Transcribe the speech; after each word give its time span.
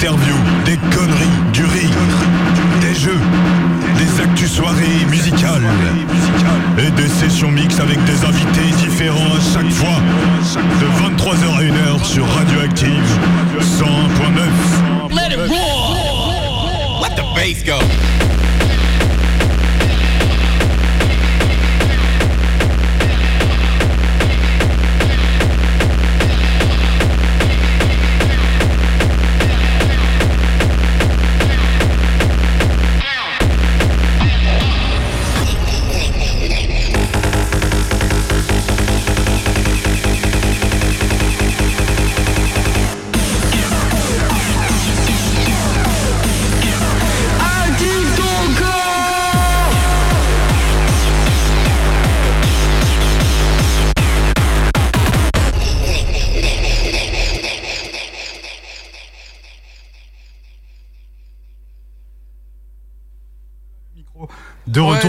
interviews, 0.00 0.40
des 0.64 0.78
conneries, 0.96 1.52
du 1.52 1.62
rire, 1.62 1.90
des 2.80 2.94
jeux, 2.94 3.20
des 3.98 4.22
actus 4.22 4.50
soirées 4.50 5.04
musicales 5.10 5.62
et 6.78 6.90
des 6.92 7.08
sessions 7.08 7.50
mixtes 7.50 7.80
avec 7.80 8.02
des 8.04 8.24
invités 8.24 8.74
différents 8.78 9.34
à 9.36 9.40
chaque 9.52 9.70
fois 9.70 9.98
de 10.80 10.86
23h 10.86 11.54
à 11.54 11.62
1h 11.62 12.04
sur 12.04 12.26
Radioactive 12.26 13.18
101.9. 13.60 15.14
Let 15.14 15.32
it 15.32 15.50
roar! 15.50 17.02
Let 17.02 17.16
the 17.16 17.24
bass 17.34 17.62
go! 17.62 17.78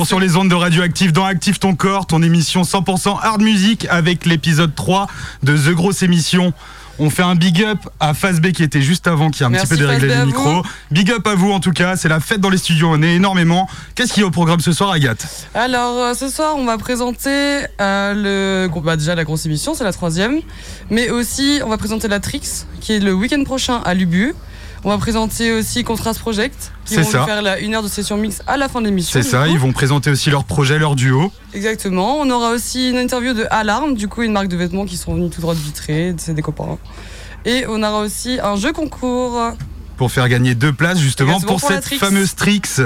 Retour 0.01 0.07
sur 0.07 0.19
les 0.19 0.35
ondes 0.35 0.49
de 0.49 0.55
Radioactive 0.55 1.11
dans 1.11 1.25
Active 1.25 1.59
ton 1.59 1.75
corps, 1.75 2.07
ton 2.07 2.23
émission 2.23 2.63
100% 2.63 3.19
hard 3.21 3.41
music 3.41 3.85
avec 3.89 4.25
l'épisode 4.25 4.73
3 4.73 5.05
de 5.43 5.55
The 5.55 5.75
Grosse 5.75 6.01
Émission. 6.01 6.53
On 6.97 7.11
fait 7.11 7.21
un 7.21 7.35
big 7.35 7.63
up 7.63 7.77
à 7.99 8.15
Fazb 8.15 8.51
qui 8.51 8.63
était 8.63 8.81
juste 8.81 9.05
avant, 9.05 9.29
qui 9.29 9.43
a 9.43 9.47
un 9.47 9.49
Merci 9.49 9.67
petit 9.67 9.77
peu 9.77 9.85
déréglé 9.85 10.15
le 10.15 10.25
micro. 10.25 10.63
Big 10.89 11.11
up 11.11 11.27
à 11.27 11.35
vous 11.35 11.51
en 11.51 11.59
tout 11.59 11.71
cas, 11.71 11.97
c'est 11.97 12.09
la 12.09 12.19
fête 12.19 12.41
dans 12.41 12.49
les 12.49 12.57
studios, 12.57 12.89
on 12.91 13.03
est 13.03 13.13
énormément. 13.13 13.67
Qu'est-ce 13.93 14.13
qu'il 14.13 14.21
y 14.21 14.23
a 14.23 14.27
au 14.27 14.31
programme 14.31 14.59
ce 14.59 14.71
soir, 14.71 14.91
Agathe? 14.91 15.27
Alors 15.53 15.97
euh, 15.97 16.13
ce 16.15 16.29
soir, 16.29 16.55
on 16.57 16.65
va 16.65 16.79
présenter 16.79 17.65
euh, 17.79 18.63
le 18.63 18.67
groupe. 18.69 18.85
Bah, 18.85 18.97
déjà 18.97 19.13
la 19.13 19.23
grosse 19.23 19.45
émission, 19.45 19.75
c'est 19.75 19.83
la 19.83 19.93
troisième, 19.93 20.39
mais 20.89 21.11
aussi 21.11 21.59
on 21.63 21.69
va 21.69 21.77
présenter 21.77 22.07
la 22.07 22.19
Trix, 22.19 22.65
qui 22.79 22.93
est 22.93 22.99
le 22.99 23.13
week-end 23.13 23.43
prochain 23.43 23.81
à 23.85 23.93
Lubu. 23.93 24.33
On 24.83 24.89
va 24.89 24.97
présenter 24.97 25.53
aussi 25.53 25.83
Contrast 25.83 26.19
Project, 26.19 26.71
qui 26.85 26.95
C'est 26.95 27.03
vont 27.03 27.11
ça. 27.11 27.25
faire 27.25 27.41
la, 27.43 27.59
une 27.59 27.75
heure 27.75 27.83
de 27.83 27.87
session 27.87 28.17
mix 28.17 28.41
à 28.47 28.57
la 28.57 28.67
fin 28.67 28.81
de 28.81 28.87
l'émission. 28.87 29.21
C'est 29.21 29.27
ça, 29.27 29.45
coup. 29.45 29.51
ils 29.51 29.59
vont 29.59 29.73
présenter 29.73 30.09
aussi 30.09 30.31
leur 30.31 30.43
projet, 30.43 30.79
leur 30.79 30.95
duo. 30.95 31.31
Exactement. 31.53 32.17
On 32.19 32.29
aura 32.31 32.49
aussi 32.51 32.89
une 32.89 32.97
interview 32.97 33.33
de 33.33 33.45
Alarm, 33.51 33.93
du 33.93 34.07
coup 34.07 34.23
une 34.23 34.31
marque 34.31 34.47
de 34.47 34.57
vêtements 34.57 34.85
qui 34.85 34.97
sont 34.97 35.13
venus 35.13 35.29
tout 35.29 35.39
droit 35.41 35.53
de 35.53 35.59
Vitré, 35.59 36.15
c'est 36.17 36.33
des 36.33 36.41
copains. 36.41 36.79
Et 37.45 37.65
on 37.67 37.83
aura 37.83 37.99
aussi 37.99 38.39
un 38.41 38.55
jeu 38.55 38.73
concours. 38.73 39.39
pour 39.97 40.11
faire 40.11 40.27
gagner 40.29 40.55
deux 40.55 40.73
places 40.73 40.99
justement 40.99 41.39
pour, 41.39 41.59
cette 41.59 41.81
Trix. 41.81 41.97
fameuse 41.99 42.33
Trix. 42.35 42.81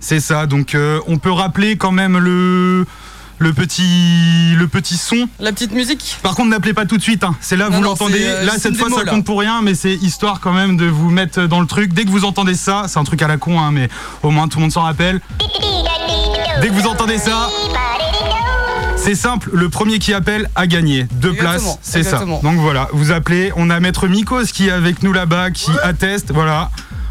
C'est 0.00 0.20
ça, 0.20 0.46
donc 0.46 0.74
euh, 0.74 1.00
on 1.06 1.18
peut 1.18 1.32
rappeler 1.32 1.76
quand 1.76 1.92
même 1.92 2.18
le, 2.18 2.84
le, 3.38 3.52
petit, 3.52 4.54
le 4.56 4.66
petit 4.68 4.96
son. 4.96 5.28
La 5.40 5.52
petite 5.52 5.72
musique. 5.72 6.18
Par 6.22 6.34
contre, 6.34 6.48
n'appelez 6.50 6.74
pas 6.74 6.86
tout 6.86 6.96
de 6.96 7.02
suite, 7.02 7.24
hein. 7.24 7.36
c'est 7.40 7.56
là, 7.56 7.68
Non, 7.70 7.76
vous 7.78 7.82
l'entendez. 7.82 8.20
euh, 8.20 8.44
là, 8.44 8.52
cette 8.58 8.76
fois, 8.76 8.88
démo, 8.88 8.98
ça 8.98 9.04
là. 9.04 9.10
compte 9.12 9.24
pour 9.24 9.38
rien, 9.40 9.60
mais 9.62 9.74
c'est 9.74 9.94
histoire 9.94 10.40
quand 10.40 10.52
même 10.52 10.76
de 10.76 10.86
vous 10.86 11.10
mettre 11.10 11.42
dans 11.46 11.60
le 11.60 11.66
truc. 11.66 11.92
Dès 11.92 12.04
que 12.04 12.10
vous 12.10 12.24
entendez 12.24 12.54
ça, 12.54 12.84
c'est 12.88 12.98
un 12.98 13.04
truc 13.04 13.22
à 13.22 13.28
la 13.28 13.36
con, 13.36 13.60
hein, 13.60 13.70
mais 13.72 13.88
au 14.22 14.30
moins 14.30 14.48
tout 14.48 14.58
le 14.58 14.62
monde 14.62 14.72
s'en 14.72 14.82
rappelle. 14.82 15.20
Dès 16.60 16.68
que 16.68 16.72
vous 16.74 16.86
entendez 16.88 17.18
ça, 17.18 17.48
c'est 18.96 19.14
simple, 19.14 19.50
le 19.52 19.68
premier 19.68 19.98
qui 20.00 20.12
appelle 20.12 20.50
a 20.56 20.66
gagné. 20.66 21.04
Deux 21.12 21.30
Exactement, 21.32 21.74
places, 21.74 21.78
c'est 21.82 22.02
ça. 22.02 22.24
Donc 22.42 22.56
voilà, 22.58 22.88
vous 22.92 23.12
appelez. 23.12 23.52
On 23.56 23.70
a 23.70 23.78
Maître 23.80 24.08
Mikos 24.08 24.46
qui 24.52 24.68
est 24.68 24.72
avec 24.72 25.02
nous 25.02 25.12
là-bas, 25.12 25.50
qui 25.50 25.70
atteste. 25.82 26.32
Voilà. 26.32 26.70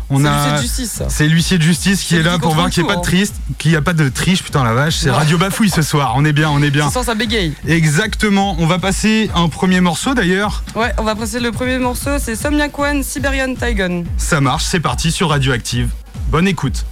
On 0.10 0.20
C'est 0.20 0.28
a... 0.28 0.32
l'huissier 0.32 0.52
de 0.52 0.62
justice, 0.62 0.92
ça. 0.92 1.06
C'est 1.10 1.28
l'huissier 1.28 1.58
de 1.58 1.64
justice 1.64 2.04
qui 2.04 2.16
est 2.16 2.24
là 2.24 2.36
qui 2.36 2.40
pour 2.40 2.54
voir 2.54 2.70
qu'il 2.70 2.84
n'y 2.84 2.90
ait 2.90 2.94
pas 2.94 2.96
de 2.96 3.00
hein. 3.00 3.10
triste, 3.10 3.36
qu'il 3.58 3.72
n'y 3.72 3.78
a 3.78 3.82
pas 3.82 3.94
de 3.94 4.08
triche, 4.10 4.44
putain 4.44 4.64
la 4.64 4.74
vache. 4.74 4.96
C'est. 4.96 5.12
Radio 5.12 5.38
Bafouille 5.38 5.70
ce 5.70 5.82
soir. 5.82 6.14
On 6.16 6.24
est 6.24 6.34
bien, 6.34 6.50
on 6.50 6.62
est 6.62 6.70
bien. 6.70 6.88
Ce 6.88 6.94
soir, 6.94 7.06
ça 7.06 7.16
bégaye. 7.16 7.54
Exactement. 7.68 8.56
On 8.60 8.68
va 8.68 8.80
passer 8.80 9.30
un 9.36 9.50
premier 9.50 9.82
morceau 9.82 10.14
d'ailleurs. 10.14 10.64
Ouais, 10.76 10.94
on 10.98 11.04
va 11.04 11.16
passer 11.16 11.40
le 11.40 11.52
premier 11.52 11.78
morceau, 11.78 12.12
c'est 12.20 12.36
Somniac 12.36 12.78
One 12.80 13.04
Siberian 13.04 13.54
Tigon. 13.56 14.06
Ça 14.18 14.40
marche, 14.40 14.64
c'est 14.64 14.80
parti 14.80 15.12
sur 15.12 15.30
Radioactive. 15.30 15.90
Bonne 16.30 16.48
écoute. 16.48 16.86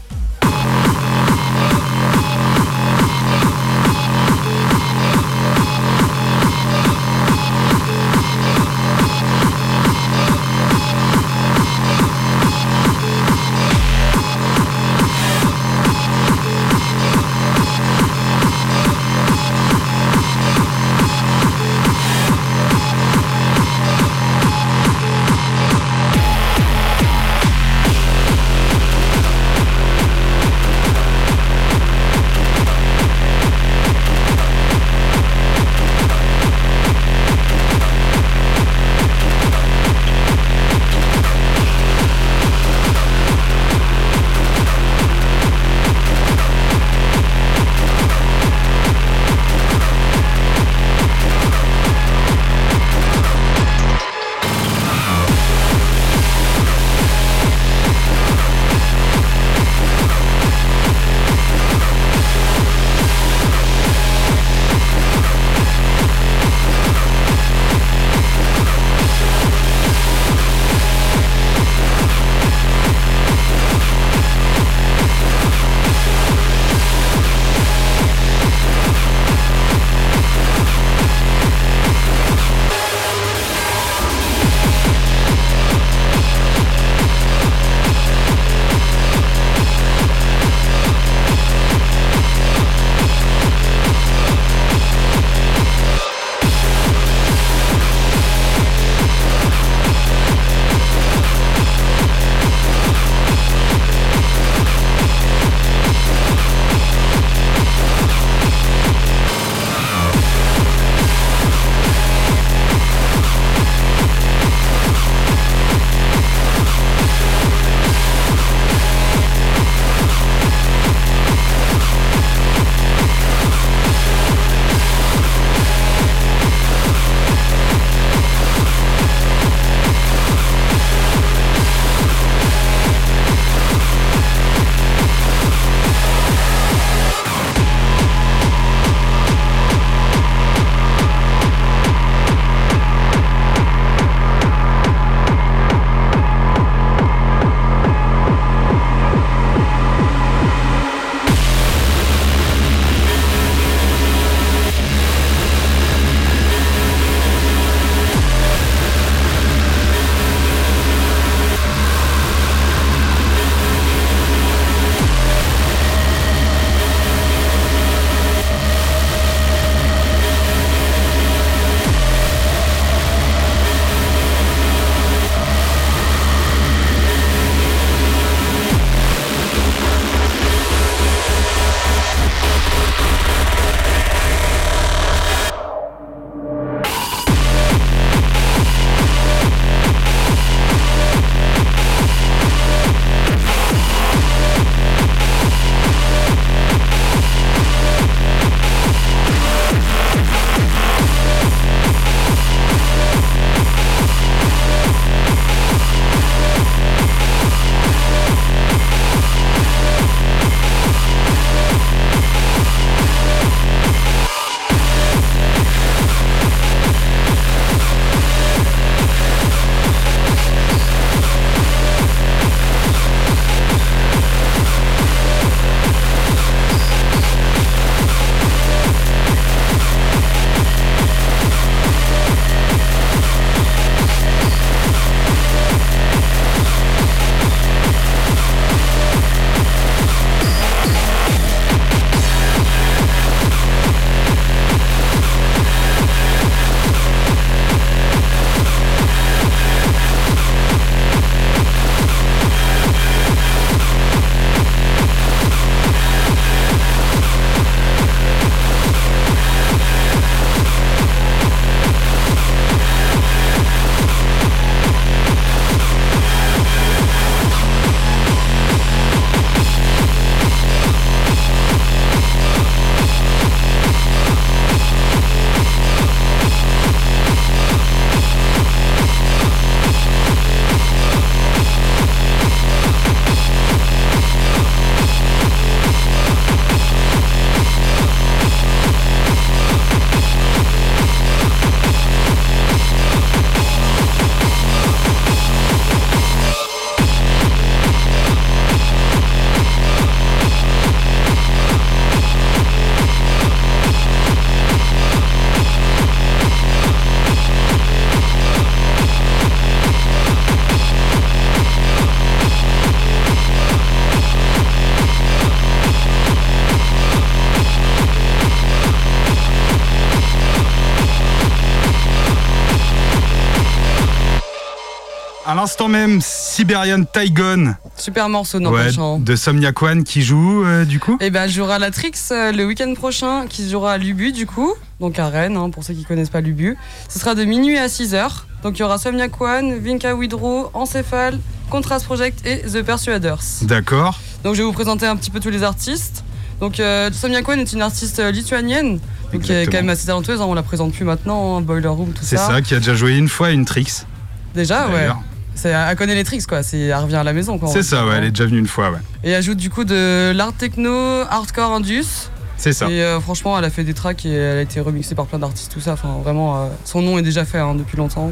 L'instant 325.66 325.88
même, 325.88 326.20
Siberian 326.22 327.06
Tygon 327.12 327.74
Super 327.98 328.30
morceau, 328.30 328.60
non, 328.60 328.70
ouais, 328.70 328.90
de 329.18 329.36
Somniac 329.36 329.82
One 329.82 330.04
qui 330.04 330.22
joue 330.22 330.64
euh, 330.64 330.86
du 330.86 331.00
coup 331.00 331.18
Et 331.20 331.32
ben, 331.32 331.48
jouera 331.48 331.80
la 331.80 331.90
Trix 331.90 332.12
euh, 332.30 332.52
le 332.52 332.68
week-end 332.68 332.94
prochain, 332.94 333.48
qui 333.50 333.68
jouera 333.68 333.94
à 333.94 333.98
Lubu 333.98 334.32
du 334.32 334.46
coup, 334.46 334.76
donc 335.00 335.18
à 335.18 335.28
Rennes, 335.28 335.58
hein, 335.58 335.72
pour 335.72 335.84
ceux 335.84 335.96
qui 335.96 336.06
connaissent 336.06 336.30
pas 336.30 336.42
Lubu. 336.42 336.78
Ce 337.10 337.18
sera 337.18 337.34
de 337.34 337.44
minuit 337.46 337.80
à 337.80 337.88
6h. 337.88 338.28
Donc 338.62 338.78
il 338.78 338.82
y 338.82 338.84
aura 338.84 339.00
Somniac 339.00 339.42
One, 339.42 339.80
Vinka 339.80 340.14
Widrow, 340.14 340.70
Encéphale, 340.76 341.40
Contrast 341.72 342.06
Project 342.06 342.46
et 342.46 342.60
The 342.60 342.84
Persuaders. 342.84 343.42
D'accord. 343.64 344.20
Donc 344.44 344.54
je 344.54 344.60
vais 344.60 344.66
vous 344.68 344.74
présenter 344.74 345.08
un 345.08 345.16
petit 345.16 345.32
peu 345.32 345.40
tous 345.40 345.50
les 345.50 345.64
artistes. 345.64 346.24
Donc 346.60 346.80
euh, 346.80 347.10
Somniac 347.12 347.50
One 347.50 347.62
est 347.62 347.74
une 347.74 347.82
artiste 347.82 348.20
euh, 348.20 348.30
lituanienne, 348.30 349.00
donc 349.34 349.42
qui 349.42 349.52
est 349.52 349.66
quand 349.66 349.78
même 349.78 349.90
assez 349.90 350.06
talentueuse, 350.06 350.42
hein, 350.42 350.46
on 350.48 350.54
la 350.54 350.62
présente 350.62 350.94
plus 350.94 351.06
maintenant, 351.06 351.58
hein, 351.58 351.62
Boiler 351.62 351.88
Room, 351.88 352.12
tout 352.12 352.22
C'est 352.24 352.38
ça. 352.38 352.48
ça, 352.50 352.62
qui 352.62 352.76
a 352.76 352.78
déjà 352.78 352.94
joué 352.94 353.18
une 353.18 353.30
fois 353.30 353.50
une 353.50 353.66
Trix. 353.66 354.06
Déjà, 354.54 354.88
ouais. 354.90 355.10
C'est, 355.56 355.70
elle 355.70 355.96
connaît 355.96 356.16
les 356.16 356.24
tricks 356.24 356.46
quoi, 356.46 356.64
c'est, 356.64 356.80
elle 356.80 356.96
revient 356.96 357.16
à 357.16 357.24
la 357.24 357.34
maison 357.34 357.58
quoi. 357.58 357.70
C'est 357.70 357.84
ça, 357.84 358.06
ouais, 358.06 358.16
elle 358.18 358.26
est 358.26 358.32
déjà 358.32 358.46
venue 358.46 358.60
une 358.60 358.68
fois, 358.68 358.92
ouais. 358.92 359.00
Et 359.24 359.30
elle 359.30 359.36
ajoute 359.36 359.58
du 359.58 359.70
coup 359.70 359.86
de 359.86 360.32
l'art 360.36 360.54
techno, 360.54 361.22
hardcore 361.30 361.72
indus. 361.72 362.30
C'est 362.58 362.74
ça. 362.74 362.90
Et 362.90 363.02
euh, 363.02 363.20
franchement, 363.20 363.58
elle 363.58 363.66
a 363.66 363.70
fait 363.70 363.84
des 363.84 363.94
tracks 363.94 364.26
et 364.26 364.34
elle 364.34 364.58
a 364.58 364.62
été 364.62 364.80
remixée 364.80 365.16
par 365.16 365.26
plein 365.26 365.40
d'artistes, 365.40 365.72
tout 365.72 365.80
ça. 365.80 365.94
Enfin, 365.94 366.20
vraiment, 366.24 366.56
euh, 366.56 366.68
son 366.86 367.02
nom 367.02 367.18
est 367.18 367.22
déjà 367.22 367.46
fait 367.46 367.60
hein, 367.60 367.76
depuis 367.76 367.98
longtemps. 367.98 368.32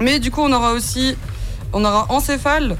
Mais 0.00 0.18
du 0.18 0.30
coup, 0.30 0.40
on 0.40 0.52
aura 0.52 0.72
aussi, 0.72 1.16
on 1.72 1.84
aura 1.84 2.06
Encéphale 2.10 2.76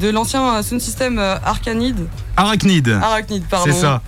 de 0.00 0.08
l'ancien 0.08 0.56
euh, 0.56 0.62
sound 0.62 0.80
system 0.80 1.18
Arcanide, 1.18 2.06
Arachnid. 2.36 2.88
Arachnide, 2.88 3.44
pardon. 3.48 3.70
C'est 3.70 3.78
ça. 3.78 4.02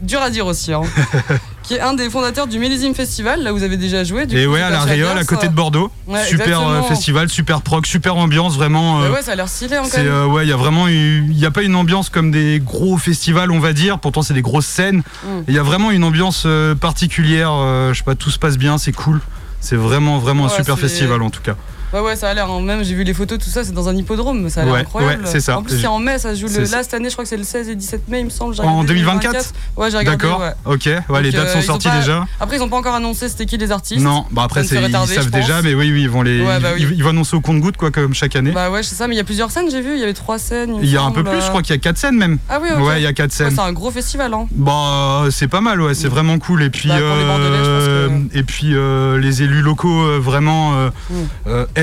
Dur 0.00 0.22
à 0.22 0.30
dire 0.30 0.46
aussi. 0.46 0.72
Hein. 0.72 0.82
qui 1.64 1.74
est 1.74 1.80
un 1.80 1.94
des 1.94 2.08
fondateurs 2.10 2.46
du 2.46 2.58
Millésime 2.58 2.94
Festival, 2.94 3.42
là 3.42 3.52
où 3.52 3.56
vous 3.56 3.62
avez 3.64 3.76
déjà 3.76 4.04
joué. 4.04 4.26
Du 4.26 4.38
Et 4.38 4.44
coup, 4.44 4.52
ouais, 4.52 4.60
à 4.60 4.70
la 4.70 4.82
Réole, 4.82 5.18
à 5.18 5.24
côté 5.24 5.48
de 5.48 5.54
Bordeaux. 5.54 5.90
Ouais, 6.06 6.22
super 6.24 6.60
euh, 6.60 6.64
exactement. 6.64 6.82
festival, 6.84 7.28
super 7.30 7.62
proc, 7.62 7.86
super 7.86 8.16
ambiance, 8.16 8.54
vraiment. 8.56 9.00
Bah 9.00 9.06
euh, 9.06 9.12
ouais, 9.12 9.22
ça 9.22 9.32
a 9.32 9.34
l'air 9.34 9.48
stylé 9.48 9.76
hein, 9.76 9.82
C'est 9.84 10.04
même. 10.04 10.12
euh, 10.12 10.26
ouais, 10.26 10.44
il 10.44 10.48
y 10.50 10.52
a 10.52 10.56
vraiment 10.56 10.86
il 10.88 11.36
y 11.36 11.46
a 11.46 11.50
pas 11.50 11.62
une 11.62 11.74
ambiance 11.74 12.10
comme 12.10 12.30
des 12.30 12.60
gros 12.64 12.98
festivals, 12.98 13.50
on 13.50 13.58
va 13.60 13.72
dire. 13.72 13.98
Pourtant, 13.98 14.22
c'est 14.22 14.34
des 14.34 14.42
grosses 14.42 14.66
scènes. 14.66 15.02
Mm. 15.24 15.28
Il 15.48 15.54
y 15.54 15.58
a 15.58 15.62
vraiment 15.62 15.90
une 15.90 16.04
ambiance 16.04 16.44
euh, 16.46 16.74
particulière. 16.74 17.50
euh, 17.52 17.92
je 17.92 17.98
sais 17.98 18.04
pas, 18.04 18.14
tout 18.14 18.30
se 18.30 18.38
passe 18.38 18.58
bien, 18.58 18.78
c'est 18.78 18.92
cool. 18.92 19.20
C'est 19.60 19.76
vraiment 19.76 20.18
vraiment 20.18 20.44
un 20.46 20.50
super 20.50 20.78
festival 20.78 21.22
en 21.22 21.30
tout 21.30 21.40
cas. 21.40 21.56
Ouais, 21.94 22.00
ouais, 22.00 22.16
ça 22.16 22.28
a 22.30 22.34
l'air. 22.34 22.50
hein. 22.50 22.60
Même 22.60 22.82
j'ai 22.84 22.94
vu 22.94 23.04
les 23.04 23.14
photos, 23.14 23.38
tout 23.38 23.48
ça, 23.50 23.64
c'est 23.64 23.72
dans 23.72 23.88
un 23.88 23.96
hippodrome. 23.96 24.48
Ça 24.50 24.62
a 24.62 24.64
l'air 24.64 24.74
Ouais, 24.74 24.80
incroyable. 24.80 25.22
ouais, 25.24 25.30
c'est 25.30 25.40
ça. 25.40 25.58
En 25.58 25.62
plus, 25.62 25.78
c'est 25.80 25.86
en 25.86 25.98
mai, 26.00 26.18
ça 26.18 26.34
se 26.34 26.40
joue 26.40 26.48
le, 26.48 26.60
là 26.70 26.82
cette 26.82 26.94
année, 26.94 27.08
je 27.08 27.14
crois 27.14 27.24
que 27.24 27.28
c'est 27.28 27.36
le 27.36 27.44
16 27.44 27.68
et 27.68 27.74
17 27.76 28.08
mai, 28.08 28.20
il 28.20 28.24
me 28.26 28.30
semble. 28.30 28.54
En 28.60 28.80
regardé, 28.80 28.86
2024 28.88 29.52
Ouais, 29.76 29.90
j'ai 29.90 29.98
regardé. 29.98 30.18
D'accord. 30.22 30.40
ouais. 30.40 30.52
Ok. 30.66 30.88
Ouais, 31.08 31.22
les 31.22 31.30
dates 31.30 31.46
euh, 31.48 31.52
sont 31.54 31.62
sorties 31.62 31.88
pas- 31.88 31.98
déjà. 31.98 32.26
Après, 32.40 32.56
ils 32.56 32.62
ont 32.62 32.68
pas 32.68 32.76
encore 32.76 32.94
annoncé 32.94 33.28
c'était 33.28 33.46
qui 33.46 33.56
les 33.58 33.70
artistes. 33.70 34.02
Non, 34.02 34.24
bah 34.30 34.42
après 34.44 34.62
ils 34.64 34.68
savent 34.68 35.30
déjà, 35.30 35.62
mais 35.62 35.74
oui, 35.74 35.90
oui, 35.92 36.02
ils 36.02 36.10
vont 36.10 36.22
les, 36.22 36.42
bah 36.44 36.58
ils, 36.76 36.86
oui. 36.86 36.94
ils 36.96 37.02
vont 37.04 37.10
annoncer 37.10 37.36
au 37.36 37.40
compte-goutte 37.40 37.76
quoi, 37.76 37.90
comme 37.90 38.12
chaque 38.14 38.34
année. 38.36 38.50
Bah 38.50 38.70
ouais, 38.70 38.82
c'est 38.82 38.94
ça, 38.94 39.06
mais 39.08 39.14
il 39.14 39.18
y 39.18 39.20
a 39.20 39.24
plusieurs 39.24 39.50
scènes, 39.50 39.70
j'ai 39.70 39.80
vu. 39.80 39.94
Il 39.94 40.00
y 40.00 40.02
avait 40.04 40.14
trois 40.14 40.38
scènes. 40.38 40.76
il 40.82 40.90
y 40.90 40.96
a 40.96 41.02
un 41.02 41.10
peu 41.12 41.22
plus, 41.22 41.40
je 41.40 41.48
crois 41.48 41.62
qu'il 41.62 41.74
y 41.74 41.78
a 41.78 41.80
quatre 41.80 41.98
scènes 41.98 42.16
même. 42.16 42.38
Ah 42.48 42.58
oui. 42.60 42.68
Ouais, 42.82 43.00
il 43.00 43.04
y 43.04 43.06
a 43.06 43.12
quatre 43.12 43.32
scènes. 43.32 43.50
c'est 43.54 43.60
un 43.60 43.72
gros 43.72 43.90
festival, 43.90 44.34
hein. 44.34 44.46
Bah, 44.52 45.26
c'est 45.30 45.48
pas 45.48 45.60
mal, 45.60 45.80
ouais, 45.80 45.94
c'est 45.94 46.08
vraiment 46.08 46.38
cool. 46.38 46.62
Et 46.64 46.70
puis, 46.70 46.88
Bah, 46.88 46.98
pense 46.98 48.34
et 48.34 48.42
puis 48.42 48.70
euh, 48.74 49.18
les 49.18 49.42
élus 49.42 49.60
locaux 49.62 50.02
euh, 50.02 50.18
vraiment 50.20 50.72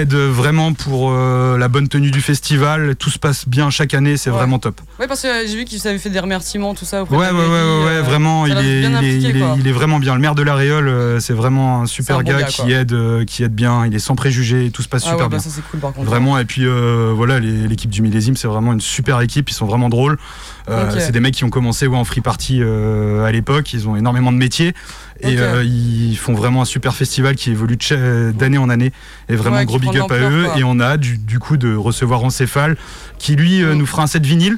aident 0.01 0.13
vraiment 0.13 0.73
pour 0.73 1.11
euh, 1.11 1.57
la 1.57 1.67
bonne 1.67 1.87
tenue 1.87 2.11
du 2.11 2.21
festival. 2.21 2.95
Tout 2.95 3.09
se 3.09 3.19
passe 3.19 3.47
bien 3.47 3.69
chaque 3.69 3.93
année, 3.93 4.17
c'est 4.17 4.29
Ouais. 4.29 4.35
vraiment 4.37 4.59
top. 4.59 4.79
Ouais, 4.99 5.07
parce 5.07 5.21
que 5.21 5.27
euh, 5.27 5.47
j'ai 5.47 5.55
vu 5.55 5.65
qu'ils 5.65 5.87
avaient 5.87 5.97
fait 5.97 6.09
des 6.09 6.19
remerciements, 6.19 6.73
tout 6.73 6.85
ça. 6.85 7.03
auprès 7.03 7.15
Ouais, 7.15 7.29
de 7.29 7.33
ouais, 7.33 7.39
ouais, 7.39 7.47
ouais, 7.47 7.85
ouais, 7.85 7.91
euh, 7.97 8.01
vraiment, 8.01 8.45
il 8.45 8.57
est, 8.57 8.79
il, 8.79 8.83
est, 8.83 8.85
impliqué, 8.87 9.15
il, 9.29 9.35
est, 9.37 9.39
quoi. 9.39 9.55
il 9.59 9.67
est 9.67 9.71
vraiment 9.71 9.99
bien. 9.99 10.13
Le 10.15 10.21
maire 10.21 10.35
de 10.35 10.43
la 10.43 10.55
Réole, 10.55 11.21
c'est 11.21 11.33
vraiment 11.33 11.81
un 11.81 11.85
super 11.85 12.17
un 12.17 12.23
bon 12.23 12.29
gars, 12.31 12.43
qui 12.43 12.71
aide, 12.71 12.95
qui 13.25 13.43
aide 13.43 13.53
bien. 13.55 13.85
Il 13.85 13.95
est 13.95 13.99
sans 13.99 14.15
préjugés, 14.15 14.71
tout 14.71 14.81
se 14.81 14.87
passe 14.89 15.03
Ah 15.05 15.11
super 15.11 15.29
bah 15.29 15.37
bien. 15.37 15.39
ça 15.39 15.49
c'est 15.49 15.61
cool 15.69 15.79
par 15.79 15.93
contre. 15.93 16.07
Vraiment, 16.07 16.37
et 16.37 16.45
puis 16.45 16.65
voilà, 17.15 17.39
l'équipe 17.39 17.89
du 17.89 18.01
millésime, 18.01 18.35
c'est 18.35 18.47
vraiment 18.47 18.73
une 18.73 18.81
super 18.81 19.21
équipe. 19.21 19.49
Ils 19.49 19.53
sont 19.53 19.65
vraiment 19.65 19.89
drôles. 19.89 20.17
Euh. 20.69 20.91
C'est 20.99 21.11
des 21.11 21.19
mecs 21.19 21.33
qui 21.33 21.43
ont 21.43 21.49
commencé 21.49 21.87
ouais, 21.87 21.97
en 21.97 22.03
free 22.03 22.21
party 22.21 22.59
euh, 22.61 23.23
à 23.25 23.31
l'époque. 23.31 23.73
Ils 23.73 23.87
ont 23.87 23.95
énormément 23.95 24.31
de 24.31 24.37
métiers 24.37 24.73
et 25.21 25.37
euh, 25.39 25.63
ils 25.63 26.15
font 26.17 26.33
vraiment 26.33 26.61
un 26.61 26.65
super 26.65 26.93
festival 26.95 27.35
qui 27.35 27.51
évolue 27.51 27.77
d'année 28.33 28.57
en 28.57 28.69
année. 28.69 28.91
Et 29.29 29.35
vraiment 29.35 29.57
Ouais, 29.57 29.65
gros 29.65 29.79
big 29.79 29.97
up 29.97 30.11
à 30.11 30.17
eux. 30.17 30.45
quoi. 30.45 30.59
Et 30.59 30.63
on 30.63 30.79
a 30.79 30.97
du, 30.97 31.17
du 31.17 31.39
coup 31.39 31.57
de 31.57 31.75
recevoir 31.75 32.23
Encéphale 32.23 32.77
qui 33.17 33.35
lui 33.35 33.61
Mm. 33.63 33.73
nous 33.73 33.85
fera 33.85 34.03
un 34.03 34.07
set 34.07 34.25
vinyle. 34.25 34.57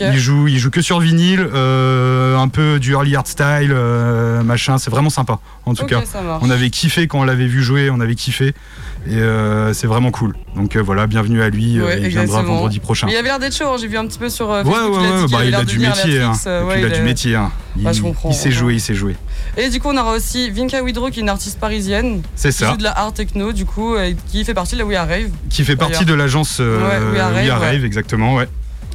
Il 0.00 0.16
joue, 0.18 0.46
il 0.46 0.58
joue 0.60 0.70
que 0.70 0.80
sur 0.80 1.00
vinyle, 1.00 1.44
euh, 1.54 2.36
un 2.38 2.46
peu 2.46 2.78
du 2.78 2.92
early 2.92 3.16
art 3.16 3.26
style, 3.26 3.72
euh, 3.72 4.40
machin. 4.44 4.78
C'est 4.78 4.90
vraiment 4.90 5.10
sympa 5.10 5.40
en 5.66 5.74
tout 5.74 5.86
cas. 5.86 6.02
On 6.40 6.50
avait 6.50 6.70
kiffé 6.70 7.08
quand 7.08 7.18
on 7.18 7.24
l'avait 7.24 7.46
vu 7.48 7.62
jouer, 7.64 7.90
on 7.90 7.98
avait 8.00 8.14
kiffé. 8.14 8.54
Et 9.04 9.16
euh, 9.16 9.72
c'est 9.72 9.88
vraiment 9.88 10.10
cool. 10.12 10.34
Donc 10.54 10.76
euh, 10.76 10.80
voilà, 10.82 11.06
bienvenue 11.08 11.42
à 11.42 11.48
lui. 11.50 11.78
euh, 11.80 11.84
Ouais, 11.86 12.00
il 12.02 12.08
viendra 12.08 12.42
vendredi 12.42 12.78
prochain. 12.78 13.06
Mais 13.08 13.14
il 13.14 13.16
avait 13.16 13.28
l'air 13.28 13.38
d'être 13.40 13.56
chaud, 13.56 13.66
hein, 13.68 13.76
j'ai 13.80 13.88
vu 13.88 13.96
un 13.96 14.06
petit 14.06 14.18
peu 14.18 14.28
sur 14.28 14.50
euh, 14.50 14.62
Ouais, 14.62 14.70
Facebook. 14.72 15.00
ouais, 15.00 15.08
il 15.08 15.14
a 15.14 15.26
dit 15.26 15.32
bah, 15.32 15.38
avait 15.38 15.46
il 15.46 15.50
l'air 15.50 15.60
a 15.60 15.64
du 15.64 15.78
métier. 15.80 16.20
hein. 16.22 16.32
Puis 16.34 16.80
il 16.80 16.84
a 16.84 16.88
du 16.90 17.02
métier. 17.02 17.34
hein. 17.34 17.50
Il, 17.76 17.82
Bah, 17.82 17.92
je 17.92 18.00
comprends, 18.02 18.30
il 18.30 18.34
sait 18.34 18.52
jouer, 18.52 18.74
il 18.74 18.80
sait 18.80 18.94
jouer. 18.94 19.16
Et 19.56 19.70
du 19.70 19.80
coup, 19.80 19.88
on 19.90 19.96
aura 19.96 20.12
aussi 20.12 20.50
Vinka 20.50 20.82
Widrow, 20.82 21.10
qui 21.10 21.18
est 21.18 21.22
une 21.22 21.28
artiste 21.28 21.58
parisienne, 21.58 22.22
C'est 22.36 22.50
qui 22.50 22.58
ça. 22.58 22.70
joue 22.70 22.76
de 22.76 22.82
la 22.84 22.92
art 22.96 23.12
techno, 23.12 23.52
du 23.52 23.64
coup, 23.64 23.96
et 23.96 24.14
qui 24.30 24.44
fait 24.44 24.54
partie 24.54 24.74
de 24.74 24.80
la 24.80 24.86
We 24.86 24.96
Are 24.96 25.08
Rave. 25.08 25.30
Qui 25.50 25.64
fait 25.64 25.76
partie 25.76 26.04
de 26.04 26.14
l'agence 26.14 26.58
We 26.60 26.68
Are 26.68 27.32
Rave, 27.32 27.42
We 27.42 27.50
Are. 27.50 27.60
Rave, 27.60 27.84
exactement, 27.84 28.34
ouais. 28.36 28.48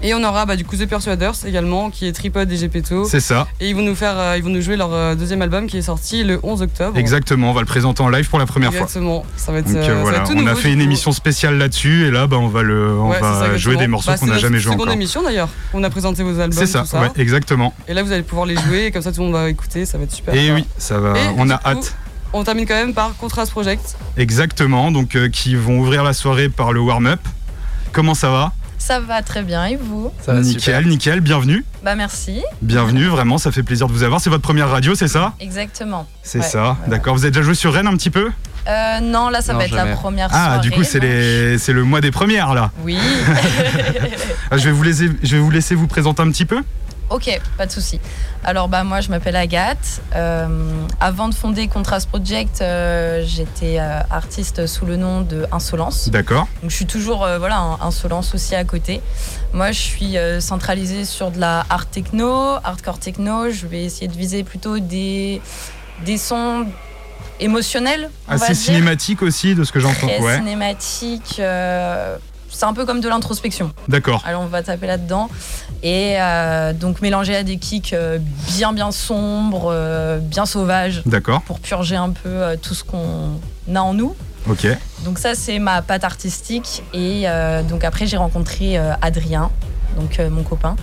Et 0.04 0.14
on 0.14 0.24
aura 0.24 0.46
bah, 0.46 0.56
du 0.56 0.64
coup 0.64 0.76
The 0.78 0.86
Persuaders 0.86 1.34
également, 1.46 1.90
qui 1.90 2.06
est 2.08 2.12
Tripod 2.12 2.52
et 2.52 2.56
Gepetto. 2.58 3.06
C'est 3.06 3.20
ça. 3.20 3.48
Et 3.60 3.70
ils 3.70 3.76
vont 3.76 3.82
nous 3.82 3.96
faire, 3.96 4.14
euh, 4.18 4.38
ils 4.38 4.44
vont 4.44 4.50
nous 4.52 4.62
jouer 4.62 4.78
leur 4.78 4.94
euh, 4.94 5.16
deuxième 5.16 5.42
album 5.42 5.66
qui 5.66 5.78
est 5.78 5.82
sorti 5.82 6.24
le 6.24 6.40
11 6.44 6.62
octobre. 6.62 6.98
Exactement, 6.98 7.50
on 7.50 7.54
va 7.54 7.62
le 7.62 7.66
présenter 7.66 8.04
en 8.04 8.10
live 8.10 8.30
pour 8.30 8.38
la 8.38 8.46
première 8.46 8.72
fois. 8.72 8.82
Exactement. 8.84 9.26
Ça 9.38 9.52
va 9.52 9.58
être, 9.60 9.66
Donc 9.66 9.76
euh, 9.76 9.80
euh, 9.80 9.86
ça 9.88 9.94
va 9.96 10.02
voilà, 10.02 10.18
être 10.20 10.30
tout 10.30 10.38
on 10.38 10.46
a 10.46 10.54
fait 10.56 10.70
une 10.72 10.78
coup. 10.80 10.84
émission 10.86 11.12
spéciale 11.12 11.58
là-dessus 11.58 12.06
et 12.06 12.12
là 12.12 12.28
bah, 12.28 12.38
on 12.40 12.48
va, 12.48 12.62
le, 12.62 12.92
on 12.92 13.10
Ouais, 13.10 13.16
c'est 13.16 13.22
ça, 13.24 13.48
va 13.48 13.58
jouer 13.58 13.76
des 13.78 13.88
morceaux 13.88 14.12
Bah, 14.12 14.18
qu'on 14.20 14.26
c'est 14.28 14.32
n'a 14.34 14.38
jamais 14.38 14.60
joués 14.60 14.74
seconde 14.74 14.88
encore. 14.88 14.94
émission 14.94 15.24
d'ailleurs. 15.24 15.50
On 15.74 15.84
a 15.84 15.90
présenté 15.90 16.22
vos 16.22 16.40
albums. 16.40 16.52
C'est 16.54 16.68
ça, 16.68 16.82
tout 16.82 16.88
ça. 16.88 17.02
ouais, 17.02 17.10
exactement. 17.18 17.74
Et 17.88 17.94
là, 17.96 18.04
vous 18.04 18.12
allez 18.12 18.24
pouvoir 18.24 18.46
les 18.46 18.56
jouer, 18.56 18.86
et 18.86 18.92
comme 18.92 19.02
ça 19.02 19.12
tout 19.12 19.22
le 19.22 19.26
monde 19.28 19.34
va 19.36 19.50
écouter, 19.50 19.86
ça 19.88 19.98
va 19.98 20.04
être 20.04 20.14
super. 20.14 20.36
Et 20.36 20.52
oui, 20.52 20.64
ça 20.78 21.00
va, 21.00 21.18
Et 21.18 21.24
on 21.38 21.50
a 21.50 21.58
coup, 21.58 21.68
hâte. 21.70 21.96
On 22.34 22.44
termine 22.44 22.68
quand 22.68 22.76
même 22.76 22.94
par 22.94 23.16
Contrast 23.18 23.52
Project. 23.52 23.96
Exactement, 24.16 24.92
donc 24.92 25.18
qui 25.32 25.56
vont 25.56 25.80
ouvrir 25.80 26.04
la 26.04 26.14
soirée 26.14 26.50
par 26.50 26.72
le 26.72 26.82
warm-up. 26.82 27.22
Comment 27.94 28.14
ça 28.14 28.30
va? 28.30 28.52
Ça 28.78 29.00
va 29.00 29.22
très 29.22 29.44
bien 29.44 29.66
et 29.66 29.76
vous 29.76 30.12
Ça 30.22 30.34
va 30.34 30.40
Nickel, 30.42 30.62
super. 30.62 30.82
nickel, 30.84 31.20
bienvenue. 31.20 31.66
Bah 31.84 31.96
merci. 31.96 32.42
Bienvenue, 32.62 33.06
vraiment, 33.08 33.38
ça 33.38 33.52
fait 33.52 33.64
plaisir 33.64 33.88
de 33.88 33.92
vous 33.94 34.04
avoir. 34.04 34.22
C'est 34.22 34.30
votre 34.30 34.44
première 34.44 34.70
radio, 34.70 34.96
c'est 34.96 35.08
ça? 35.08 35.34
Exactement. 35.40 36.08
C'est 36.24 36.40
Ouais, 36.40 36.46
ça, 36.46 36.70
ouais, 36.72 36.90
d'accord. 36.90 37.16
Vous 37.16 37.24
avez 37.24 37.32
déjà 37.32 37.42
joué 37.44 37.56
sur 37.56 37.74
Rennes 37.74 37.88
un 37.88 37.98
petit 37.98 38.10
peu? 38.12 38.30
Euh, 38.68 39.00
non, 39.02 39.30
là 39.30 39.42
ça 39.42 39.54
Non, 39.54 39.60
va 39.60 39.66
être 39.66 39.72
jamais. 39.76 39.92
la 39.92 39.96
première 39.98 40.30
Ah, 40.32 40.46
soirée. 40.46 40.60
du 40.62 40.72
coup, 40.72 40.84
c'est 40.84 41.00
donc- 41.00 41.10
les... 41.10 41.58
c'est 41.58 41.74
le 41.74 41.84
mois 41.84 42.02
des 42.02 42.12
premières, 42.12 42.54
là. 42.54 42.72
Oui. 42.84 42.98
Ah, 44.52 44.58
je, 44.58 44.64
vais 44.66 44.72
vous 44.72 44.84
laisser... 44.84 45.10
je 45.24 45.36
vais 45.36 45.42
vous 45.42 45.50
laisser 45.52 45.76
vous 45.76 45.88
présenter 45.88 46.22
un 46.22 46.30
petit 46.30 46.46
peu? 46.46 46.62
Ok, 47.10 47.40
pas 47.58 47.66
de 47.66 47.72
souci. 47.72 48.00
Alors 48.44 48.68
bah 48.68 48.84
moi 48.84 49.02
je 49.02 49.10
m'appelle 49.10 49.36
Agathe. 49.36 50.02
Euh, 50.16 50.48
avant 51.00 51.30
de 51.30 51.34
fonder 51.34 51.68
Contrast 51.68 52.08
Project, 52.10 52.62
euh, 52.62 53.24
j'étais 53.26 53.78
euh, 53.80 54.00
artiste 54.10 54.68
sous 54.68 54.86
le 54.86 54.96
nom 54.98 55.22
de 55.22 55.46
Insolence. 55.52 56.10
D'accord, 56.10 56.48
Donc 56.62 56.72
je 56.72 56.76
suis 56.76 56.86
toujours 56.86 57.28
voilà 57.40 57.58
un- 57.58 57.80
Insolence 57.82 58.34
aussi 58.36 58.56
à 58.56 58.64
côté. 58.64 59.02
Moi 59.54 59.72
je 59.72 59.80
suis 59.80 60.16
centralisée 60.40 61.06
sur 61.06 61.32
de 61.32 61.40
la 61.40 61.66
art 61.70 61.88
techno, 61.88 62.56
hardcore 62.64 63.00
techno. 63.00 63.50
Je 63.52 63.68
vais 63.68 63.84
essayer 63.84 64.08
de 64.08 64.18
viser 64.18 64.44
plutôt 64.44 64.80
des 64.80 65.42
des 66.06 66.18
sons 66.18 66.66
émotionnels. 67.40 68.10
assez 68.28 68.54
cinématique 68.56 69.22
aussi, 69.22 69.56
de 69.56 69.64
ce 69.64 69.72
que 69.72 69.80
j'entends. 69.80 70.08
Ouais, 70.20 70.38
cinématique. 70.38 71.36
c'est 72.50 72.66
un 72.66 72.74
peu 72.74 72.86
comme 72.86 73.02
de 73.02 73.10
l'introspection. 73.10 73.72
d'accord. 73.88 74.24
Alors 74.26 74.42
on 74.42 74.48
va 74.48 74.64
taper 74.64 74.88
là-dedans. 74.88 75.30
Et 75.84 76.16
euh, 76.20 76.74
donc 76.74 77.02
mélanger 77.02 77.36
à 77.36 77.44
des 77.44 77.58
kicks 77.58 77.94
euh, 77.94 78.18
bien 78.56 78.74
bien 78.74 78.92
sombres, 78.92 79.70
euh, 79.72 80.18
bien 80.20 80.46
sauvages, 80.46 81.02
D'accord, 81.06 81.42
pour 81.44 81.60
purger 81.60 81.96
un 81.96 82.10
peu 82.10 82.30
euh, 82.30 82.56
tout 82.62 82.74
ce 82.74 82.84
qu'on 82.84 83.40
a 83.74 83.80
en 83.80 83.94
nous. 83.94 84.16
ok. 84.50 84.68
Donc 85.06 85.20
ça 85.20 85.36
c'est 85.36 85.60
ma 85.60 85.82
patte 85.82 86.04
artistique. 86.04 86.84
Et 86.94 87.24
euh, 87.26 87.62
donc 87.64 87.84
après 87.84 88.08
j'ai 88.08 88.18
rencontré 88.18 88.78
euh, 88.78 88.94
Adrien, 89.02 89.52
donc 89.96 90.20
euh, 90.20 90.30
mon 90.30 90.44
copain, 90.44 90.76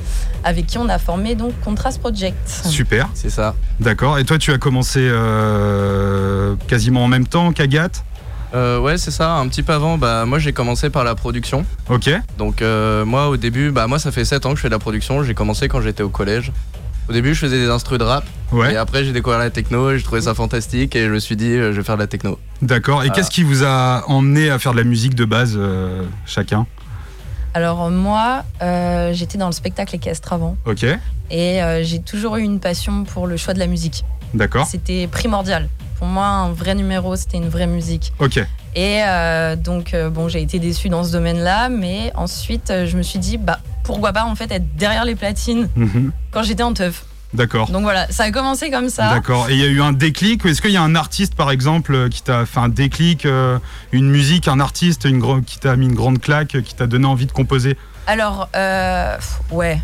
avec 0.45 0.67
qui 0.67 0.79
on 0.79 0.89
a 0.89 0.99
formé 0.99 1.35
donc 1.35 1.53
Contrast 1.65 1.99
Project. 2.01 2.37
Super, 2.49 3.09
C'est 3.15 3.31
ça. 3.31 3.55
d'accord. 3.81 4.19
Et 4.19 4.25
toi, 4.25 4.39
tu 4.39 4.53
as 4.53 4.59
commencé 4.59 5.01
euh, 5.03 6.55
quasiment 6.69 7.05
en 7.05 7.09
même 7.09 7.27
temps 7.27 7.53
qu'Agathe? 7.53 8.05
Euh, 8.55 8.79
ouais, 8.79 8.99
c'est 8.99 9.11
ça. 9.11 9.33
Un 9.35 9.49
petit 9.49 9.63
peu 9.63 9.73
avant, 9.73 9.99
bah, 9.99 10.25
moi 10.27 10.39
j'ai 10.39 10.53
commencé 10.53 10.89
par 10.91 11.03
la 11.05 11.15
production. 11.15 11.65
Ok, 11.89 12.09
Donc 12.39 12.63
euh, 12.63 13.05
moi 13.05 13.29
au 13.29 13.37
début, 13.37 13.71
bah, 13.71 13.87
moi 13.87 13.99
ça 13.99 14.13
fait 14.13 14.25
7 14.25 14.47
ans 14.47 14.51
que 14.51 14.57
je 14.57 14.63
fais 14.63 14.69
de 14.69 14.75
la 14.75 14.79
production. 14.79 15.23
J'ai 15.25 15.35
commencé 15.35 15.69
quand 15.69 15.81
j'étais 15.81 16.03
au 16.03 16.09
collège. 16.11 16.53
Au 17.09 17.13
début, 17.13 17.35
je 17.35 17.41
faisais 17.41 17.59
des 17.59 17.69
instrus 17.69 17.99
de 17.99 18.05
rap. 18.05 18.25
Et 18.53 18.55
ouais, 18.57 18.77
après, 18.77 19.05
j'ai 19.05 19.13
découvert 19.13 19.39
la 19.39 19.51
techno 19.51 19.91
et 19.91 19.99
j'ai 19.99 20.05
trouvé 20.05 20.23
ça 20.23 20.33
fantastique. 20.35 20.97
Et 20.97 21.05
je 21.05 21.11
me 21.11 21.19
suis 21.19 21.37
dit, 21.37 21.51
euh, 21.51 21.71
je 21.73 21.77
vais 21.79 21.83
faire 21.85 21.97
de 21.97 22.01
la 22.01 22.07
techno. 22.07 22.39
d'accord. 22.63 23.03
Et 23.03 23.07
Voilà. 23.09 23.13
qu'est-ce 23.15 23.31
qui 23.31 23.43
vous 23.43 23.63
a 23.63 24.05
emmené 24.09 24.49
à 24.49 24.59
faire 24.59 24.73
de 24.73 24.79
la 24.79 24.85
musique 24.85 25.15
de 25.15 25.25
base, 25.27 25.55
euh, 25.57 26.03
chacun? 26.25 26.67
Alors 27.57 27.89
moi 27.91 28.43
euh, 28.63 29.13
j'étais 29.13 29.39
dans 29.39 29.47
le 29.47 29.53
spectacle 29.53 29.95
équestre 29.95 30.33
avant. 30.33 30.57
Ok, 30.67 30.85
Et 31.31 31.63
euh, 31.63 31.85
j'ai 31.85 32.01
toujours 32.01 32.37
eu 32.37 32.43
une 32.43 32.59
passion 32.59 33.05
pour 33.05 33.27
le 33.29 33.37
choix 33.37 33.55
de 33.55 33.59
la 33.61 33.67
musique. 33.69 34.05
d'accord. 34.33 34.67
C'était 34.67 35.07
primordial. 35.07 35.69
Pour 36.05 36.13
moi, 36.13 36.27
un 36.27 36.53
vrai 36.53 36.75
numéro, 36.75 37.17
c'était 37.17 37.39
une 37.39 37.49
vraie 37.49 37.67
musique. 37.67 38.13
Ok, 38.19 38.37
Et 38.75 39.01
euh, 39.07 39.57
donc, 39.57 39.95
euh, 39.95 40.11
bon, 40.11 40.29
j'ai 40.29 40.43
été 40.43 40.59
déçue 40.59 40.91
dans 40.91 41.03
ce 41.03 41.11
domaine-là, 41.13 41.71
mais 41.71 42.13
ensuite, 42.15 42.69
euh, 42.71 42.85
je 42.87 42.99
me 42.99 43.03
suis 43.03 43.19
dit, 43.19 43.39
bah, 43.39 43.59
pourquoi 43.85 44.13
pas 44.13 44.27
en 44.27 44.35
fait 44.35 44.53
être 44.53 44.77
derrière 44.77 45.07
les 45.07 45.15
platines 45.15 45.67
Mhm. 45.75 46.13
quand 46.31 46.43
j'étais 46.43 46.63
en 46.63 46.75
teuf. 46.75 47.07
D'accord. 47.33 47.71
Donc 47.71 47.85
voilà, 47.85 48.07
ça 48.13 48.25
a 48.25 48.31
commencé 48.31 48.71
comme 48.71 48.91
ça. 48.91 49.15
D'accord. 49.15 49.49
Et 49.49 49.55
il 49.55 49.59
y 49.61 49.65
a 49.65 49.69
eu 49.69 49.81
un 49.81 49.93
déclic. 49.95 50.45
Est-ce 50.45 50.61
qu'il 50.61 50.73
y 50.73 50.77
a 50.77 50.83
un 50.83 50.95
artiste, 50.95 51.37
par 51.37 51.51
exemple, 51.51 52.11
qui 52.11 52.23
t'a 52.23 52.45
fait 52.45 52.61
un 52.61 52.69
déclic, 52.69 53.25
euh, 53.25 53.59
une 53.93 54.11
musique, 54.11 54.47
un 54.47 54.61
artiste 54.61 55.07
une 55.07 55.43
qui 55.43 55.59
t'a 55.59 55.75
mis 55.77 55.87
une 55.87 55.95
grande 55.95 56.21
claque, 56.21 56.61
qui 56.63 56.75
t'a 56.75 56.87
donné 56.87 57.07
envie 57.07 57.25
de 57.25 57.33
composer? 57.33 57.79
Alors, 58.07 58.51
euh, 58.55 59.17
ouais, 59.51 59.81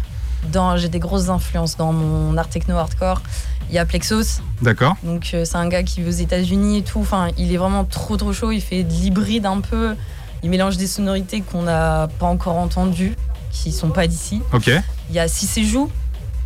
j'ai 0.76 0.88
des 0.90 0.98
grosses 0.98 1.30
influences 1.30 1.78
dans 1.78 1.94
mon 1.94 2.36
art 2.36 2.50
techno 2.50 2.76
hardcore. 2.76 3.22
Il 3.70 3.74
y 3.74 3.78
a 3.78 3.86
Plexos, 3.86 4.40
D'accord. 4.62 4.96
donc 5.04 5.30
euh, 5.32 5.44
c'est 5.44 5.56
un 5.56 5.68
gars 5.68 5.82
qui 5.84 6.02
vit 6.02 6.08
aux 6.08 6.10
États-Unis 6.10 6.78
et 6.78 6.82
tout. 6.82 6.98
Enfin, 7.00 7.28
il 7.38 7.54
est 7.54 7.56
vraiment 7.56 7.84
trop 7.84 8.16
trop 8.16 8.32
chaud. 8.32 8.50
Il 8.50 8.60
fait 8.60 8.82
de 8.82 8.90
l'hybride 8.92 9.46
un 9.46 9.60
peu. 9.60 9.94
Il 10.42 10.50
mélange 10.50 10.76
des 10.76 10.86
sonorités 10.88 11.40
qu'on 11.40 11.62
n'a 11.62 12.08
pas 12.18 12.26
encore 12.26 12.56
entendues, 12.56 13.14
qui 13.52 13.70
sont 13.72 13.90
pas 13.90 14.06
d'ici. 14.08 14.42
Ok. 14.52 14.68
Il 15.10 15.14
y 15.14 15.18
a 15.20 15.28
Cissé 15.28 15.62
Joue, 15.64 15.88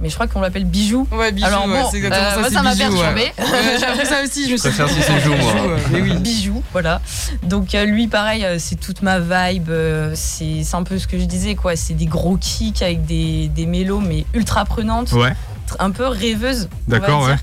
mais 0.03 0.09
je 0.11 0.15
crois 0.15 0.27
qu'on 0.27 0.41
l'appelle 0.43 0.65
Bijou. 0.67 1.07
Ouais, 1.13 1.33
bijou, 1.33 1.47
Alors 1.47 1.67
ouais, 1.67 1.81
bon, 1.83 1.89
c'est 1.91 1.97
exactement 1.99 2.27
euh, 2.27 2.31
ça. 2.31 2.39
moi, 2.41 2.49
c'est 2.49 2.55
ça 2.57 2.63
m'a 2.63 2.73
ouais. 2.73 2.77
perturbé. 2.77 3.21
Ouais, 3.39 3.77
J'ai 3.79 3.85
appris 3.87 4.07
ça 4.07 4.23
aussi, 4.25 4.43
je 4.51 4.55
dit, 4.57 4.61
si 4.61 4.71
c'est 4.71 4.79
moi. 4.83 4.89
bijou, 5.19 5.31
ouais, 5.31 5.81
mais 5.93 6.01
oui. 6.03 6.15
Bijou, 6.19 6.63
voilà. 6.73 7.01
Donc 7.45 7.75
euh, 7.75 7.85
lui, 7.87 8.09
pareil, 8.09 8.45
euh, 8.45 8.57
c'est 8.59 8.77
toute 8.77 9.01
ma 9.01 9.19
vibe. 9.21 9.71
c'est 10.15 10.63
c'est 10.63 10.77
un 10.77 10.83
peu 10.83 10.99
ce 10.99 11.07
que 11.07 11.19
je 11.19 11.25
disais, 11.25 11.55
quoi. 11.55 11.75
C'est 11.77 11.95
des 11.95 12.07
gros 12.07 12.37
kicks 12.37 12.83
avec 12.83 13.07
des, 13.07 13.49
des 13.49 13.65
mélos, 13.65 14.01
mais 14.01 14.27
ultra 14.35 14.65
prenantes, 14.67 15.13
Ouais. 15.13 15.33
Un 15.79 15.91
peu 15.91 16.05
va 16.05 16.49
D'accord, 16.89 17.27
ouais. 17.27 17.37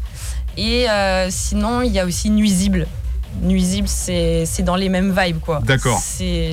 Et 0.57 0.89
euh, 0.89 1.27
sinon, 1.29 1.81
il 1.81 1.91
y 1.91 1.99
a 1.99 2.05
aussi 2.05 2.29
Nuisible. 2.29 2.87
Nuisible, 3.41 3.87
c'est 3.87 4.45
c'est 4.45 4.63
dans 4.63 4.75
les 4.75 4.89
mêmes 4.89 5.15
vibes, 5.17 5.39
quoi. 5.39 5.61
D'accord. 5.63 6.01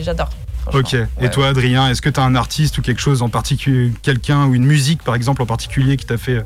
J'adore. 0.03 0.31
Ok. 0.73 0.97
Et 1.21 1.31
toi, 1.31 1.49
Adrien, 1.49 1.89
est-ce 1.91 2.03
que 2.03 2.11
tu 2.11 2.21
as 2.21 2.23
un 2.23 2.35
artiste 2.35 2.79
ou 2.79 2.83
quelque 2.83 3.01
chose 3.01 3.23
en 3.23 3.29
particulier, 3.29 3.93
quelqu'un 4.03 4.47
ou 4.47 4.55
une 4.55 4.67
musique, 4.67 5.03
par 5.03 5.15
exemple, 5.15 5.43
en 5.43 5.47
particulier, 5.47 5.97
qui 5.97 6.07
t'a 6.07 6.19
fait 6.19 6.37
euh, 6.37 6.43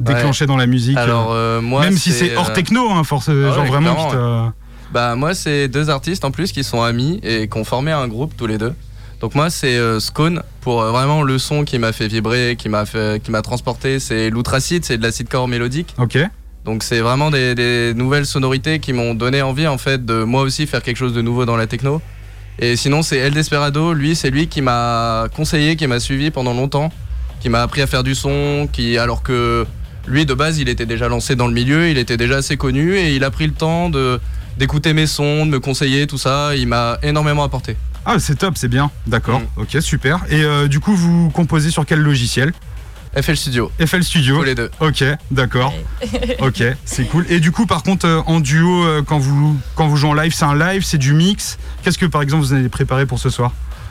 déclencher 0.00 0.46
dans 0.46 0.56
la 0.56 0.66
musique 0.66 0.96
euh, 0.96 1.02
Alors, 1.02 1.28
euh, 1.30 1.60
moi, 1.60 1.82
Même 1.82 1.96
si 1.96 2.12
c'est 2.12 2.36
hors 2.36 2.52
techno, 2.52 2.90
hein, 2.90 3.04
force, 3.04 3.30
genre 3.30 3.58
ouais, 3.62 3.68
vraiment 3.68 3.94
qui. 3.94 4.16
Bah 4.92 5.14
moi 5.14 5.34
c'est 5.34 5.68
deux 5.68 5.88
artistes 5.88 6.24
en 6.24 6.32
plus 6.32 6.50
qui 6.50 6.64
sont 6.64 6.82
amis 6.82 7.20
et 7.22 7.48
qui 7.48 7.56
ont 7.56 7.62
formé 7.64 7.92
un 7.92 8.08
groupe 8.08 8.36
tous 8.36 8.48
les 8.48 8.58
deux. 8.58 8.74
Donc 9.20 9.34
moi 9.34 9.50
c'est 9.50 9.76
euh, 9.76 10.00
Scone 10.00 10.42
pour 10.62 10.80
euh, 10.80 10.90
vraiment 10.90 11.22
le 11.22 11.38
son 11.38 11.64
qui 11.64 11.78
m'a 11.78 11.92
fait 11.92 12.08
vibrer, 12.08 12.56
qui 12.58 12.70
m'a 12.70 12.86
fait, 12.86 13.22
qui 13.22 13.30
m'a 13.30 13.42
transporté. 13.42 14.00
C'est 14.00 14.30
l'outracide, 14.30 14.84
c'est 14.84 14.96
de 14.96 15.02
l'acid 15.02 15.28
core 15.28 15.46
mélodique. 15.46 15.94
Ok. 15.98 16.18
Donc 16.64 16.82
c'est 16.82 17.00
vraiment 17.00 17.30
des, 17.30 17.54
des 17.54 17.92
nouvelles 17.94 18.26
sonorités 18.26 18.80
qui 18.80 18.92
m'ont 18.92 19.14
donné 19.14 19.42
envie 19.42 19.66
en 19.66 19.78
fait 19.78 20.04
de 20.04 20.24
moi 20.24 20.42
aussi 20.42 20.66
faire 20.66 20.82
quelque 20.82 20.96
chose 20.96 21.14
de 21.14 21.22
nouveau 21.22 21.44
dans 21.44 21.56
la 21.56 21.66
techno. 21.66 22.00
Et 22.58 22.76
sinon 22.76 23.02
c'est 23.02 23.18
El 23.18 23.34
Desperado, 23.34 23.92
lui 23.92 24.16
c'est 24.16 24.30
lui 24.30 24.46
qui 24.48 24.62
m'a 24.62 25.26
conseillé, 25.34 25.76
qui 25.76 25.86
m'a 25.86 26.00
suivi 26.00 26.30
pendant 26.30 26.54
longtemps, 26.54 26.90
qui 27.40 27.50
m'a 27.50 27.62
appris 27.62 27.82
à 27.82 27.86
faire 27.86 28.02
du 28.02 28.14
son, 28.14 28.68
qui 28.72 28.96
alors 28.98 29.22
que 29.22 29.66
lui 30.06 30.24
de 30.24 30.34
base 30.34 30.58
il 30.58 30.68
était 30.68 30.86
déjà 30.86 31.08
lancé 31.08 31.36
dans 31.36 31.46
le 31.46 31.54
milieu, 31.54 31.88
il 31.88 31.98
était 31.98 32.16
déjà 32.16 32.38
assez 32.38 32.56
connu 32.56 32.96
et 32.96 33.14
il 33.16 33.24
a 33.24 33.30
pris 33.30 33.46
le 33.46 33.52
temps 33.52 33.90
de 33.90 34.18
d'écouter 34.58 34.92
mes 34.92 35.06
sons, 35.06 35.46
de 35.46 35.50
me 35.50 35.60
conseiller 35.60 36.06
tout 36.06 36.18
ça, 36.18 36.54
il 36.54 36.66
m'a 36.66 36.98
énormément 37.02 37.44
apporté. 37.44 37.76
Ah, 38.06 38.18
c'est 38.18 38.36
top, 38.36 38.54
c'est 38.56 38.68
bien. 38.68 38.90
D'accord. 39.06 39.40
Mm. 39.40 39.60
Ok, 39.62 39.76
super. 39.80 40.20
Et 40.30 40.42
euh, 40.42 40.68
du 40.68 40.80
coup, 40.80 40.94
vous 40.94 41.30
composez 41.30 41.70
sur 41.70 41.84
quel 41.86 42.00
logiciel? 42.00 42.52
FL 43.20 43.36
Studio, 43.36 43.72
FL 43.84 44.04
Studio. 44.04 44.36
tous 44.38 44.44
les 44.44 44.54
deux. 44.54 44.70
Ok, 44.78 45.02
d'accord. 45.32 45.74
Ok, 46.40 46.62
c'est 46.84 47.04
cool. 47.06 47.26
Et 47.28 47.40
du 47.40 47.50
coup, 47.50 47.66
par 47.66 47.82
contre, 47.82 48.06
euh, 48.06 48.20
en 48.26 48.38
duo, 48.38 48.84
euh, 48.84 49.02
quand 49.04 49.18
vous 49.18 49.56
quand 49.74 49.88
vous 49.88 49.96
jouez 49.96 50.10
en 50.10 50.14
live, 50.14 50.32
c'est 50.32 50.44
un 50.44 50.54
live, 50.56 50.84
c'est 50.84 50.96
du 50.98 51.12
mix. 51.12 51.58
Qu'est-ce 51.82 51.98
que 51.98 52.06
par 52.06 52.22
exemple 52.22 52.44
vous 52.44 52.52
avez 52.52 52.68
préparé 52.68 53.06
pour 53.06 53.18
ce 53.18 53.28
soir? 53.28 53.50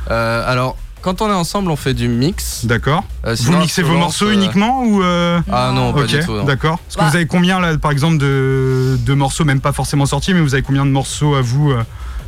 Euh, 0.09 0.49
alors 0.49 0.77
quand 1.01 1.21
on 1.21 1.29
est 1.29 1.33
ensemble 1.33 1.69
on 1.69 1.75
fait 1.75 1.93
du 1.93 2.07
mix. 2.07 2.65
D'accord. 2.65 3.03
Euh, 3.25 3.35
Vous 3.39 3.57
mixez 3.57 3.83
vos 3.83 3.97
morceaux 3.97 4.27
euh, 4.27 4.33
uniquement 4.33 4.83
ou 4.83 5.03
euh, 5.03 5.39
Ah 5.51 5.71
non, 5.75 5.91
pas 5.93 6.05
du 6.05 6.19
tout. 6.19 6.41
d'accord. 6.43 6.79
Parce 6.79 6.95
que 6.95 7.01
Bah. 7.01 7.09
vous 7.09 7.15
avez 7.17 7.25
combien 7.27 7.59
là, 7.59 7.77
par 7.77 7.91
exemple, 7.91 8.17
de, 8.19 8.97
de 9.05 9.13
morceaux, 9.13 9.43
même 9.45 9.59
pas 9.61 9.73
forcément 9.73 10.05
sortis, 10.05 10.33
mais 10.33 10.39
vous 10.41 10.53
avez 10.53 10.63
combien 10.63 10.85
de 10.85 10.91
morceaux 10.91 11.35
à 11.35 11.41
vous 11.41 11.71
euh, 11.71 11.83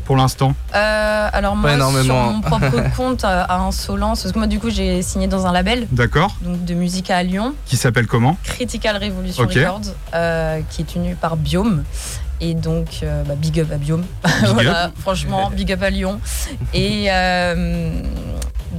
pour 0.05 0.15
l'instant 0.15 0.53
Euh, 0.75 1.29
alors 1.31 1.55
moi, 1.55 1.71
sur 2.03 2.15
mon 2.15 2.41
propre 2.41 2.83
compte 2.95 3.23
euh, 3.23 3.43
à 3.47 3.59
Insolence, 3.59 4.21
parce 4.21 4.33
que 4.33 4.37
moi 4.37 4.47
du 4.47 4.59
coup 4.59 4.69
j'ai 4.69 5.01
signé 5.01 5.27
dans 5.27 5.45
un 5.45 5.51
label 5.51 5.87
D'accord. 5.91 6.35
donc 6.41 6.63
de 6.65 6.73
musique 6.73 7.09
à 7.09 7.23
Lyon. 7.23 7.53
Qui 7.65 7.77
s'appelle 7.77 8.07
comment 8.07 8.37
Critical 8.43 8.97
Revolution. 8.97 9.43
Records, 9.43 9.93
euh, 10.13 10.61
qui 10.69 10.81
est 10.81 10.85
tenu 10.93 11.15
par 11.15 11.37
Biome. 11.37 11.83
Et 12.43 12.55
donc, 12.55 13.01
euh, 13.03 13.23
bah, 13.23 13.35
big 13.35 13.59
up 13.59 13.71
à 13.71 13.77
Biome. 13.77 14.03
voilà, 14.53 14.91
franchement, 14.99 15.51
big 15.55 15.71
up 15.71 15.83
à 15.83 15.91
Lyon. 15.91 16.19
Et 16.73 17.05
euh, 17.11 17.91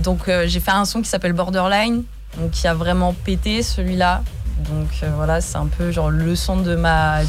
donc, 0.02 0.29
euh, 0.29 0.45
j'ai 0.49 0.59
fait 0.59 0.73
un 0.73 0.85
son 0.85 1.00
qui 1.00 1.09
s'appelle 1.09 1.33
Borderline, 1.33 2.02
donc 2.41 2.50
qui 2.50 2.67
a 2.67 2.75
vraiment 2.75 3.14
pété 3.25 3.62
celui-là. 3.62 4.23
Donc 4.69 4.88
euh, 5.02 5.11
voilà, 5.14 5.41
c'est 5.41 5.57
un 5.59 5.67
peu 5.67 5.91
genre 5.93 6.11
le 6.11 6.35
son 6.37 6.57
de 6.57 6.75
ma 6.75 7.21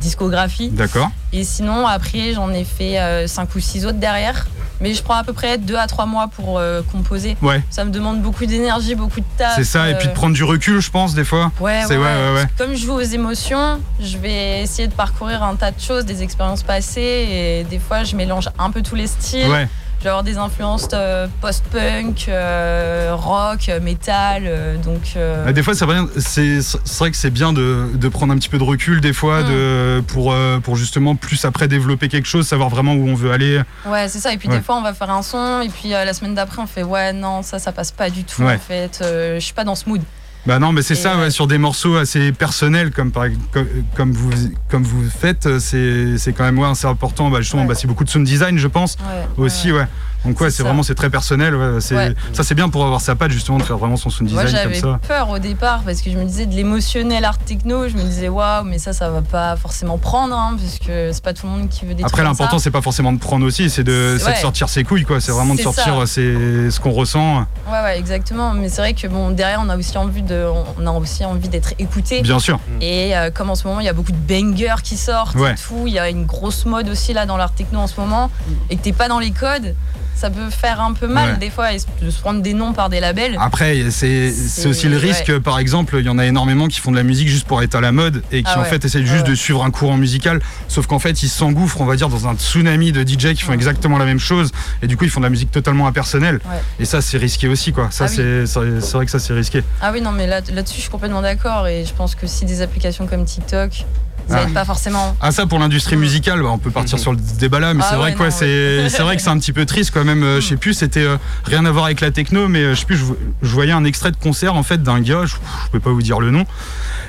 discographie. 0.00 0.70
D'accord. 0.70 1.10
Et 1.32 1.44
sinon, 1.44 1.86
après, 1.86 2.32
j'en 2.34 2.52
ai 2.52 2.64
fait 2.64 3.26
5 3.26 3.54
ou 3.54 3.60
6 3.60 3.86
autres 3.86 3.98
derrière. 3.98 4.46
Mais 4.80 4.94
je 4.94 5.02
prends 5.02 5.14
à 5.14 5.24
peu 5.24 5.34
près 5.34 5.58
2 5.58 5.76
à 5.76 5.86
3 5.86 6.06
mois 6.06 6.28
pour 6.28 6.58
euh, 6.58 6.80
composer. 6.90 7.36
Ouais. 7.42 7.62
Ça 7.68 7.84
me 7.84 7.90
demande 7.90 8.22
beaucoup 8.22 8.46
d'énergie, 8.46 8.94
beaucoup 8.94 9.20
de 9.20 9.26
taf. 9.36 9.54
C'est 9.56 9.64
ça. 9.64 9.90
Et 9.90 9.94
puis 9.94 10.06
de 10.06 10.12
euh, 10.12 10.14
prendre 10.14 10.34
du 10.34 10.42
recul, 10.42 10.80
je 10.80 10.90
pense, 10.90 11.14
des 11.14 11.24
fois. 11.24 11.52
Ouais, 11.60 11.84
ouais, 11.84 11.96
ouais, 11.96 12.34
ouais. 12.34 12.46
Comme 12.56 12.74
je 12.74 12.86
joue 12.86 12.94
aux 12.94 13.00
émotions, 13.00 13.80
je 14.00 14.16
vais 14.16 14.62
essayer 14.62 14.88
de 14.88 14.94
parcourir 14.94 15.42
un 15.42 15.54
tas 15.54 15.70
de 15.70 15.80
choses, 15.80 16.06
des 16.06 16.22
expériences 16.22 16.62
passées, 16.62 17.28
et 17.30 17.64
des 17.64 17.78
fois 17.78 18.04
je 18.04 18.16
mélange 18.16 18.48
un 18.58 18.70
peu 18.70 18.80
tous 18.80 18.94
les 18.94 19.06
styles. 19.06 19.48
Ouais. 19.48 19.68
Je 20.00 20.04
vais 20.04 20.08
avoir 20.08 20.22
des 20.24 20.38
influences 20.38 20.88
euh, 20.94 21.26
post-punk, 21.42 22.24
euh, 22.30 23.10
rock, 23.14 23.68
euh, 23.68 23.80
metal, 23.80 24.44
euh, 24.46 24.76
donc. 24.78 25.12
euh, 25.16 25.44
Bah, 25.44 25.52
des 25.52 25.62
fois, 25.62 25.74
c'est 25.74 25.84
vrai, 25.84 25.98
c'est 26.18 26.62
c'est 26.62 26.98
vrai 26.98 27.10
que 27.10 27.18
c'est 27.18 27.28
bien 27.28 27.52
de, 27.52 27.84
de 27.92 28.08
prendre 28.08 28.32
un 28.32 28.38
petit 28.38 28.48
peu 28.48 28.56
de 28.56 28.62
recul 28.64 29.02
des 29.02 29.12
fois, 29.12 29.42
Mm. 29.42 29.48
de, 29.48 30.02
pour, 30.08 30.32
euh, 30.32 30.58
pour 30.58 30.76
justement 30.76 31.16
plus 31.16 31.44
après 31.44 31.68
développer 31.68 32.08
quelque 32.08 32.26
chose, 32.26 32.46
savoir 32.48 32.70
vraiment 32.70 32.94
où 32.94 33.06
on 33.10 33.14
veut 33.14 33.30
aller. 33.30 33.60
Ouais, 33.84 34.08
c'est 34.08 34.20
ça. 34.20 34.32
Et 34.32 34.38
puis 34.38 34.48
Ouais. 34.48 34.56
des 34.56 34.62
fois, 34.62 34.76
on 34.76 34.82
va 34.82 34.94
faire 34.94 35.10
un 35.10 35.20
son, 35.20 35.60
et 35.60 35.68
puis 35.68 35.90
la 35.90 36.14
semaine 36.14 36.34
d'après, 36.34 36.62
on 36.62 36.66
fait 36.66 36.82
ouais, 36.82 37.12
non, 37.12 37.42
ça, 37.42 37.58
ça 37.58 37.70
passe 37.70 37.90
pas 37.92 38.08
du 38.08 38.24
tout. 38.24 38.42
Ouais. 38.42 38.54
En 38.54 38.58
fait, 38.58 39.00
je 39.02 39.38
suis 39.38 39.52
pas 39.54 39.64
dans 39.64 39.74
ce 39.74 39.86
mood. 39.86 40.00
Bah 40.46 40.58
non, 40.58 40.72
mais 40.72 40.80
c'est 40.82 40.94
ça, 40.94 41.16
ouais. 41.16 41.24
ouais, 41.24 41.30
sur 41.30 41.46
des 41.46 41.58
morceaux 41.58 41.96
assez 41.96 42.32
personnels 42.32 42.90
comme, 42.92 43.10
par, 43.10 43.26
comme, 43.52 43.66
comme 43.94 44.12
vous, 44.12 44.30
comme 44.68 44.82
vous 44.84 45.08
faites, 45.10 45.58
c'est 45.58 46.16
c'est 46.16 46.32
quand 46.32 46.44
même 46.44 46.58
ouais, 46.58 46.74
c'est 46.74 46.86
important. 46.86 47.28
Bah, 47.30 47.40
justement, 47.42 47.62
Ouais. 47.62 47.68
bah, 47.68 47.74
c'est 47.74 47.86
beaucoup 47.86 48.04
de 48.04 48.08
sound 48.10 48.26
design, 48.26 48.56
je 48.58 48.66
pense, 48.66 48.96
aussi, 49.36 49.70
ouais. 49.72 49.86
Donc 50.24 50.40
ouais, 50.40 50.50
C'est 50.50 50.62
vraiment 50.62 50.82
c'est 50.82 50.94
très 50.94 51.10
personnel. 51.10 51.54
Ouais, 51.54 51.80
c'est 51.80 51.96
Ouais. 51.96 52.14
ça, 52.32 52.42
c'est 52.44 52.54
bien 52.54 52.68
pour 52.68 52.84
avoir 52.84 53.00
sa 53.00 53.14
patte 53.14 53.30
justement 53.30 53.58
de 53.58 53.62
faire 53.62 53.78
vraiment 53.78 53.96
son 53.96 54.10
sound 54.10 54.30
Moi, 54.30 54.44
design 54.44 54.62
comme 54.62 54.74
j'avais 54.74 54.92
ça. 54.92 55.00
peur 55.06 55.30
au 55.30 55.38
départ 55.38 55.82
parce 55.84 56.00
que 56.02 56.10
je 56.10 56.16
me 56.16 56.24
disais 56.24 56.46
de 56.46 56.54
l'émotionnel 56.54 57.24
art 57.24 57.38
techno. 57.38 57.88
Je 57.88 57.96
me 57.96 58.02
disais, 58.02 58.28
waouh, 58.28 58.64
mais 58.64 58.78
ça, 58.78 58.92
ça 58.92 59.10
va 59.10 59.22
pas 59.22 59.56
forcément 59.56 59.98
prendre, 59.98 60.34
hein, 60.34 60.56
parce 60.60 60.78
que 60.78 61.12
c'est 61.12 61.22
pas 61.22 61.32
tout 61.32 61.46
le 61.46 61.52
monde 61.52 61.68
qui 61.68 61.84
veut 61.84 61.94
des 61.94 62.04
Après, 62.04 62.18
comme 62.18 62.26
l'important, 62.26 62.58
c'est 62.58 62.70
pas 62.70 62.82
forcément 62.82 63.12
de 63.12 63.18
prendre 63.18 63.46
aussi, 63.46 63.70
c'est 63.70 63.84
de, 63.84 64.18
sortir 64.40 64.68
ses 64.68 64.84
couilles, 64.84 65.04
quoi. 65.04 65.20
C'est 65.20 65.32
vraiment 65.32 65.54
de 65.54 65.60
sortir 65.60 66.06
ce 66.06 66.80
qu'on 66.80 66.92
ressent. 66.92 67.46
Ouais, 67.70 67.82
ouais, 67.82 67.98
exactement. 67.98 68.54
Mais 68.54 68.68
c'est 68.68 68.80
vrai 68.80 68.94
que 68.94 69.06
bon, 69.06 69.30
derrière, 69.30 69.60
on 69.64 69.68
a 69.68 69.76
aussi 69.76 69.96
envie 69.98 70.22
de, 70.22 70.46
on 70.78 70.86
a 70.86 70.90
aussi 70.92 71.24
envie 71.24 71.48
d'être 71.48 71.72
écouté. 71.78 72.22
Bien 72.22 72.38
sûr. 72.38 72.58
Et 72.80 73.16
euh, 73.16 73.30
comme 73.30 73.50
en 73.50 73.54
ce 73.54 73.66
moment, 73.66 73.80
il 73.80 73.86
y 73.86 73.88
a 73.88 73.92
beaucoup 73.92 74.12
de 74.12 74.16
bangers 74.16 74.82
qui 74.82 74.96
sortent 74.96 75.36
et 75.36 75.54
tout. 75.54 75.84
Il 75.86 75.92
y 75.92 75.98
a 75.98 76.08
une 76.08 76.24
grosse 76.24 76.64
mode 76.66 76.88
aussi 76.88 77.12
là 77.12 77.26
dans 77.26 77.36
l'art 77.36 77.52
techno 77.52 77.80
en 77.80 77.86
ce 77.86 77.98
moment. 78.00 78.30
Et 78.68 78.76
que 78.76 78.82
t'es 78.82 78.92
pas 78.92 79.08
dans 79.08 79.18
les 79.18 79.30
codes, 79.30 79.74
ça 80.16 80.28
peut 80.30 80.50
faire 80.50 80.80
un 80.80 80.92
peu 80.92 81.06
mal 81.06 81.32
Ouais. 81.32 81.38
des 81.38 81.50
fois 81.50 81.68
de 82.02 82.10
se 82.10 82.20
prendre 82.20 82.42
des 82.42 82.52
noms 82.54 82.72
par 82.72 82.88
des 82.90 83.00
labels. 83.00 83.36
Après, 83.40 83.90
c'est 83.90 84.32
aussi 84.66 84.88
le 84.88 84.96
risque, 84.98 85.38
par 85.38 85.58
exemple, 85.58 85.96
il 85.98 86.04
y 86.06 86.08
en 86.08 86.18
a 86.18 86.26
énormément 86.26 86.68
qui 86.68 86.78
font 86.80 86.90
de 86.90 86.96
la 86.96 87.02
musique 87.02 87.28
juste 87.28 87.46
pour 87.46 87.62
être 87.62 87.74
à 87.74 87.80
la 87.80 87.92
mode 87.92 88.22
et 88.32 88.42
qui 88.42 88.50
Ah 88.54 88.58
en 88.58 88.62
ouais. 88.62 88.68
fait 88.68 88.84
essaient 88.84 88.98
Ouais, 89.00 89.06
juste 89.06 89.26
de 89.26 89.34
suivre 89.34 89.64
un 89.64 89.70
courant 89.70 89.96
musical, 89.96 90.40
sauf 90.68 90.86
qu'en 90.86 90.98
fait 90.98 91.22
ils 91.22 91.28
s'engouffrent, 91.28 91.80
on 91.80 91.86
va 91.86 91.96
dire, 91.96 92.08
dans 92.08 92.26
un 92.28 92.34
tsunami 92.36 92.92
de 92.92 93.02
DJ 93.02 93.34
qui 93.34 93.42
font 93.42 93.52
exactement 93.52 93.96
la 93.98 94.04
même 94.04 94.20
chose 94.20 94.50
et 94.82 94.86
du 94.86 94.96
coup 94.96 95.04
ils 95.04 95.10
font 95.10 95.20
de 95.20 95.26
la 95.26 95.30
musique 95.30 95.50
totalement 95.50 95.86
impersonnelle. 95.86 96.40
Et 96.78 96.84
ça 96.84 97.00
c'est 97.00 97.16
risqué 97.18 97.48
aussi, 97.48 97.72
quoi. 97.72 97.88
Ça 97.90 98.04
Ah 98.04 98.08
c'est 98.08 98.44
vrai 98.92 99.04
que 99.06 99.10
ça 99.10 99.18
c'est 99.18 99.32
risqué. 99.32 99.62
Ah 99.80 99.90
oui, 99.92 100.00
non, 100.02 100.12
mais 100.12 100.26
là- 100.26 100.40
là-dessus, 100.52 100.76
je 100.76 100.80
suis 100.82 100.90
complètement 100.90 101.22
d'accord. 101.22 101.66
Et 101.68 101.84
je 101.84 101.92
pense 101.94 102.14
que 102.14 102.26
si 102.26 102.44
des 102.44 102.60
applications 102.62 103.06
comme 103.06 103.24
TikTok, 103.24 103.84
ça 104.30 104.38
Ah. 104.38 104.42
aide 104.44 104.54
pas 104.54 104.64
forcément. 104.64 105.16
Ah 105.20 105.32
ça 105.32 105.46
pour 105.46 105.58
l'industrie 105.58 105.96
Mm. 105.96 106.00
musicale, 106.00 106.42
bah, 106.42 106.48
on 106.50 106.58
peut 106.58 106.70
partir 106.70 106.96
Mhm. 106.96 107.02
sur 107.02 107.12
le 107.12 107.18
débat 107.38 107.60
là, 107.60 107.74
mais 107.74 107.82
Ah 107.84 107.88
c'est 107.90 107.96
vrai 107.96 108.12
ouais, 108.14 108.18
non, 108.24 108.30
c'est 108.30 108.88
c'est 108.88 109.02
vrai 109.02 109.16
que 109.16 109.22
c'est 109.22 109.28
un 109.30 109.38
petit 109.38 109.52
peu 109.52 109.66
triste 109.66 109.90
quand 109.92 110.04
même. 110.04 110.22
euh, 110.22 110.40
Je 110.40 110.46
sais 110.46 110.56
plus, 110.56 110.74
c'était 110.74 111.00
euh, 111.04 111.16
rien 111.44 111.64
à 111.66 111.70
voir 111.70 111.84
avec 111.86 112.00
la 112.00 112.10
techno, 112.10 112.48
mais 112.48 112.60
euh, 112.60 112.74
je 112.74 112.80
sais 112.80 112.86
plus, 112.86 112.96
je, 112.96 113.04
vo- 113.04 113.18
je 113.42 113.52
voyais 113.52 113.72
un 113.72 113.84
extrait 113.84 114.10
de 114.12 114.16
concert 114.16 114.54
en 114.54 114.62
fait 114.62 114.82
d'un 114.82 115.00
gars, 115.00 115.26
je, 115.26 115.34
je 115.34 115.70
peux 115.72 115.80
pas 115.80 115.90
vous 115.90 116.02
dire 116.02 116.20
le 116.20 116.30
nom. 116.30 116.44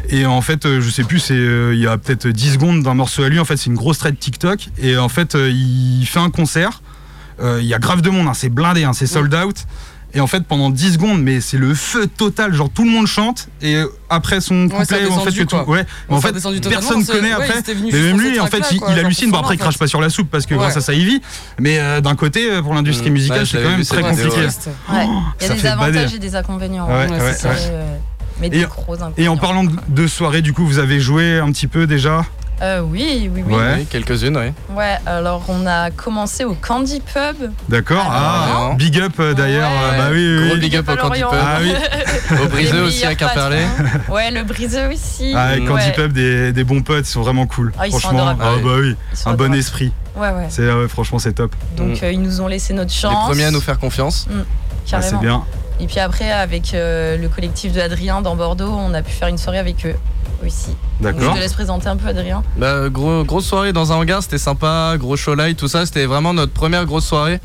Et 0.10 0.25
en 0.25 0.41
fait, 0.41 0.67
je 0.79 0.89
sais 0.89 1.03
plus, 1.03 1.19
c'est 1.19 1.34
euh, 1.36 1.73
il 1.73 1.79
y 1.79 1.88
a 1.88 1.97
peut-être 1.97 2.27
10 2.27 2.53
secondes 2.53 2.84
d'un 2.84 2.95
morceau 2.95 3.23
à 3.23 3.29
lui. 3.29 3.39
En 3.39 3.45
fait, 3.45 3.57
c'est 3.57 3.67
une 3.67 3.75
grosse 3.75 3.99
thread 3.99 4.17
TikTok 4.17 4.69
et 4.81 4.97
en 4.97 5.10
fait, 5.10 5.36
il 5.36 6.05
fait 6.05 6.19
un 6.19 6.29
concert. 6.31 6.81
Il 7.43 7.65
y 7.65 7.73
a 7.73 7.79
grave 7.79 8.01
de 8.01 8.10
monde, 8.12 8.27
hein, 8.27 8.34
c'est 8.36 8.49
blindé, 8.49 8.84
hein, 8.84 8.93
c'est 8.93 9.07
sold 9.07 9.34
out. 9.34 9.65
Et 10.13 10.19
en 10.19 10.28
fait, 10.28 10.43
pendant 10.43 10.69
10 10.69 10.93
secondes, 10.93 11.21
mais 11.21 11.39
c'est 11.41 11.58
le 11.58 11.74
feu 11.74 12.06
total. 12.08 12.54
Genre, 12.54 12.69
tout 12.69 12.84
le 12.84 12.91
monde 12.91 13.08
chante. 13.08 13.47
Et 13.62 13.76
euh, 13.76 13.88
après 14.10 14.41
son 14.41 14.63
Ouais, 14.65 14.69
couplet, 14.69 14.82
en 14.82 14.86
fait, 14.86 15.26
descendu, 15.26 15.39
que 15.39 15.43
tout. 15.43 15.56
quoi. 15.58 15.69
Ouais. 15.69 15.86
Mais 16.10 16.13
Ouais, 16.13 16.17
en 16.17 16.21
fait, 16.21 16.34
personne 16.69 17.06
connaît 17.06 17.34
ouais, 17.36 17.43
après. 17.43 17.62
Mais 17.91 18.02
même 18.02 18.19
lui, 18.19 18.39
en 18.39 18.47
fait, 18.47 18.63
il, 18.71 18.84
hallucine. 19.00 19.32
Bon, 19.32 19.38
son 19.38 19.41
après, 19.43 19.56
il 19.56 19.58
crache 19.58 19.78
pas 19.78 19.88
sur 19.88 20.02
la 20.02 20.10
soupe 20.10 20.30
parce 20.30 20.45
que 20.45 20.54
Ouais. 20.54 20.60
grâce 20.60 20.76
à 20.78 20.82
ça, 20.82 20.93
il 20.93 21.06
vit. 21.06 21.21
Mais 21.60 21.80
euh, 21.80 22.02
d'un 22.02 22.15
côté, 22.15 22.52
euh, 22.52 22.62
pour 22.62 22.74
l'industrie 22.74 23.10
musicale, 23.10 23.39
Ouais, 23.39 23.45
c'est 23.45 23.62
quand 23.63 23.69
même 23.69 23.86
très 23.86 24.02
compliqué. 24.02 24.30
Ouais. 24.30 24.47
Il 24.47 24.47
y 24.47 24.47
ça 24.47 25.54
a 25.54 25.56
des 25.56 25.62
fait 25.62 25.67
avantages 25.69 26.13
et 26.15 26.19
des 26.19 26.36
inconvénients. 26.36 26.88
Ouais, 26.88 26.93
hein. 26.93 27.08
Ouais, 27.10 27.19
ouais, 27.21 27.34
c'est 27.38 27.47
ouais. 27.47 27.56
ça. 27.56 27.69
Mais 28.39 28.47
Et- 28.47 28.50
des 28.50 28.63
gros 28.63 28.93
inconvénients. 28.95 29.13
Et 29.17 29.28
en 29.28 29.38
parlant 29.38 29.63
de- 29.63 29.71
de 29.88 30.08
soirée, 30.08 30.41
du 30.41 30.52
coup, 30.52 30.65
vous 30.65 30.80
avez 30.80 31.00
joué 31.00 31.38
un 31.39 31.52
petit 31.52 31.67
peu 31.67 31.86
déjà 31.88 32.26
Euh, 32.62 32.82
oui, 32.82 33.30
oui, 33.34 33.43
oui. 33.45 33.54
Ouais. 33.56 33.74
Oui, 33.78 33.86
quelques-unes, 33.88 34.38
oui. 34.38 34.76
Ouais, 34.76 34.97
alors 35.08 35.43
on 35.47 35.65
a 35.65 35.89
commencé 35.89 36.43
au 36.45 36.54
Candy 36.54 37.02
Pub. 37.02 37.52
D'accord. 37.69 38.06
Ah, 38.08 38.69
Ah, 38.71 38.76
big 38.76 39.00
up 39.00 39.13
euh, 39.19 39.34
d'ailleurs. 39.34 39.69
Ouais. 39.71 39.78
euh, 39.93 39.97
Bah 39.97 40.10
oui, 40.12 40.38
oui. 40.38 40.47
Gros 40.50 40.58
big 40.58 40.76
up 40.76 40.89
au 40.89 40.95
Candy. 40.95 41.21
Pub. 41.21 41.30
Ah 41.34 41.58
oui. 41.62 41.74
Au 42.38 42.43
Les 42.43 42.47
Briseux 42.50 42.82
aussi 42.84 43.04
à 43.04 43.10
meilleurs 43.10 43.17
Quimperlé. 43.30 43.58
patrons. 43.78 44.13
Ouais, 44.13 44.30
le 44.32 44.43
Briseux 44.43 44.88
aussi. 44.93 45.34
Ah, 45.36 45.45
avec 45.47 45.65
Candy 45.65 45.86
Ouais. 45.88 45.91
Pub, 45.93 46.13
des, 46.13 46.54
des 46.54 46.63
bons 46.63 46.82
potes, 46.84 47.08
ils 47.08 47.12
sont 47.12 47.21
vraiment 47.24 47.47
cool. 47.47 47.71
Ah, 47.80 47.88
ils 47.88 47.91
franchement, 47.91 48.28
ah 48.30 48.36
bah 48.36 48.52
oui, 48.80 48.95
Ils 49.12 49.17
sont 49.17 49.30
un 49.30 49.34
bon 49.34 49.54
esprit. 49.56 49.91
Ouais, 50.15 50.30
ouais. 50.30 50.45
C'est 50.50 50.69
franchement, 50.88 51.17
c'est 51.19 51.34
top. 51.34 51.56
Donc 51.78 52.00
Mm. 52.02 52.04
euh, 52.06 52.12
ils 52.12 52.21
nous 52.21 52.41
ont 52.41 52.47
laissé 52.47 52.74
notre 52.74 52.91
Les 52.91 52.95
chance. 52.95 53.28
premiers 53.28 53.45
à 53.45 53.52
nous 53.52 53.62
faire 53.62 53.80
confiance. 53.80 54.28
Ah, 54.30 54.34
c'est 54.86 54.91
Carrément. 54.91 55.19
bien. 55.19 55.43
Et 55.80 55.88
puis 55.88 56.00
après, 56.00 56.30
avec 56.32 56.74
euh, 56.76 57.17
le 57.17 57.28
collectif 57.28 57.71
de 57.74 57.80
Adrien 57.82 58.21
dans 58.21 58.36
Bordeaux, 58.36 58.71
on 58.71 58.93
a 58.93 59.02
pu 59.02 59.12
faire 59.13 59.30
une 59.30 59.38
soirée 59.39 59.58
avec 59.58 59.84
eux 59.88 59.95
aussi. 60.45 60.67
Donc, 60.99 61.13
je 61.15 61.19
D'accord. 61.19 61.36
te 61.36 61.39
laisse 61.39 61.54
présenter 61.54 61.88
un 61.88 61.97
peu 61.97 62.08
Adrien. 62.08 62.43
Bah, 62.58 62.89
gros, 62.89 63.23
grosse 63.23 63.45
soirée 63.45 63.73
dans 63.73 63.91
un 63.91 63.95
hangar, 63.95 64.21
c'était 64.23 64.38
sympa, 64.38 64.95
gros 64.97 65.15
show 65.17 65.36
light, 65.36 65.58
tout 65.58 65.67
ça, 65.67 65.86
c'était 65.86 66.06
vraiment 66.06 66.34
notre 66.34 66.54
première 66.54 66.86
grosse 66.86 67.06
soirée. 67.06 67.39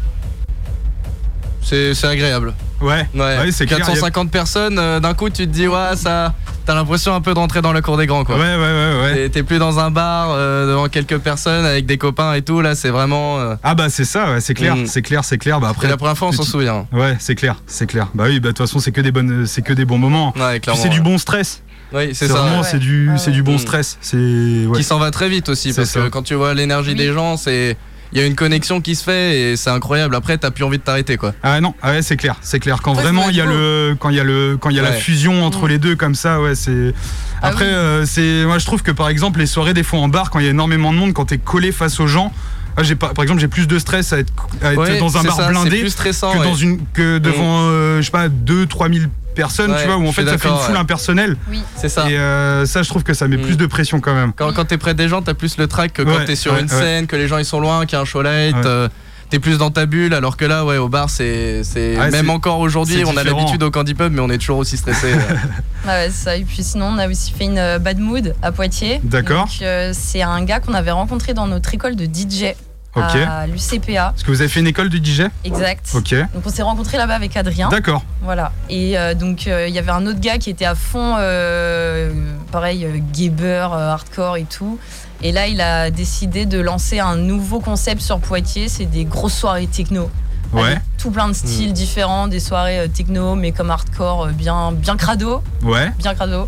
C'est 1.63 1.95
c'est 1.95 2.07
agréable. 2.07 2.55
Ouais. 2.81 3.09
Ouais, 3.15 3.21
Ouais, 3.39 3.51
c'est 3.53 3.67
clair, 3.67 3.79
450 3.79 4.31
personnes, 4.31 4.79
euh, 4.79 5.01
d'un 5.01 5.15
coup 5.15 5.31
tu 5.31 5.47
te 5.47 5.53
dis, 5.53 5.67
ouais, 5.67 5.97
ça. 5.97 6.35
T'as 6.65 6.75
l'impression 6.75 7.15
un 7.15 7.21
peu 7.21 7.33
de 7.33 7.39
rentrer 7.39 7.63
dans 7.63 7.73
la 7.73 7.81
cour 7.81 7.97
des 7.97 8.07
grands, 8.07 8.21
Ouais, 8.21 8.25
quoi. 8.25 8.37
ouais, 8.37 8.57
ouais, 8.57 9.01
ouais. 9.01 9.15
T'es- 9.15 9.29
T'es 9.31 9.43
plus 9.45 9.59
dans 9.61 9.79
un 9.79 9.91
bar 9.93 10.31
euh, 10.31 10.67
devant 10.67 10.89
quelques 10.89 11.19
personnes 11.19 11.65
avec 11.65 11.87
des 11.87 11.97
copains 11.97 12.35
et 12.35 12.43
tout, 12.43 12.61
là 12.61 12.75
c'est 12.75 12.89
vraiment. 12.91 13.39
euh, 13.39 13.55
Ah 13.63 13.77
bah 13.77 13.89
c'est 13.89 14.05
ça, 14.05 14.33
ouais, 14.33 14.41
c'est 14.41 14.55
clair, 14.55 14.75
Mm. 14.75 14.87
c'est 14.87 15.03
clair, 15.03 15.25
c'est 15.25 15.39
clair. 15.39 15.61
Bah 15.61 15.69
c'est 15.71 15.77
après, 15.77 15.89
la 15.89 15.97
première 15.97 16.19
fois 16.19 16.29
on 16.29 16.33
s'en 16.33 16.43
souvient. 16.43 16.87
ouais, 16.93 17.17
c'est 17.21 17.37
clair, 17.37 17.55
c'est 17.69 17.87
clair. 17.87 18.09
Bah 18.15 18.25
oui, 18.27 18.41
bah 18.41 18.49
de 18.49 18.53
toute 18.53 18.59
façon, 18.67 18.81
c'est 18.81 18.91
que 18.91 19.01
des 19.01 19.13
bonnes, 19.13 19.47
c'est 19.47 19.63
que 19.63 19.73
des 19.73 19.85
bons 19.85 19.99
moments. 19.99 20.33
Ouais, 20.37 20.53
Puis 20.55 20.61
clairement. 20.63 20.83
c'est 20.83 20.89
du 20.89 20.99
ouais. 20.99 21.05
bon 21.05 21.19
stress. 21.19 21.63
Oui, 21.93 22.11
c'est 22.15 22.27
ça. 22.29 22.35
vraiment, 22.35 22.61
ouais. 22.63 22.69
c'est 22.71 22.79
du, 22.79 23.09
Ouais, 23.11 23.19
c'est 23.19 23.31
du 23.31 23.43
bon 23.43 23.53
ouais. 23.53 23.59
stress. 23.59 23.99
C'est 24.01 24.17
ouais. 24.17 24.77
Qui 24.79 24.85
s'en 24.85 24.99
va 24.99 25.11
très 25.11 25.29
vite 25.29 25.49
aussi, 25.49 25.73
parce 25.73 25.89
ça. 25.91 26.01
que 26.01 26.09
quand 26.09 26.23
tu 26.23 26.35
vois 26.35 26.53
l'énergie 26.55 26.91
Oui. 26.91 26.97
des 26.97 27.13
gens, 27.13 27.37
c'est. 27.37 27.77
Il 28.13 28.21
y 28.21 28.23
a 28.23 28.27
une 28.27 28.37
connexion 28.37 28.81
qui 28.81 28.95
se 28.95 29.03
fait 29.03 29.39
et 29.41 29.57
c'est 29.57 29.69
incroyable. 29.69 30.15
Après, 30.15 30.39
t'as 30.39 30.53
plus 30.53 30.63
envie 30.63 30.79
de 30.79 30.83
t'arrêter, 30.83 31.17
quoi. 31.17 31.35
Ah 31.43 31.61
non, 31.61 31.75
ah 31.83 31.91
ouais, 31.91 32.03
c'est 32.03 32.17
clair, 32.17 32.37
c'est 32.41 32.61
clair. 32.61 32.81
Quand 32.81 32.95
Ouais, 32.95 33.03
vraiment 33.03 33.29
il 33.29 33.35
y 33.35 33.41
a 33.41 33.45
le, 33.47 33.97
quand 33.99 34.11
il 34.11 34.17
y 34.17 34.21
a 34.21 34.25
le, 34.25 34.57
quand 34.61 34.71
il 34.71 34.77
y 34.77 34.79
a 34.79 34.83
la 34.83 34.93
fusion 34.93 35.45
entre 35.45 35.65
Mm. 35.67 35.69
les 35.69 35.79
deux 35.79 35.97
comme 35.97 36.15
ça, 36.15 36.41
ouais, 36.41 36.55
c'est. 36.55 36.95
Ah 37.43 37.49
Après, 37.49 37.65
oui. 37.65 37.71
euh, 37.73 38.07
c'est, 38.07 38.45
moi 38.47 38.59
je 38.59 38.65
trouve 38.65 38.83
que 38.83 38.93
par 38.93 39.09
exemple 39.09 39.41
les 39.41 39.47
soirées 39.47 39.75
des 39.75 39.83
fois 39.83 39.99
en 39.99 40.09
bar, 40.09 40.31
quand 40.31 40.39
il 40.39 40.45
y 40.45 40.49
a 40.49 40.53
énormément 40.53 40.93
de 40.93 40.99
monde, 40.99 41.13
quand 41.15 41.27
t'es 41.27 41.39
collé 41.39 41.73
face 41.73 41.99
aux 41.99 42.07
gens, 42.07 42.33
ah, 42.77 42.85
j'ai 42.85 42.95
pas, 42.95 43.09
par 43.13 43.25
exemple 43.25 43.41
j'ai 43.41 43.49
plus 43.49 43.67
de 43.67 43.79
stress 43.79 44.13
à 44.13 44.19
être, 44.21 44.33
à 44.63 44.73
être 44.73 44.79
Ouais, 44.81 44.99
dans 45.01 45.17
un 45.19 45.25
bar 45.25 45.37
ça, 45.37 45.49
blindé 45.49 45.81
plus 45.81 45.91
stressant. 45.91 46.33
que 46.33 46.39
ouais. 46.39 46.45
dans 46.45 46.55
une, 46.55 46.79
que 46.95 47.19
devant, 47.19 47.59
euh, 47.65 48.01
je 48.01 48.07
sais 48.07 48.13
pas, 48.13 48.29
2 48.29 48.67
3000 48.67 49.11
personnes, 49.37 49.71
Ouais, 49.71 49.81
tu 49.83 49.87
vois, 49.87 49.97
où 49.99 50.09
en 50.09 50.13
fait 50.13 50.25
ça 50.27 50.37
fait 50.39 50.49
une 50.49 50.57
foule 50.57 50.75
ouais. 50.75 50.81
impersonnelle. 50.81 51.37
Oui. 51.51 51.63
C'est 51.77 51.89
ça. 51.89 52.11
Et 52.11 52.19
euh, 52.19 52.67
ça, 52.67 52.83
je 52.83 52.89
trouve 52.89 53.05
que 53.05 53.15
ça 53.15 53.29
met 53.29 53.37
Mm. 53.37 53.43
plus 53.43 53.57
de 53.57 53.67
pression 53.67 54.01
quand 54.01 54.15
même. 54.15 54.33
Quand, 54.35 54.53
quand 54.53 54.65
t'es 54.65 54.79
près 54.79 54.95
des 54.95 55.09
gens, 55.09 55.23
t'as 55.23 55.35
plus 55.35 55.57
le 55.59 55.69
track 55.69 55.93
que 55.93 56.03
quand 56.03 56.11
Ouais, 56.17 56.25
t'es 56.25 56.35
sur 56.35 56.55
ouais, 56.55 56.61
une 56.63 56.67
ouais. 56.71 56.77
scène, 56.81 57.07
que 57.07 57.15
les 57.15 57.29
gens 57.29 57.39
ils 57.39 57.45
sont 57.45 57.61
loin, 57.61 57.87
qu'il 57.87 57.93
y 57.97 57.99
a 57.99 58.03
un 58.03 58.05
show 58.05 58.23
light. 58.23 58.57
Ouais. 58.57 58.63
euh, 58.67 58.89
T'es 59.29 59.41
plus 59.41 59.59
dans 59.59 59.73
ta 59.73 59.87
bulle, 59.87 60.15
alors 60.15 60.37
que 60.37 60.45
là, 60.45 60.65
ouais, 60.65 60.77
au 60.77 60.89
bar, 60.89 61.11
c'est. 61.11 61.65
c'est- 61.65 61.97
Ouais, 61.99 62.11
Même 62.13 62.27
c'est- 62.27 62.31
encore 62.31 62.61
aujourd'hui, 62.61 63.03
on 63.05 63.17
a 63.17 63.25
l'habitude 63.25 63.61
au 63.65 63.73
Candy 63.73 63.95
Pub, 63.95 64.13
mais 64.13 64.21
on 64.21 64.31
est 64.31 64.39
toujours 64.39 64.59
aussi 64.59 64.77
stressé. 64.77 65.15
euh. 65.15 65.19
Ah 65.85 65.89
ouais, 65.99 66.11
ça. 66.11 66.37
Et 66.37 66.45
puis 66.45 66.63
sinon, 66.63 66.87
on 66.95 66.99
a 66.99 67.09
aussi 67.09 67.33
fait 67.33 67.45
une 67.47 67.59
euh, 67.59 67.81
bad 67.81 67.99
mood 67.99 68.37
à 68.41 68.53
Poitiers. 68.53 69.01
D'accord. 69.03 69.47
Donc, 69.47 69.63
euh, 69.63 69.91
c'est 69.93 70.23
un 70.23 70.45
gars 70.45 70.61
qu'on 70.61 70.75
avait 70.75 70.93
rencontré 70.93 71.35
dans 71.35 71.49
notre 71.49 71.75
école 71.75 71.97
de 71.97 72.05
DJ 72.05 72.55
À 73.03 73.47
l'UCPA. 73.47 74.13
Est-ce 74.17 74.25
que 74.25 74.31
vous 74.31 74.41
avez 74.41 74.49
fait 74.49 74.61
une 74.61 74.67
école 74.67 74.89
de 74.89 74.97
DJ 74.97 75.23
Exact. 75.45 75.91
Ok. 75.95 76.15
Donc 76.35 76.43
on 76.47 76.51
s'est 76.51 76.63
rencontrés 76.63 76.97
là-bas 76.97 77.15
avec 77.15 77.37
Adrien. 77.37 77.69
D'accord. 77.69 78.03
Voilà. 78.23 78.53
Et 78.71 78.99
euh, 78.99 79.15
donc 79.15 79.47
euh, 79.47 79.69
il 79.69 79.75
y 79.75 79.79
avait 79.79 79.91
un 79.91 80.07
autre 80.07 80.21
gars 80.21 80.39
qui 80.39 80.51
était 80.51 80.65
à 80.65 80.75
fond, 80.75 81.17
euh, 81.19 82.11
pareil, 82.53 82.87
euh, 82.87 83.91
hardcore 83.93 84.37
et 84.37 84.45
tout. 84.45 84.79
Et 85.23 85.33
là, 85.33 85.47
il 85.47 85.61
a 85.61 85.91
décidé 85.91 86.45
de 86.47 86.61
lancer 86.61 86.99
un 86.99 87.17
nouveau 87.17 87.61
concept 87.61 88.01
sur 88.03 88.19
Poitiers. 88.21 88.69
C'est 88.69 88.85
des 88.87 89.05
grosses 89.05 89.35
soirées 89.35 89.67
techno. 89.67 90.11
Ouais. 90.53 90.63
Avec 90.63 90.79
tout 90.99 91.11
plein 91.11 91.29
de 91.29 91.33
styles 91.33 91.73
différents, 91.73 92.29
des 92.29 92.41
soirées 92.41 92.89
techno, 92.95 93.35
mais 93.35 93.53
comme 93.53 93.71
hardcore, 93.71 94.29
bien, 94.29 94.73
bien 94.73 94.97
crado, 94.97 95.43
Ouais. 95.63 95.91
bien 95.99 96.15
crado. 96.15 96.47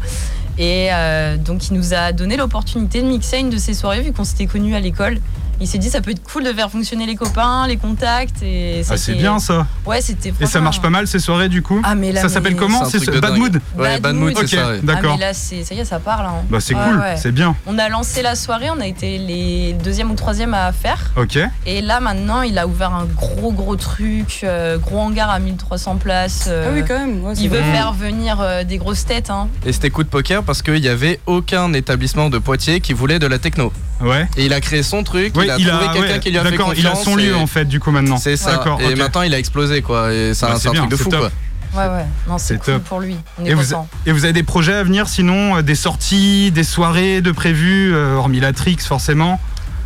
Et 0.56 0.88
euh, 0.92 1.36
donc 1.36 1.68
il 1.68 1.74
nous 1.74 1.94
a 1.94 2.12
donné 2.12 2.36
l'opportunité 2.36 3.00
de 3.02 3.06
mixer 3.06 3.38
une 3.38 3.50
de 3.50 3.58
ces 3.58 3.74
soirées 3.74 4.00
vu 4.02 4.12
qu'on 4.12 4.24
s'était 4.24 4.46
connus 4.46 4.74
à 4.74 4.80
l'école. 4.80 5.18
Il 5.60 5.66
s'est 5.66 5.78
dit 5.78 5.90
ça 5.90 6.00
peut 6.00 6.10
être 6.12 6.22
cool 6.22 6.44
de 6.44 6.52
faire 6.52 6.70
fonctionner 6.70 7.06
les 7.06 7.16
copains, 7.16 7.66
les 7.66 7.76
contacts 7.76 8.42
et 8.42 8.82
Ah, 8.88 8.96
c'est 8.96 9.14
bien 9.14 9.38
ça. 9.38 9.66
Ouais, 9.86 10.00
c'était. 10.00 10.32
Et 10.40 10.46
ça 10.46 10.60
marche 10.60 10.80
pas 10.80 10.90
mal 10.90 11.06
ces 11.08 11.18
soirées 11.18 11.48
du 11.48 11.62
coup 11.62 11.80
Ah 11.84 11.94
mais 11.94 12.12
là, 12.12 12.20
Ça 12.22 12.28
s'appelle 12.28 12.52
mais- 12.54 12.58
comment 12.58 12.84
C'est 12.84 13.04
Bad 13.10 13.20
dingue. 13.32 13.38
Mood 13.38 13.60
Ouais, 13.76 14.00
Bad 14.00 14.14
Mood, 14.14 14.36
Ok, 14.38 14.48
ça. 14.48 14.56
ouais. 14.70 14.78
Ah 14.82 14.86
d'accord. 14.86 15.16
mais 15.18 15.26
là 15.26 15.34
c'est 15.34 15.64
ça 15.64 15.74
y 15.74 15.80
est 15.80 15.84
ça 15.84 15.98
parle. 15.98 16.26
hein. 16.26 16.42
Bah 16.50 16.58
c'est 16.60 16.74
Ouais, 16.74 16.80
cool, 16.84 16.98
ouais. 17.00 17.16
c'est 17.16 17.32
bien. 17.32 17.56
On 17.66 17.78
a 17.78 17.88
lancé 17.88 18.22
la 18.22 18.34
soirée, 18.36 18.70
on 18.70 18.80
a 18.80 18.86
été 18.86 19.18
les 19.18 19.72
deuxième 19.72 20.10
ou 20.10 20.14
troisième 20.14 20.54
à 20.54 20.70
faire. 20.72 21.10
Ok. 21.16 21.38
Et 21.66 21.80
là 21.80 22.00
maintenant 22.00 22.42
il 22.42 22.58
a 22.58 22.66
ouvert 22.66 22.94
un 22.94 23.04
gros 23.06 23.52
gros 23.52 23.76
truc, 23.76 24.40
euh, 24.44 24.78
gros 24.78 24.98
hangar 24.98 25.30
à 25.30 25.38
1300 25.38 25.96
places. 25.96 26.44
euh, 26.48 26.68
Ah 26.68 26.72
oui, 26.74 26.84
quand 26.86 26.98
même. 26.98 27.20
il 27.38 27.48
veut 27.50 27.62
faire 27.62 27.92
venir 27.92 28.38
euh, 28.40 28.64
des 28.64 28.78
grosses 28.78 29.04
têtes. 29.06 29.30
Hein. 29.30 29.48
Et 29.66 29.72
c'était 29.72 29.90
coup 29.90 30.04
de 30.04 30.08
poker 30.08 30.42
parce 30.44 30.62
qu'il 30.62 30.78
y 30.78 30.88
avait 30.88 31.18
aucun 31.26 31.72
établissement 31.72 32.30
de 32.30 32.38
Poitiers 32.38 32.80
qui 32.80 32.92
voulait 32.92 33.18
de 33.18 33.26
la 33.26 33.38
techno. 33.38 33.72
Ouais. 34.00 34.28
Et 34.36 34.46
il 34.46 34.52
a 34.52 34.60
créé 34.60 34.84
son 34.84 35.02
truc, 35.02 35.36
Ouais, 35.36 35.47
il 35.58 35.70
a 35.70 35.72
trouvé 35.78 35.88
quelqu'un 35.92 36.12
ouais, 36.14 36.20
qui 36.20 36.30
lui 36.30 36.38
a 36.38 36.44
fait 36.44 36.56
confiance. 36.56 36.78
il 36.78 36.86
a 36.86 36.94
son 36.94 37.16
lieu 37.16 37.34
en 37.36 37.46
fait 37.46 37.64
du 37.66 37.80
coup 37.80 37.90
maintenant. 37.90 38.16
C'est 38.16 38.36
ça. 38.36 38.62
Et 38.80 38.94
maintenant 38.94 39.22
il 39.22 39.34
a 39.34 39.38
explosé 39.38 39.82
quoi. 39.82 40.12
Et 40.12 40.34
c'est 40.34 40.46
Bah, 40.46 40.54
un, 40.54 40.58
bien, 40.70 40.80
truc 40.82 40.90
de 40.90 40.96
c'est 40.96 41.02
fou 41.04 41.10
top. 41.10 41.20
quoi. 41.20 41.30
Ouais 41.74 41.88
ouais. 41.96 42.04
Non 42.26 42.38
c'est 42.38 42.54
C'est 42.54 42.58
cool 42.60 42.74
top. 42.74 42.84
pour 42.84 43.00
lui. 43.00 43.16
On 43.38 43.44
est 43.44 43.50
Et 43.50 43.54
vous, 43.54 43.62
content. 43.62 43.88
et 44.06 44.12
vous 44.12 44.24
avez 44.24 44.32
des 44.32 44.42
projets 44.42 44.74
à 44.74 44.82
venir 44.82 45.06
sinon 45.08 45.56
euh, 45.58 45.62
Des 45.62 45.74
sorties, 45.74 46.50
des 46.50 46.64
soirées 46.64 47.20
de 47.20 47.30
prévues, 47.30 47.94
euh, 47.94 48.14
hormis 48.14 48.40
la 48.40 48.52
Trix 48.52 48.78
forcément 48.86 49.38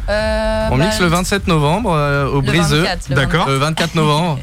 Euh, 0.09 0.69
On 0.71 0.79
bah, 0.79 0.85
mixe 0.87 1.01
le 1.01 1.07
27 1.07 1.47
novembre 1.49 1.93
euh, 1.95 2.27
au 2.29 2.41
Briseux. 2.43 2.83
24, 2.83 3.09
le 3.11 3.15
D'accord. 3.15 3.49
Le 3.49 3.57
24 3.57 3.95
novembre 3.95 4.39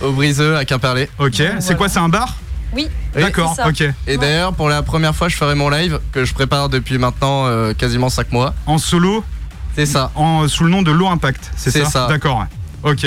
au 0.00 0.12
Briseux 0.12 0.56
à 0.56 0.64
Quimperlé. 0.64 1.08
Ok. 1.18 1.34
C'est 1.36 1.46
voilà. 1.60 1.74
quoi 1.76 1.88
C'est 1.88 1.98
un 2.00 2.08
bar? 2.08 2.36
Oui. 2.74 2.88
D'accord, 3.14 3.56
ok. 3.64 3.80
Et 3.80 3.92
Ouais. 4.08 4.16
d'ailleurs, 4.18 4.52
pour 4.52 4.68
la 4.68 4.82
première 4.82 5.14
fois, 5.14 5.28
je 5.28 5.36
ferai 5.36 5.54
mon 5.54 5.70
live 5.70 6.00
que 6.12 6.24
je 6.24 6.34
prépare 6.34 6.68
depuis 6.68 6.98
maintenant 6.98 7.46
euh, 7.46 7.72
quasiment 7.72 8.10
5 8.10 8.32
mois. 8.32 8.54
En 8.66 8.76
solo, 8.78 9.24
C'est 9.76 9.86
ça. 9.86 10.10
en, 10.16 10.48
sous 10.48 10.64
le 10.64 10.70
nom 10.70 10.82
de 10.82 10.90
Low 10.90 11.06
Impact, 11.06 11.52
c'est 11.56 11.70
ça 11.70 11.78
C'est 11.84 11.90
ça. 11.90 12.06
D'accord, 12.08 12.46
ok. 12.82 13.06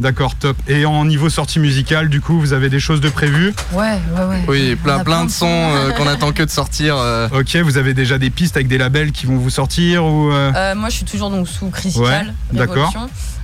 D'accord, 0.00 0.36
top. 0.36 0.56
Et 0.68 0.84
en 0.86 1.04
niveau 1.04 1.28
sortie 1.28 1.58
musicale, 1.58 2.08
du 2.08 2.20
coup, 2.20 2.38
vous 2.38 2.52
avez 2.52 2.68
des 2.70 2.78
choses 2.78 3.00
de 3.00 3.08
prévues 3.08 3.52
Ouais 3.72 3.98
ouais 4.16 4.24
ouais. 4.28 4.44
Oui, 4.46 4.76
plein, 4.76 5.24
de 5.24 5.30
sons 5.30 5.46
euh, 5.48 5.90
qu'on 5.90 6.06
attend 6.06 6.30
que 6.30 6.44
de 6.44 6.50
sortir. 6.50 6.96
euh. 6.96 7.28
Ok, 7.32 7.56
vous 7.56 7.78
avez 7.78 7.94
déjà 7.94 8.16
des 8.16 8.30
pistes 8.30 8.56
avec 8.56 8.68
des 8.68 8.78
labels 8.78 9.10
qui 9.10 9.26
vont 9.26 9.38
vous 9.38 9.50
sortir 9.50 10.04
ou 10.04 10.30
euh, 10.30 10.52
Euh, 10.54 10.74
moi, 10.76 10.88
je 10.88 10.94
suis 10.96 11.04
toujours 11.04 11.30
donc 11.30 11.48
sous 11.48 11.68
Critical. 11.70 12.04
Ouais, 12.52 12.58
d'accord. 12.58 12.94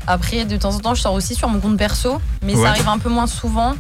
Après, 0.07 0.45
de 0.45 0.57
temps 0.57 0.75
en 0.77 0.79
temps, 0.79 0.95
je 0.95 1.01
sors 1.01 1.15
aussi 1.15 1.35
sur 1.35 1.49
mon 1.49 1.59
compte 1.59 1.77
perso, 1.77 2.21
mais 2.43 2.55
Ouais. 2.55 2.63
ça 2.63 2.69
arrive 2.71 2.89
un 2.89 2.99
peu 2.99 3.09
moins 3.09 3.27
souvent. 3.27 3.75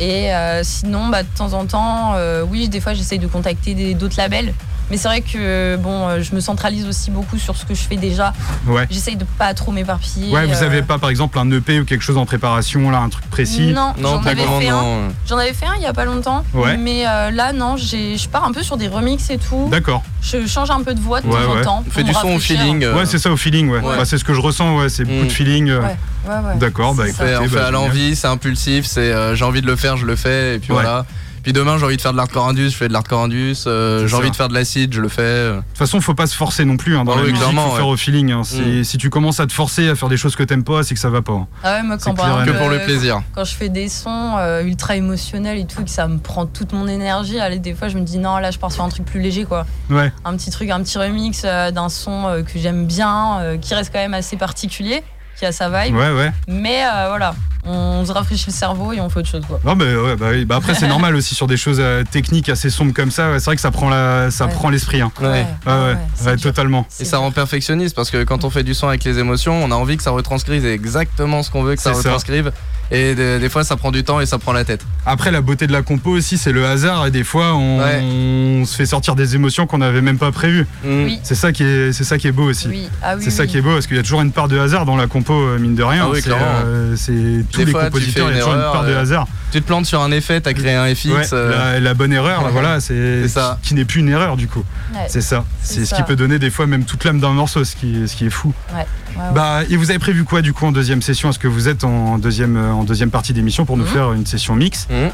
Et 0.00 0.32
euh, 0.32 0.62
sinon, 0.62 1.08
bah, 1.08 1.22
de 1.22 1.28
temps 1.36 1.52
en 1.52 1.66
temps, 1.66 2.12
euh, 2.14 2.44
oui, 2.48 2.68
des 2.70 2.80
fois, 2.80 2.94
j'essaye 2.94 3.18
de 3.18 3.26
contacter 3.26 3.94
d'autres 3.94 4.16
labels. 4.16 4.54
Mais 4.90 4.96
c'est 4.96 5.08
vrai 5.08 5.20
que 5.20 5.76
bon, 5.76 6.08
euh, 6.08 6.22
je 6.22 6.34
me 6.34 6.40
centralise 6.40 6.86
aussi 6.86 7.10
beaucoup 7.10 7.38
sur 7.38 7.56
ce 7.56 7.64
que 7.64 7.74
je 7.74 7.80
fais 7.82 7.96
déjà. 7.96 8.32
Ouais. 8.66 8.86
J'essaye 8.90 9.16
de 9.16 9.24
pas 9.38 9.52
trop 9.54 9.72
m'éparpiller. 9.72 10.32
Ouais, 10.32 10.46
vous 10.46 10.62
euh, 10.62 10.66
avez 10.66 10.82
pas 10.82 10.98
par 10.98 11.10
exemple 11.10 11.38
un 11.38 11.50
EP 11.50 11.80
ou 11.80 11.84
quelque 11.84 12.02
chose 12.02 12.16
en 12.18 12.24
préparation, 12.26 12.88
là, 12.90 12.98
un 12.98 13.08
truc 13.08 13.28
précis? 13.28 13.72
Non, 13.72 13.94
Non, 13.98 14.20
j'en 14.22 14.26
avais 14.30 14.42
fait 14.60 14.68
un. 14.68 15.08
J'en 15.28 15.38
avais 15.38 15.52
fait 15.52 15.66
un 15.66 15.74
il 15.76 15.82
y 15.82 15.86
a 15.86 15.92
pas 15.92 16.04
longtemps. 16.04 16.44
Ouais. 16.54 16.76
Mais 16.76 17.06
euh, 17.06 17.30
là, 17.32 17.52
non, 17.52 17.76
j'ai- 17.76 18.16
je 18.16 18.28
pars 18.28 18.44
un 18.44 18.52
peu 18.52 18.62
sur 18.62 18.76
des 18.76 18.86
remixes 18.88 19.30
et 19.30 19.38
tout. 19.38 19.68
D'accord. 19.70 20.02
Je 20.22 20.46
change 20.46 20.70
un 20.70 20.82
peu 20.82 20.94
de 20.94 21.00
voix 21.00 21.20
de 21.20 21.26
Ouais, 21.26 21.32
temps 21.34 21.52
ouais. 21.54 21.60
en 21.60 21.64
temps. 21.64 21.78
On 21.80 21.82
pour 21.82 21.92
fait 21.92 22.02
me 22.02 22.08
du 22.08 22.14
son 22.14 22.34
au 22.34 22.38
feeling. 22.38 22.84
euh. 22.84 22.94
Ouais, 22.96 23.06
c'est 23.06 23.18
ça 23.18 23.30
au 23.30 23.36
feeling, 23.36 23.68
ouais. 23.68 23.80
Ouais. 23.80 23.96
Bah, 23.96 24.04
c'est 24.04 24.18
ce 24.18 24.24
que 24.24 24.34
je 24.34 24.40
ressens, 24.40 24.76
ouais, 24.78 24.88
c'est 24.88 25.04
beaucoup 25.04 25.24
Mm. 25.24 25.26
de 25.28 25.32
feeling. 25.32 25.68
euh. 25.70 25.80
Ouais, 25.80 25.86
ouais, 26.28 26.34
ouais. 26.34 26.56
D'accord, 26.58 26.94
bah 26.94 27.04
C'est 27.06 27.10
On 27.10 27.14
fait, 27.14 27.22
on 27.36 27.40
écoutez, 27.42 27.48
fait 27.48 27.56
bah, 27.56 27.66
à 27.66 27.70
l'envie, 27.72 28.14
c'est 28.16 28.26
impulsif, 28.28 28.86
c'est 28.86 29.00
euh, 29.12 29.34
j'ai 29.34 29.44
envie 29.44 29.62
de 29.62 29.66
le 29.66 29.76
faire, 29.76 29.96
je 29.96 30.06
le 30.06 30.16
fais, 30.16 30.54
et 30.56 30.58
puis 30.58 30.72
Ouais. 30.72 30.80
voilà. 30.82 31.04
Puis 31.46 31.52
demain, 31.52 31.78
j'ai 31.78 31.84
envie 31.84 31.96
de 31.96 32.02
faire 32.02 32.10
de 32.10 32.16
l'hardcore 32.16 32.48
indus, 32.48 32.70
je 32.70 32.76
fais 32.76 32.88
de 32.88 32.92
l'hardcore 32.92 33.22
indus. 33.22 33.54
euh, 33.68 34.08
j'ai 34.08 34.16
envie 34.16 34.32
de 34.32 34.34
faire 34.34 34.48
de 34.48 34.54
l'acide, 34.54 34.92
je 34.92 35.00
le 35.00 35.08
fais. 35.08 35.22
euh. 35.22 35.52
De 35.58 35.60
toute 35.60 35.78
façon, 35.78 36.00
faut 36.00 36.12
pas 36.12 36.26
se 36.26 36.34
forcer 36.34 36.64
non 36.64 36.76
plus. 36.76 36.96
hein. 36.96 37.04
Dans 37.04 37.12
Ah 37.12 37.18
la 37.18 37.20
oui, 37.22 37.28
musique, 37.30 37.38
clairement, 37.40 37.68
faut 37.70 37.76
faire 37.76 37.86
ouais. 37.86 37.92
au 37.92 37.96
feeling. 37.96 38.32
hein. 38.32 38.42
C'est- 38.42 38.80
Mm. 38.80 38.82
Si 38.82 38.98
tu 38.98 39.10
commences 39.10 39.38
à 39.38 39.46
te 39.46 39.52
forcer 39.52 39.88
à 39.88 39.94
faire 39.94 40.08
des 40.08 40.16
choses 40.16 40.34
que 40.34 40.42
t'aimes 40.42 40.64
pas, 40.64 40.82
c'est 40.82 40.94
que 40.94 40.98
ça 40.98 41.08
va 41.08 41.22
pas. 41.22 41.46
Ah 41.62 41.76
ouais, 41.76 41.82
moi, 41.84 41.98
quand, 42.02 42.14
clair 42.14 42.42
Que 42.44 42.50
pour 42.50 42.68
le 42.68 42.80
euh, 42.80 42.84
plaisir. 42.84 43.20
quand 43.32 43.44
je 43.44 43.54
fais 43.54 43.68
des 43.68 43.88
sons 43.88 44.34
euh, 44.38 44.64
ultra 44.64 44.96
émotionnels 44.96 45.58
et 45.58 45.66
tout, 45.66 45.80
et 45.82 45.84
que 45.84 45.90
ça 45.90 46.08
me 46.08 46.18
prend 46.18 46.46
toute 46.46 46.72
mon 46.72 46.88
énergie, 46.88 47.38
allez, 47.38 47.60
des 47.60 47.74
fois 47.74 47.86
je 47.86 47.96
me 47.96 48.02
dis 48.02 48.18
non, 48.18 48.38
là 48.38 48.50
je 48.50 48.58
pars 48.58 48.72
sur 48.72 48.82
un 48.82 48.88
truc 48.88 49.04
plus 49.04 49.20
léger 49.20 49.44
quoi. 49.44 49.66
Ouais. 49.88 50.10
Un 50.24 50.36
petit 50.36 50.50
truc, 50.50 50.68
un 50.70 50.82
petit 50.82 50.98
remix 50.98 51.42
euh, 51.44 51.70
d'un 51.70 51.88
son 51.88 52.26
euh, 52.26 52.42
que 52.42 52.58
j'aime 52.58 52.86
bien, 52.86 53.38
euh, 53.38 53.56
qui 53.56 53.72
reste 53.72 53.92
quand 53.92 54.00
même 54.00 54.14
assez 54.14 54.36
particulier, 54.36 55.04
qui 55.38 55.46
a 55.46 55.52
sa 55.52 55.68
vibe. 55.68 55.94
Ouais, 55.94 56.10
ouais. 56.10 56.32
Mais 56.48 56.82
euh, 56.92 57.06
voilà, 57.10 57.36
on 57.66 58.04
se 58.04 58.12
rafraîchit 58.12 58.46
le 58.48 58.52
cerveau 58.52 58.92
et 58.92 59.00
on 59.00 59.08
fait 59.08 59.20
autre 59.20 59.28
chose. 59.28 59.42
Quoi. 59.46 59.60
Non, 59.64 59.74
mais 59.76 59.94
ouais, 59.94 60.16
bah, 60.16 60.26
oui. 60.32 60.44
Bah, 60.44 60.56
après, 60.56 60.74
c'est 60.74 60.88
normal 60.96 61.14
aussi 61.16 61.34
sur 61.34 61.46
des 61.46 61.56
choses 61.56 61.78
euh, 61.80 62.04
techniques 62.10 62.48
assez 62.48 62.70
sombres 62.70 62.92
comme 62.94 63.10
ça. 63.10 63.30
ouais, 63.32 63.38
c'est 63.38 63.46
vrai 63.46 63.56
que 63.56 63.62
ça 63.62 63.70
prend 63.70 63.88
la, 63.88 64.30
ça 64.30 64.46
Ouais. 64.46 64.52
prend 64.52 64.70
l'esprit. 64.70 65.00
Hein. 65.00 65.10
Ouais. 65.20 65.26
Ouais, 65.28 65.44
ouais, 65.66 65.96
c'est 66.14 66.26
ouais, 66.26 66.36
dur. 66.36 66.50
totalement. 66.50 66.86
Et 67.00 67.04
ça 67.04 67.18
rend 67.18 67.30
perfectionniste 67.32 67.94
parce 67.96 68.10
que 68.10 68.22
quand 68.24 68.44
on 68.44 68.50
fait 68.50 68.62
du 68.62 68.74
son 68.74 68.88
avec 68.88 69.04
les 69.04 69.18
émotions, 69.18 69.62
on 69.64 69.70
a 69.70 69.74
envie 69.74 69.96
que 69.96 70.02
ça 70.02 70.10
retranscrive 70.12 70.64
exactement 70.66 71.42
ce 71.42 71.50
qu'on 71.50 71.62
veut 71.62 71.74
que 71.74 71.82
ça 71.82 71.92
retranscrive. 71.92 72.52
Et 72.92 73.16
des, 73.16 73.40
des 73.40 73.48
fois, 73.48 73.64
ça 73.64 73.74
prend 73.76 73.90
du 73.90 74.04
temps 74.04 74.20
et 74.20 74.26
ça 74.26 74.38
prend 74.38 74.52
la 74.52 74.64
tête. 74.64 74.86
Après, 75.06 75.32
la 75.32 75.40
beauté 75.40 75.66
de 75.66 75.72
la 75.72 75.82
compo 75.82 76.10
aussi, 76.12 76.38
c'est 76.38 76.52
le 76.52 76.64
hasard. 76.66 77.04
Et 77.06 77.10
des 77.10 77.24
fois, 77.24 77.54
on, 77.54 77.80
Ouais. 77.80 78.00
on 78.00 78.64
se 78.64 78.76
fait 78.76 78.86
sortir 78.86 79.16
des 79.16 79.34
émotions 79.34 79.66
qu'on 79.66 79.78
n'avait 79.78 80.00
même 80.02 80.18
pas 80.18 80.30
prévues. 80.30 80.66
Mm. 80.84 80.88
Oui. 81.04 81.18
C'est 81.24 81.34
ça 81.34 81.50
qui 81.50 81.64
est, 81.64 81.92
c'est 81.92 82.04
ça 82.04 82.16
qui 82.16 82.28
est 82.28 82.32
beau 82.32 82.44
aussi. 82.44 82.68
Oui. 82.68 82.88
Ah 83.02 83.14
oui, 83.16 83.22
c'est 83.24 83.32
ça 83.32 83.44
qui 83.48 83.58
est 83.58 83.60
beau 83.60 83.72
parce 83.72 83.88
qu'il 83.88 83.96
y 83.96 83.98
a 83.98 84.04
toujours 84.04 84.20
une 84.22 84.30
part 84.30 84.46
de 84.46 84.56
hasard 84.56 84.84
dans 84.86 84.94
la 84.94 85.08
compo, 85.08 85.34
euh, 85.34 85.58
mine 85.58 85.74
de 85.74 85.82
rien. 85.82 86.04
Ah 86.06 86.10
oui, 86.12 86.20
c'est, 86.22 86.28
clairement. 86.30 86.44
euh, 86.64 86.94
c'est 86.96 87.44
tous 87.56 87.60
Des 87.60 87.66
les 87.66 87.72
fois, 87.72 87.84
tu 87.84 87.90
compositeurs, 87.90 88.26
fais 88.28 88.34
il 88.34 88.36
y 88.36 88.40
a 88.40 88.42
une 88.42 88.44
toujours 88.44 88.54
une 88.54 88.60
erreur, 88.60 88.72
part 88.72 88.84
de 88.84 88.90
euh, 88.92 89.00
hasard. 89.00 89.26
Tu 89.52 89.60
te 89.62 89.66
plantes 89.66 89.86
sur 89.86 90.00
un 90.02 90.10
effet, 90.10 90.40
t'as 90.40 90.52
créé 90.52 90.74
un 90.74 90.94
FX. 90.94 91.06
Ouais, 91.06 91.22
euh, 91.32 91.72
la, 91.74 91.80
la 91.80 91.94
bonne 91.94 92.12
erreur, 92.12 92.42
là, 92.42 92.48
voilà, 92.52 92.80
c'est 92.80 93.26
ça. 93.28 93.58
qui 93.62 93.74
n'est 93.74 93.84
plus 93.84 94.00
une 94.00 94.08
erreur 94.08 94.36
du 94.36 94.48
coup. 94.48 94.64
Ouais. 94.94 95.06
C'est 95.08 95.20
ça. 95.22 95.44
C'est 95.62 95.84
ce 95.84 95.94
qui 95.94 96.02
peut 96.02 96.16
donner 96.16 96.38
des 96.38 96.50
fois 96.50 96.66
même 96.66 96.84
toute 96.84 97.04
l'âme 97.04 97.20
d'un 97.20 97.32
morceau, 97.32 97.64
ce 97.64 97.74
qui, 97.76 98.02
est- 98.02 98.06
ce 98.06 98.16
qui 98.16 98.26
est 98.26 98.30
fou. 98.30 98.52
Ouais, 98.72 98.76
ouais, 98.76 98.84
ouais. 99.22 99.32
Bah, 99.34 99.60
et 99.70 99.76
vous 99.76 99.90
avez 99.90 99.98
prévu 99.98 100.24
quoi 100.24 100.42
du 100.42 100.52
coup 100.52 100.66
en 100.66 100.72
deuxième 100.72 101.02
session? 101.02 101.30
Est-ce 101.30 101.38
que 101.38 101.48
vous 101.48 101.68
êtes 101.68 101.84
en 101.84 102.18
deuxième, 102.18 102.56
euh, 102.56 102.72
en 102.72 102.84
deuxième 102.84 103.10
partie 103.10 103.32
d'émission 103.32 103.64
pour 103.64 103.76
nous 103.76 103.84
Mhm. 103.84 103.90
faire 103.90 104.12
une 104.12 104.26
session 104.26 104.54
mix? 104.56 104.86
Mm. 104.90 105.08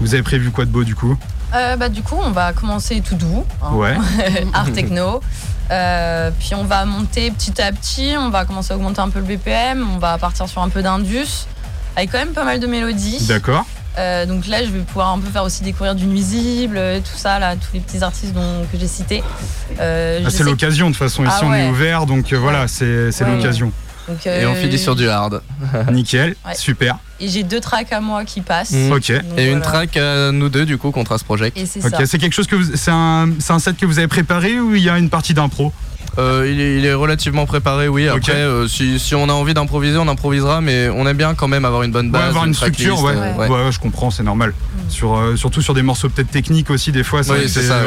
Vous 0.00 0.14
avez 0.14 0.22
prévu 0.22 0.50
quoi 0.50 0.64
de 0.64 0.70
beau 0.70 0.84
du 0.84 0.94
coup? 0.94 1.16
Euh, 1.54 1.76
bah, 1.76 1.88
du 1.88 2.02
coup, 2.02 2.16
on 2.22 2.30
va 2.30 2.52
commencer 2.52 3.00
tout 3.06 3.16
doux. 3.16 3.44
hein. 3.62 3.72
Ouais. 3.74 3.96
Art 4.52 4.70
techno. 4.72 5.20
Euh, 5.70 6.30
puis 6.38 6.54
on 6.56 6.64
va 6.64 6.84
monter 6.84 7.30
petit 7.30 7.60
à 7.62 7.70
petit. 7.72 8.14
On 8.18 8.28
va 8.30 8.44
commencer 8.44 8.72
à 8.72 8.76
augmenter 8.76 9.00
un 9.00 9.08
peu 9.08 9.18
le 9.20 9.24
BPM. 9.24 9.86
On 9.94 9.98
va 9.98 10.16
partir 10.18 10.48
sur 10.48 10.62
un 10.62 10.68
peu 10.68 10.82
d'indus. 10.82 11.46
Avec 11.96 12.10
quand 12.12 12.18
même 12.18 12.32
pas 12.32 12.44
mal 12.44 12.60
de 12.60 12.66
mélodies. 12.66 13.18
D'accord. 13.26 13.66
Euh, 13.98 14.24
donc 14.24 14.46
là, 14.46 14.64
je 14.64 14.70
vais 14.70 14.78
pouvoir 14.80 15.08
un 15.12 15.18
peu 15.18 15.28
faire 15.28 15.42
aussi 15.42 15.62
découvrir 15.64 15.94
du 15.96 16.06
nuisible, 16.06 16.76
euh, 16.78 17.00
tout 17.00 17.16
ça, 17.18 17.38
là, 17.40 17.56
tous 17.56 17.70
les 17.74 17.80
petits 17.80 18.02
artistes 18.04 18.32
dont, 18.32 18.64
que 18.72 18.78
j'ai 18.78 18.86
cités. 18.86 19.22
Euh, 19.80 20.20
Ah, 20.24 20.30
c'est 20.30 20.44
l'occasion 20.44 20.86
de 20.86 20.92
toute 20.94 20.98
façon. 21.00 21.24
Ici 21.24 21.34
Ah 21.40 21.44
on 21.44 21.52
est 21.54 21.68
ouvert 21.68 22.06
donc 22.06 22.32
euh, 22.32 22.38
voilà, 22.38 22.68
c'est 22.68 23.10
c'est 23.10 23.24
Ouais. 23.24 23.36
l'occasion. 23.36 23.72
Donc, 24.10 24.26
Et 24.26 24.46
on 24.46 24.52
euh, 24.52 24.54
finit 24.54 24.78
sur 24.78 24.94
du 24.96 25.08
hard. 25.08 25.40
Nickel, 25.92 26.34
Ouais. 26.46 26.54
super. 26.54 26.98
Et 27.20 27.28
j'ai 27.28 27.42
deux 27.42 27.60
tracks 27.60 27.92
à 27.92 28.00
moi 28.00 28.24
qui 28.24 28.40
passent. 28.40 28.72
Mm. 28.72 28.92
Ok. 28.92 29.12
Donc, 29.12 29.38
Et 29.38 29.44
une 29.46 29.58
voilà. 29.58 29.64
track 29.86 29.96
à 29.96 30.32
nous 30.32 30.48
deux, 30.48 30.64
du 30.66 30.78
coup, 30.78 30.90
Contrast 30.90 31.24
Project. 31.24 31.56
Et 31.56 31.66
c'est 31.66 31.80
c'est 32.06 32.18
quelque 32.18 32.32
chose 32.32 32.46
que 32.46 32.56
vous, 32.56 32.76
c'est 32.76 32.90
un, 32.90 33.28
c'est 33.38 33.52
un 33.52 33.58
set 33.58 33.76
que 33.76 33.86
vous 33.86 33.98
avez 33.98 34.08
préparé 34.08 34.58
ou 34.60 34.74
il 34.74 34.82
y 34.82 34.88
a 34.88 34.98
une 34.98 35.10
partie 35.10 35.34
d'impro 35.34 35.72
Euh, 36.18 36.44
il, 36.50 36.60
est, 36.60 36.76
il 36.78 36.84
est 36.86 36.92
relativement 36.94 37.46
préparé, 37.46 37.86
oui. 37.86 38.08
Après, 38.08 38.32
euh, 38.32 38.66
si, 38.66 38.98
si 38.98 39.14
on 39.14 39.28
a 39.28 39.32
envie 39.32 39.54
d'improviser, 39.54 39.96
on 39.96 40.08
improvisera, 40.08 40.60
mais 40.60 40.88
on 40.88 41.06
aime 41.06 41.16
bien 41.16 41.34
quand 41.36 41.46
même 41.46 41.64
avoir 41.64 41.84
une 41.84 41.92
bonne 41.92 42.06
Ouais, 42.06 42.12
base. 42.12 42.28
avoir 42.30 42.46
une 42.46 42.54
structure, 42.54 43.00
ouais. 43.04 43.14
euh, 43.16 43.34
ouais. 43.36 43.48
ouais, 43.48 43.70
je 43.72 43.78
comprends, 43.78 44.10
c'est 44.10 44.24
normal. 44.24 44.52
Sur, 44.88 45.16
euh, 45.16 45.36
surtout 45.36 45.62
sur 45.62 45.72
des 45.72 45.82
morceaux 45.82 46.08
peut-être 46.08 46.30
techniques 46.32 46.68
aussi, 46.70 46.90
des 46.90 47.04
fois, 47.04 47.22
ça, 47.22 47.34
Oui, 47.34 47.48
c'est 47.48 47.62
ça, 47.62 47.78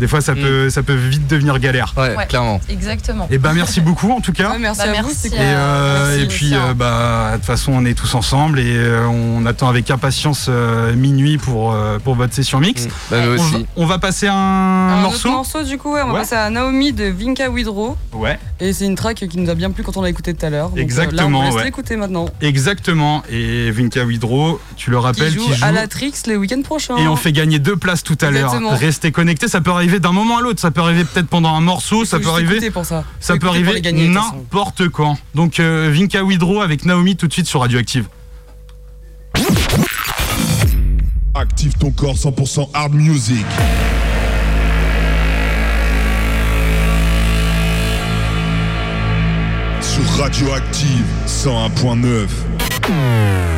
des 0.00 0.08
fois 0.08 0.20
ça 0.20 0.34
Mm. 0.34 0.40
peut, 0.40 0.70
ça 0.70 0.82
peut 0.82 0.94
vite 0.94 1.26
devenir 1.26 1.58
galère. 1.58 1.94
Ouais, 1.96 2.14
Ouais. 2.16 2.26
clairement. 2.26 2.60
exactement. 2.68 3.26
Et 3.30 3.38
ben 3.38 3.52
merci 3.52 3.80
beaucoup 3.88 4.10
en 4.12 4.20
tout 4.20 4.32
cas. 4.32 4.50
Ouais, 4.50 4.58
merci 4.58 4.78
Bah, 4.80 4.88
à 4.88 4.92
merci 4.92 5.08
vous. 5.08 5.14
c'est 5.34 5.38
à- 5.38 5.42
Et, 5.42 5.44
euh, 5.54 6.06
merci 6.08 6.22
et 6.22 6.26
puis 6.28 6.54
euh, 6.54 6.74
bah 6.74 7.30
de 7.32 7.36
toute 7.36 7.46
façon 7.46 7.72
on 7.74 7.84
est 7.84 7.94
tous 7.94 8.14
ensemble 8.14 8.58
et 8.58 8.76
euh, 8.76 9.06
on 9.06 9.44
attend 9.46 9.68
avec 9.68 9.90
impatience 9.90 10.46
euh, 10.48 10.94
minuit 10.94 11.38
pour 11.38 11.72
euh, 11.72 11.98
pour 11.98 12.14
votre 12.14 12.34
session 12.34 12.60
mix. 12.60 12.86
Mm. 12.86 12.88
Bah, 13.10 13.16
nous 13.20 13.32
On, 13.32 13.36
va, 13.36 13.42
aussi. 13.56 13.66
on 13.76 13.86
va 13.86 13.98
passer 13.98 14.26
un, 14.28 14.34
Un, 14.34 15.00
morceau. 15.02 15.28
autre 15.28 15.36
morceau 15.36 15.62
du 15.62 15.78
coup, 15.78 15.92
ouais, 15.94 16.02
on 16.02 16.12
va 16.12 16.20
passer 16.20 16.34
à 16.34 16.50
Naomi 16.50 16.92
de 16.92 17.04
Vinka 17.04 17.48
Widrow. 17.50 17.96
Ouais, 18.12 18.38
Et 18.60 18.72
c'est 18.72 18.86
une 18.86 18.94
track 18.94 19.16
qui 19.28 19.38
nous 19.38 19.50
a 19.50 19.54
bien 19.54 19.70
plu 19.70 19.82
quand 19.82 19.96
on 19.96 20.02
l'a 20.02 20.08
écouté 20.10 20.34
tout 20.34 20.44
à 20.46 20.50
l'heure. 20.50 20.68
Donc, 20.70 20.78
euh, 20.78 20.82
Exactement, 20.82 21.42
Là, 21.42 21.48
on 21.48 21.50
va 21.50 21.56
ouais. 21.58 21.64
l'écouter 21.64 21.96
maintenant. 21.96 22.26
exactement. 22.40 23.22
Et 23.30 23.70
Vinka 23.70 24.04
Widrow, 24.04 24.60
tu 24.76 24.90
le 24.90 24.98
Qui 24.98 25.02
rappelles, 25.04 25.32
joue, 25.32 25.44
qui 25.44 25.54
joue. 25.54 25.64
à 25.64 25.72
la 25.72 25.86
Trix 25.88 26.12
le 26.26 26.36
week-end 26.36 26.62
prochain. 26.62 26.96
Et 26.96 27.08
on 27.08 27.16
fait 27.16 27.32
gagner 27.32 27.58
deux 27.58 27.76
places 27.76 28.02
tout 28.02 28.18
à 28.20 28.30
l'heure. 28.30 28.54
Restez 28.72 29.10
connectés, 29.12 29.48
ça 29.48 29.60
peut 29.60 29.70
arriver 29.70 29.83
d'un 29.86 30.12
moment 30.12 30.38
à 30.38 30.40
l'autre. 30.40 30.60
Ça 30.60 30.70
peut 30.70 30.80
arriver 30.80 31.04
peut-être 31.04 31.28
pendant 31.28 31.54
un 31.54 31.60
morceau, 31.60 32.04
ça 32.04 32.18
peut 32.18 32.28
arriver. 32.28 32.70
pour 32.70 32.84
ça. 32.84 33.04
Peut 33.40 33.48
arriver 33.48 33.80
n'importe 33.92 34.88
quand. 34.88 35.18
Donc 35.34 35.60
euh, 35.60 35.90
Vinka 35.92 36.24
Widrow 36.24 36.60
avec 36.60 36.84
Naomi 36.84 37.16
tout 37.16 37.26
de 37.26 37.32
suite 37.32 37.46
sur 37.46 37.60
Radioactive. 37.60 38.06
Active 41.34 41.74
ton 41.78 41.90
corps 41.90 42.14
100% 42.14 42.68
hard 42.74 42.94
music. 42.94 43.44
Sur 49.80 50.04
Radioactive 50.18 51.04
101.9. 51.26 53.53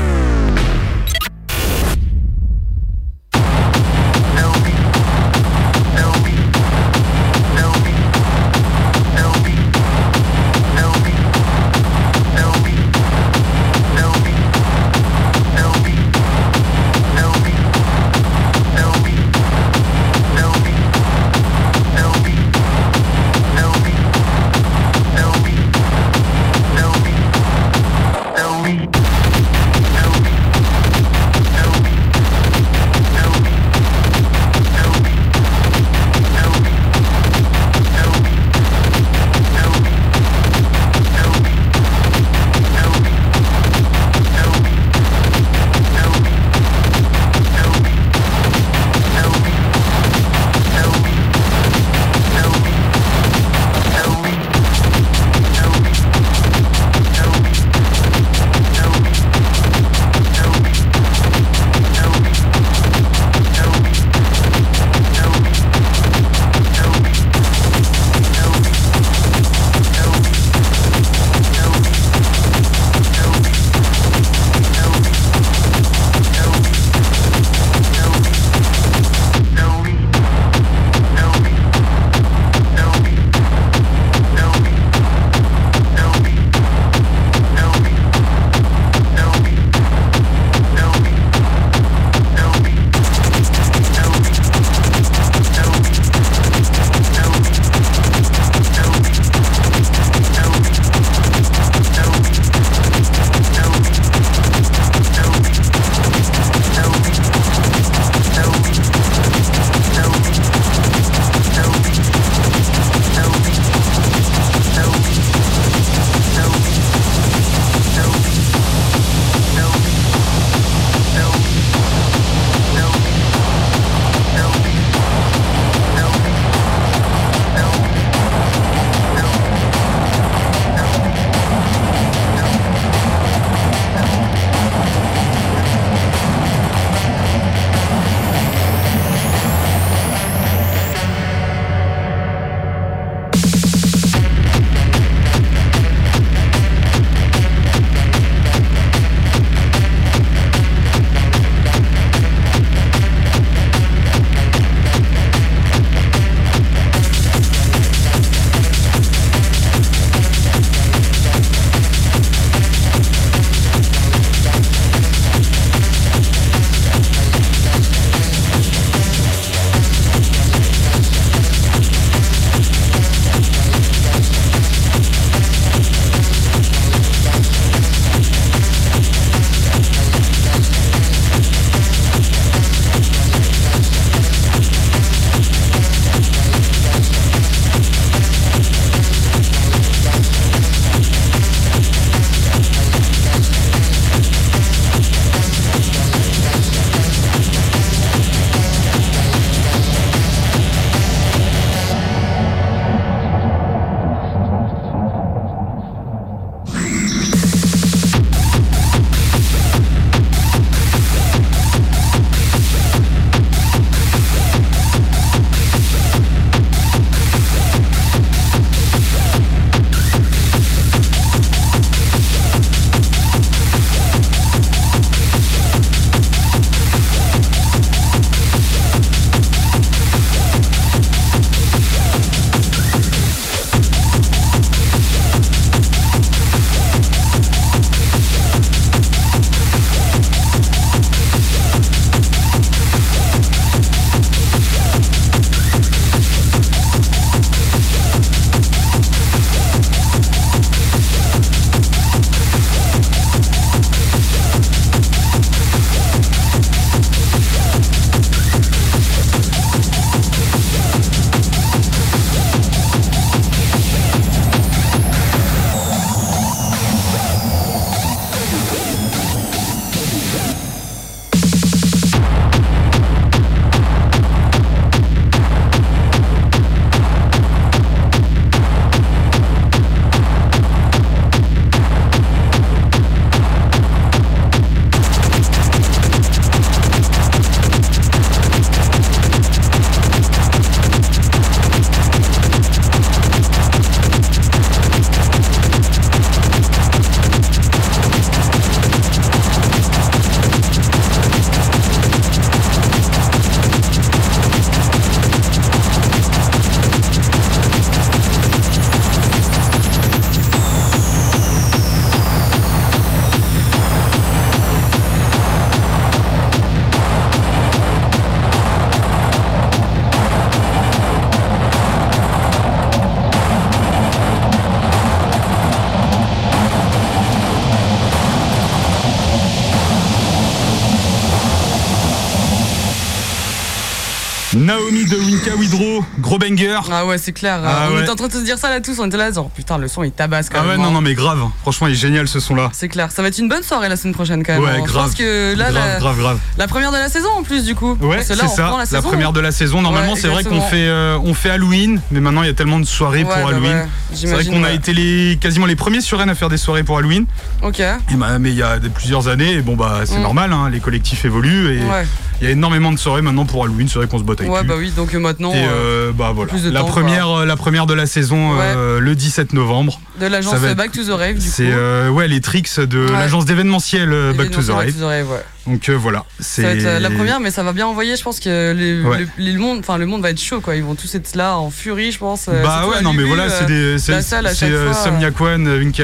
banger. 336.57 336.81
Ah 336.93 337.07
ouais, 337.07 337.19
c'est 337.19 337.33
clair. 337.33 337.61
Ah 337.65 337.89
on 337.91 337.95
ouais. 337.95 338.03
était 338.03 338.11
en 338.11 338.15
train 338.17 338.29
de 338.29 338.33
se 338.33 338.39
dire 338.39 338.59
ça 338.59 338.71
là 338.71 338.81
tous, 338.81 338.99
on 338.99 339.07
était 339.07 339.17
là, 339.17 339.31
genre 339.33 339.51
putain, 339.51 339.79
le 339.79 339.89
son 339.89 340.03
il 340.03 340.13
tabasse 340.13 340.49
quand 340.49 340.59
Ah 340.61 340.63
même. 340.63 340.71
ouais, 340.73 340.77
non, 340.79 340.85
hein. 340.89 340.93
non, 340.93 341.01
mais 341.01 341.15
grave. 341.15 341.39
Franchement, 341.63 341.87
il 341.87 341.93
est 341.93 341.97
génial 341.97 342.29
ce 342.29 342.41
son-là. 342.41 342.71
C'est 342.73 342.89
clair, 342.89 343.11
ça 343.11 343.23
va 343.23 343.29
être 343.29 343.39
une 343.39 343.49
bonne 343.49 343.63
soirée 343.63 343.89
la 343.89 343.97
semaine 343.97 344.15
prochaine 344.15 344.43
quand 344.45 344.55
même. 344.55 344.63
Ouais, 344.63 344.71
hein. 344.71 344.83
Je 344.87 344.93
grave. 344.93 345.07
pense 345.07 345.15
que 345.15 345.55
là, 345.57 345.71
grave, 345.71 345.75
la, 345.87 345.99
grave, 345.99 346.19
grave. 346.19 346.39
la 346.59 346.67
première 346.69 346.93
de 346.93 346.97
la 346.97 347.09
saison 347.09 347.29
en 347.39 347.43
plus 347.43 347.65
du 347.65 347.75
coup. 347.75 347.97
Ouais, 348.01 348.23
c'est 348.23 348.35
là, 348.37 348.49
ça. 348.49 348.73
la, 348.91 349.03
première 349.03 349.33
de 349.33 349.41
la 349.41 349.53
saison. 349.53 349.83
Normalement, 349.83 350.13
Ouais, 350.15 350.21
c'est 350.21 350.29
vrai 350.29 350.45
qu'on 350.45 350.61
fait, 350.61 350.87
euh, 350.89 351.19
on 351.23 351.35
fait 351.35 351.51
Halloween, 351.51 352.01
mais 352.11 352.21
maintenant 352.21 352.43
il 352.43 352.47
y 352.47 352.51
a 352.51 352.55
tellement 352.55 352.79
de 352.81 352.85
soirées 352.87 353.23
pour 353.23 353.35
bah 353.35 353.49
Halloween. 353.49 353.89
C'est 354.13 354.27
vrai 354.29 354.45
qu'on 354.45 354.65
a 354.65 354.73
été 354.73 354.93
les, 354.93 355.39
quasiment 355.41 355.67
les 355.67 355.77
premiers 355.77 356.01
sur 356.01 356.19
Rennes 356.19 356.31
à 356.31 356.35
faire 356.35 356.49
des 356.49 356.57
soirées 356.57 356.83
pour 356.85 356.99
Halloween. 356.99 357.27
Ok. 357.63 357.81
Et 357.81 358.15
bah, 358.15 358.39
mais 358.39 358.51
il 358.51 358.57
y 358.57 358.63
a 358.63 358.79
des- 358.79 358.89
plusieurs 358.89 359.29
années, 359.29 359.53
et 359.55 359.63
bon 359.63 359.77
bah 359.77 360.01
c'est 360.05 360.19
Mm. 360.19 360.23
normal, 360.23 360.53
hein, 360.53 360.69
les 360.71 360.81
collectifs 360.81 361.25
évoluent 361.25 361.77
et 361.79 361.83
Ouais. 361.85 362.07
il 362.41 362.45
y 362.45 362.49
a 362.49 362.51
énormément 362.51 362.93
de 362.93 362.99
soirées 362.99 363.23
maintenant 363.23 363.45
pour 363.47 363.65
Halloween. 363.65 363.89
C'est 363.89 363.99
vrai 363.99 364.07
qu'on 364.09 364.19
se 364.19 364.25
botte 364.25 364.41
avec 364.41 364.53
Ouais, 364.53 364.65
bah 364.65 364.75
oui, 364.79 364.93
donc 364.97 365.15
euh, 365.15 365.19
maintenant, 365.19 365.53
Et 365.53 365.57
euh, 365.65 366.09
euh, 366.09 366.13
bah 366.13 366.33
voilà. 366.35 366.51
plus 366.51 366.63
de 366.65 366.71
la 366.71 366.81
temps, 366.81 366.87
première, 366.87 367.45
la 367.45 367.57
première 367.57 367.87
de 367.87 367.95
la 367.95 368.07
saison, 368.07 368.57
euh, 368.61 369.01
le 369.01 369.15
17 369.15 369.53
novembre. 369.53 370.01
De 370.21 370.27
l'agence 370.27 370.61
Back 370.77 370.93
to 370.93 371.03
the 371.05 371.11
Rave 371.11 371.35
du 371.39 371.41
coup. 371.45 371.53
C'est 371.53 371.71
euh, 371.73 372.09
ouais 372.11 372.29
les 372.29 372.41
tricks 372.41 372.79
de 372.81 373.07
Ouais. 373.07 373.13
l'agence 373.13 373.45
d'événementiel 373.45 374.13
euh, 374.13 374.33
Back 374.33 374.51
to 374.51 374.63
the 374.63 374.69
Rave. 374.71 374.87
Back 374.87 374.95
to 374.95 375.01
the 375.01 375.05
Rave, 375.05 375.31
ouais. 375.31 375.45
Donc 375.67 375.89
euh, 375.89 375.95
voilà, 376.01 376.25
c'est 376.39 376.63
Ça 376.63 376.69
va 376.69 376.75
être 376.75 376.85
euh, 376.87 376.99
la 377.01 377.11
première, 377.11 377.41
mais 377.41 377.51
ça 377.51 377.65
va 377.65 377.73
bien 377.73 377.89
envoyer. 377.89 378.15
Je 378.17 378.23
pense 378.23 378.39
que 378.39 378.73
les, 378.73 379.03
Ouais. 379.03 379.19
le, 379.19 379.27
les- 379.39 379.57
monde, 379.57 379.81
enfin 379.81 379.99
le 379.99 380.07
monde 380.07 380.23
va 380.23 380.31
être 380.31 380.41
chaud, 380.41 380.61
quoi. 380.61 380.77
Ils 380.77 380.85
vont 380.85 380.95
tous 380.95 381.13
être 381.17 381.35
là 381.35 381.57
en 381.59 381.71
furie, 381.71 382.13
je 382.13 382.19
pense. 382.19 382.47
euh, 382.49 382.63
Bah 382.63 382.87
ouais, 382.87 383.03
non 383.03 383.13
mais 383.13 383.25
voilà, 383.25 383.49
c'est 383.51 383.67
des, 383.67 383.73
euh, 383.75 383.99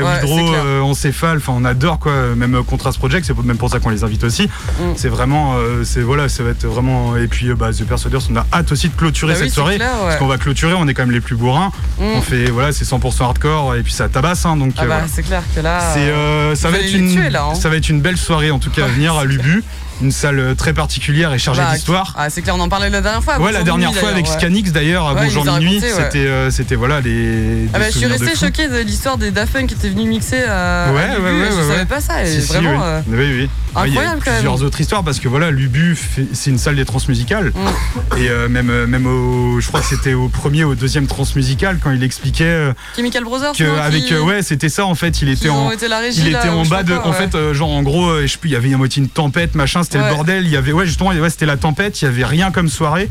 Widrow, 0.04 0.38
c'est 0.38 0.50
clair. 0.50 0.62
euh, 0.64 0.80
Encéphale, 0.80 1.36
enfin 1.38 1.52
on 1.56 1.64
adore 1.64 2.00
quoi, 2.00 2.34
même 2.36 2.60
Contrast 2.64 2.98
Project, 2.98 3.24
c'est 3.26 3.38
même 3.44 3.56
pour 3.56 3.70
ça 3.70 3.78
qu'on 3.78 3.90
les 3.90 4.02
invite 4.02 4.24
aussi. 4.24 4.44
Mm. 4.44 4.82
C'est 4.96 5.08
vraiment, 5.08 5.54
c'est 5.84 6.00
voilà, 6.00 6.28
ça 6.28 6.42
va 6.42 6.50
être 6.50 6.66
vraiment, 6.66 7.16
et 7.16 7.28
puis 7.28 7.54
bah, 7.54 7.70
The 7.72 7.84
Persuaders, 7.84 8.22
on 8.32 8.36
a 8.36 8.46
hâte 8.52 8.72
aussi 8.72 8.88
de 8.88 8.94
clôturer 8.96 9.34
Bah 9.34 9.38
cette 9.40 9.50
soirée. 9.52 9.76
clair, 9.76 9.92
ouais. 10.00 10.06
Parce 10.08 10.16
qu'on 10.16 10.26
va 10.26 10.38
clôturer, 10.38 10.74
on 10.74 10.88
est 10.88 10.94
quand 10.94 11.02
même 11.02 11.14
les 11.14 11.20
plus 11.20 11.36
bourrins. 11.36 11.70
Mm. 12.00 12.02
On 12.16 12.20
fait, 12.22 12.46
voilà, 12.50 12.72
c'est 12.72 12.84
100% 12.84 13.22
hardcore 13.22 13.76
et 13.76 13.82
puis 13.82 13.92
ça 13.92 14.01
tabasse, 14.08 14.46
hein, 14.46 14.56
donc 14.56 14.72
Ah 14.76 14.82
euh, 14.82 14.86
bah 14.86 14.94
voilà. 14.94 15.08
c'est 15.08 15.22
clair 15.22 15.42
que 15.54 15.60
là. 15.60 15.96
Euh, 15.96 16.54
ça, 16.54 16.70
va 16.70 16.78
être 16.78 16.92
une, 16.92 17.12
tuer, 17.12 17.30
là, 17.30 17.44
hein. 17.50 17.54
ça 17.54 17.68
va 17.68 17.76
être 17.76 17.88
une 17.88 18.00
belle 18.00 18.16
soirée 18.16 18.50
en 18.50 18.58
tout 18.58 18.70
cas 18.70 18.84
à 18.84 18.88
venir 18.88 19.16
à 19.16 19.24
Lubu. 19.26 19.62
Une 20.00 20.10
salle 20.10 20.38
euh, 20.40 20.54
très 20.54 20.72
particulière 20.72 21.32
et 21.32 21.38
chargée 21.38 21.60
bah, 21.62 21.74
d'histoire. 21.74 22.14
Ah, 22.18 22.28
c'est 22.30 22.42
clair, 22.42 22.56
on 22.56 22.60
en 22.60 22.68
parlait 22.68 22.90
la 22.90 23.00
dernière 23.00 23.22
fois. 23.22 23.38
Ouais, 23.38 23.52
la 23.52 23.62
dernière 23.62 23.90
Minuit, 23.90 24.00
fois 24.00 24.10
avec 24.10 24.26
ouais. 24.26 24.32
Scanix 24.32 24.72
d'ailleurs, 24.72 25.06
à 25.06 25.14
Ouais, 25.14 25.24
Bonjour 25.24 25.44
Minuit, 25.44 25.78
raconté, 25.78 25.92
ouais. 25.94 26.02
c'était, 26.04 26.26
euh, 26.26 26.50
c'était 26.50 26.74
voilà 26.74 27.00
les. 27.00 27.68
Ah 27.72 27.78
bah, 27.78 27.84
je 27.90 27.98
suis 27.98 28.06
resté 28.06 28.34
choqué 28.34 28.68
de 28.68 28.78
l'histoire 28.78 29.16
des 29.16 29.30
Daft 29.30 29.52
Punk 29.52 29.68
qui 29.68 29.74
étaient 29.74 29.90
venus 29.90 30.06
mixer 30.08 30.42
à, 30.42 30.90
Ouais, 30.92 31.02
à 31.02 31.14
Lubu, 31.14 31.22
ouais, 31.24 31.40
ouais, 31.42 31.48
je 31.56 31.68
savais 31.68 31.84
pas 31.84 32.00
ça 32.00 32.24
et 32.24 32.26
Si, 32.26 32.42
si, 32.42 32.48
vraiment 32.48 32.72
oui. 32.72 32.78
euh, 32.82 33.00
oui, 33.08 33.32
oui. 33.42 33.50
Incroyable, 33.74 34.20
quand 34.24 34.30
même. 34.32 34.40
plusieurs 34.40 34.62
autres 34.62 34.80
histoires 34.80 35.04
parce 35.04 35.20
que 35.20 35.28
voilà, 35.28 35.50
l'Ubu, 35.50 35.96
c'est 36.32 36.50
une 36.50 36.58
salle 36.58 36.76
des 36.76 36.84
transmusicales. 36.84 37.52
Mm. 37.54 38.18
Et 38.18 38.28
euh, 38.28 38.48
même, 38.48 38.86
même 38.86 39.06
au, 39.06 39.60
je 39.60 39.68
crois 39.68 39.80
que 39.80 39.86
c'était 39.86 40.14
au 40.14 40.28
premier, 40.28 40.64
au 40.64 40.74
deuxième 40.74 41.06
transmusical 41.06 41.78
quand 41.82 41.90
il 41.92 42.02
expliquait 42.02 42.72
Chemical 42.96 43.22
Brothers 43.24 43.52
que 43.52 43.78
avec, 43.78 44.04
qui- 44.06 44.14
ouais, 44.16 44.42
c'était 44.42 44.68
ça 44.68 44.84
en 44.84 44.94
fait. 44.94 45.22
Il 45.22 45.28
était 45.28 45.48
en, 45.48 45.70
il 45.70 46.28
était 46.28 46.48
ou 46.48 46.52
en 46.58 46.64
bas 46.66 46.82
de, 46.82 46.94
en 46.94 47.12
fait, 47.12 47.36
genre 47.52 47.70
en 47.70 47.82
gros, 47.82 48.20
je 48.20 48.26
sais 48.26 48.38
plus, 48.38 48.50
il 48.50 48.52
y 48.52 48.56
avait 48.56 48.72
a 48.72 48.76
moitié 48.78 49.02
une 49.02 49.08
tempête, 49.08 49.54
machin, 49.54 49.81
c'était 49.82 49.98
Ouais. 49.98 50.08
le 50.08 50.14
bordel. 50.14 50.44
Il 50.44 50.50
y 50.50 50.56
avait, 50.56 50.72
ouais, 50.72 50.86
justement, 50.86 51.10
ouais, 51.10 51.30
c'était 51.30 51.46
la 51.46 51.56
tempête. 51.56 52.00
Il 52.02 52.04
y 52.06 52.08
avait 52.08 52.24
rien 52.24 52.50
comme 52.50 52.68
soirée. 52.68 53.08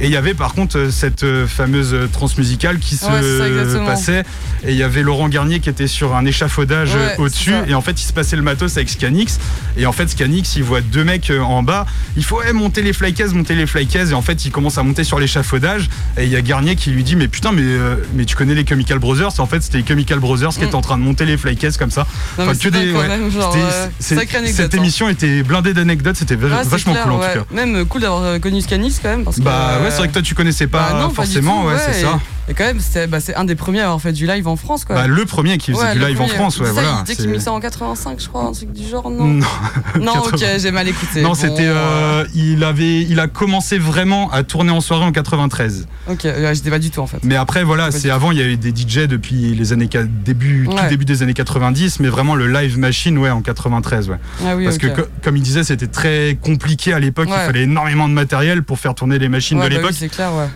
Et 0.00 0.06
il 0.06 0.10
y 0.10 0.16
avait 0.16 0.34
par 0.34 0.54
contre 0.54 0.76
euh, 0.76 0.90
cette 0.90 1.22
euh, 1.22 1.46
fameuse 1.46 1.94
euh, 1.94 2.08
transmusicale 2.12 2.78
qui 2.80 2.96
se 2.96 3.04
Ouais, 3.06 3.86
passait. 3.86 4.24
Et 4.66 4.72
il 4.72 4.76
y 4.76 4.82
avait 4.82 5.02
Laurent 5.02 5.28
Garnier 5.28 5.60
qui 5.60 5.68
était 5.70 5.86
sur 5.86 6.16
un 6.16 6.24
échafaudage 6.26 6.90
au-dessus. 7.18 7.54
Et 7.68 7.74
en 7.74 7.80
fait, 7.80 8.00
il 8.00 8.04
se 8.04 8.12
passait 8.12 8.36
le 8.36 8.42
matos 8.42 8.76
avec 8.76 8.88
Scanix. 8.88 9.38
Et 9.76 9.86
en 9.86 9.92
fait, 9.92 10.08
Scanix, 10.08 10.56
il 10.56 10.64
voit 10.64 10.80
deux 10.80 11.04
mecs 11.04 11.30
en 11.40 11.62
bas. 11.62 11.86
Il 12.16 12.24
faut 12.24 12.40
monter 12.52 12.82
les 12.82 12.92
flycases, 12.92 13.34
monter 13.34 13.54
les 13.54 13.66
flycases. 13.66 14.10
Et 14.10 14.14
en 14.14 14.22
fait, 14.22 14.44
il 14.44 14.50
commence 14.50 14.78
à 14.78 14.82
monter 14.82 15.04
sur 15.04 15.18
l'échafaudage. 15.20 15.88
Et 16.16 16.24
il 16.24 16.30
y 16.30 16.36
a 16.36 16.42
Garnier 16.42 16.76
qui 16.76 16.90
lui 16.90 17.04
dit 17.04 17.14
Mais 17.16 17.28
putain, 17.28 17.52
mais, 17.52 17.62
euh, 17.62 17.96
mais 18.14 18.24
tu 18.24 18.34
connais 18.36 18.54
les 18.54 18.66
Chemical 18.66 18.98
Brothers? 18.98 19.38
En 19.38 19.46
fait, 19.46 19.62
c'était 19.62 19.78
les 19.78 19.86
Chemical 19.86 20.18
Brothers 20.18 20.50
qui 20.50 20.60
Mm. 20.60 20.64
étaient 20.64 20.74
en 20.74 20.80
train 20.80 20.98
de 20.98 21.02
monter 21.02 21.24
les 21.24 21.36
flycases 21.36 21.76
comme 21.76 21.90
ça. 21.90 22.06
Non, 22.38 22.44
Enfin, 22.48 23.08
même, 23.08 23.30
genre, 23.30 23.54
euh, 23.56 23.86
anecdote, 24.08 24.54
cette 24.54 24.74
hein. 24.74 24.78
émission 24.78 25.08
était 25.08 25.42
blindée 25.42 25.74
d'anecdotes. 25.74 26.13
C'était 26.14 26.36
c'est 26.40 26.68
vachement 26.68 26.92
clair, 26.92 27.04
cool 27.04 27.12
en 27.12 27.18
ouais. 27.20 27.32
tout 27.34 27.38
cas. 27.40 27.44
Même 27.54 27.84
cool 27.86 28.00
d'avoir 28.00 28.22
euh, 28.22 28.38
connu 28.38 28.60
Scanis 28.60 28.96
quand 29.02 29.08
même. 29.08 29.24
Parce 29.24 29.36
que, 29.38 29.42
Bah 29.42 29.78
ouais, 29.80 29.86
euh, 29.86 29.90
c'est 29.90 29.98
vrai 29.98 30.08
que 30.08 30.12
toi 30.12 30.22
tu 30.22 30.34
connaissais 30.34 30.66
pas 30.66 30.90
bah 30.92 31.00
non, 31.00 31.08
pas 31.08 31.14
forcément, 31.14 31.62
tout, 31.62 31.68
ouais, 31.68 31.74
c'est 31.78 32.02
ça. 32.02 32.20
Et 32.48 32.54
quand 32.54 32.64
même, 32.64 32.78
c'est 32.80 33.06
bah, 33.06 33.20
c'est 33.20 33.34
un 33.34 33.44
des 33.44 33.54
premiers 33.54 33.80
à 33.80 33.84
avoir 33.84 34.00
fait 34.00 34.12
du 34.12 34.26
live 34.26 34.46
en 34.48 34.56
France, 34.56 34.84
quoi. 34.84 34.94
Bah, 34.96 35.06
le 35.06 35.24
premier 35.24 35.56
qui 35.58 35.72
faisait 35.72 35.82
Ouais, 35.82 35.92
du 35.94 35.98
live 36.00 36.20
en. 36.20 36.26
France, 36.28 36.58
ouais, 36.58 36.66
C'est 36.66 36.74
ça, 36.74 36.80
voilà. 36.82 36.96
Il 37.00 37.04
disait 37.04 37.16
qu'il 37.22 37.30
mixait 37.30 37.48
en 37.48 37.58
85, 37.60 38.20
je 38.20 38.28
crois, 38.28 38.44
un 38.44 38.52
truc 38.52 38.72
du 38.72 38.86
genre, 38.86 39.10
non 39.10 39.24
Non, 39.24 39.46
Non, 40.00 40.12
ok, 40.24 40.32
80. 40.32 40.58
j'ai 40.58 40.70
mal 40.70 40.86
écouté. 40.88 41.22
Non, 41.22 41.28
Bon, 41.30 41.34
c'était. 41.34 41.66
euh, 41.66 42.24
il 42.34 42.62
avait, 42.64 43.00
il 43.02 43.18
a 43.20 43.28
commencé 43.28 43.78
vraiment 43.78 44.30
à 44.30 44.42
tourner 44.42 44.70
en 44.72 44.80
soirée 44.82 45.04
en 45.04 45.12
93. 45.12 45.86
Ok, 46.10 46.24
ouais, 46.24 46.54
j'étais 46.54 46.70
pas 46.70 46.78
du 46.78 46.90
tout 46.90 47.00
en 47.00 47.06
fait. 47.06 47.18
Mais 47.22 47.36
après, 47.36 47.64
voilà, 47.64 47.90
c'est 47.90 48.10
avant, 48.10 48.30
il 48.30 48.38
y 48.38 48.42
avait 48.42 48.56
des 48.56 48.70
DJ 48.70 49.06
depuis 49.08 49.54
les 49.54 49.72
années 49.72 49.88
début, 50.24 50.68
tout 50.70 50.76
début 50.90 51.04
des 51.06 51.22
années 51.22 51.34
90, 51.34 52.00
mais 52.00 52.08
vraiment 52.08 52.34
le 52.34 52.46
live 52.52 52.78
machine, 52.78 53.16
ouais, 53.16 53.30
en 53.30 53.40
93, 53.40 54.10
ouais. 54.10 54.16
Ah 54.46 54.54
oui, 54.56 54.64
Parce 54.64 54.78
que, 54.78 54.88
co- 54.88 55.08
comme 55.22 55.36
il 55.38 55.42
disait, 55.42 55.64
c'était 55.64 55.86
très 55.86 56.36
compliqué 56.42 56.92
à 56.92 56.98
l'époque. 57.00 57.28
Il 57.28 57.34
fallait 57.46 57.62
énormément 57.62 58.06
de 58.08 58.12
matériel 58.12 58.62
pour 58.62 58.78
faire 58.78 58.94
tourner 58.94 59.18
les 59.18 59.28
machines 59.30 59.56
de 59.58 59.62
bah 59.62 59.68
l'époque. 59.70 59.94
oui. 60.00 60.08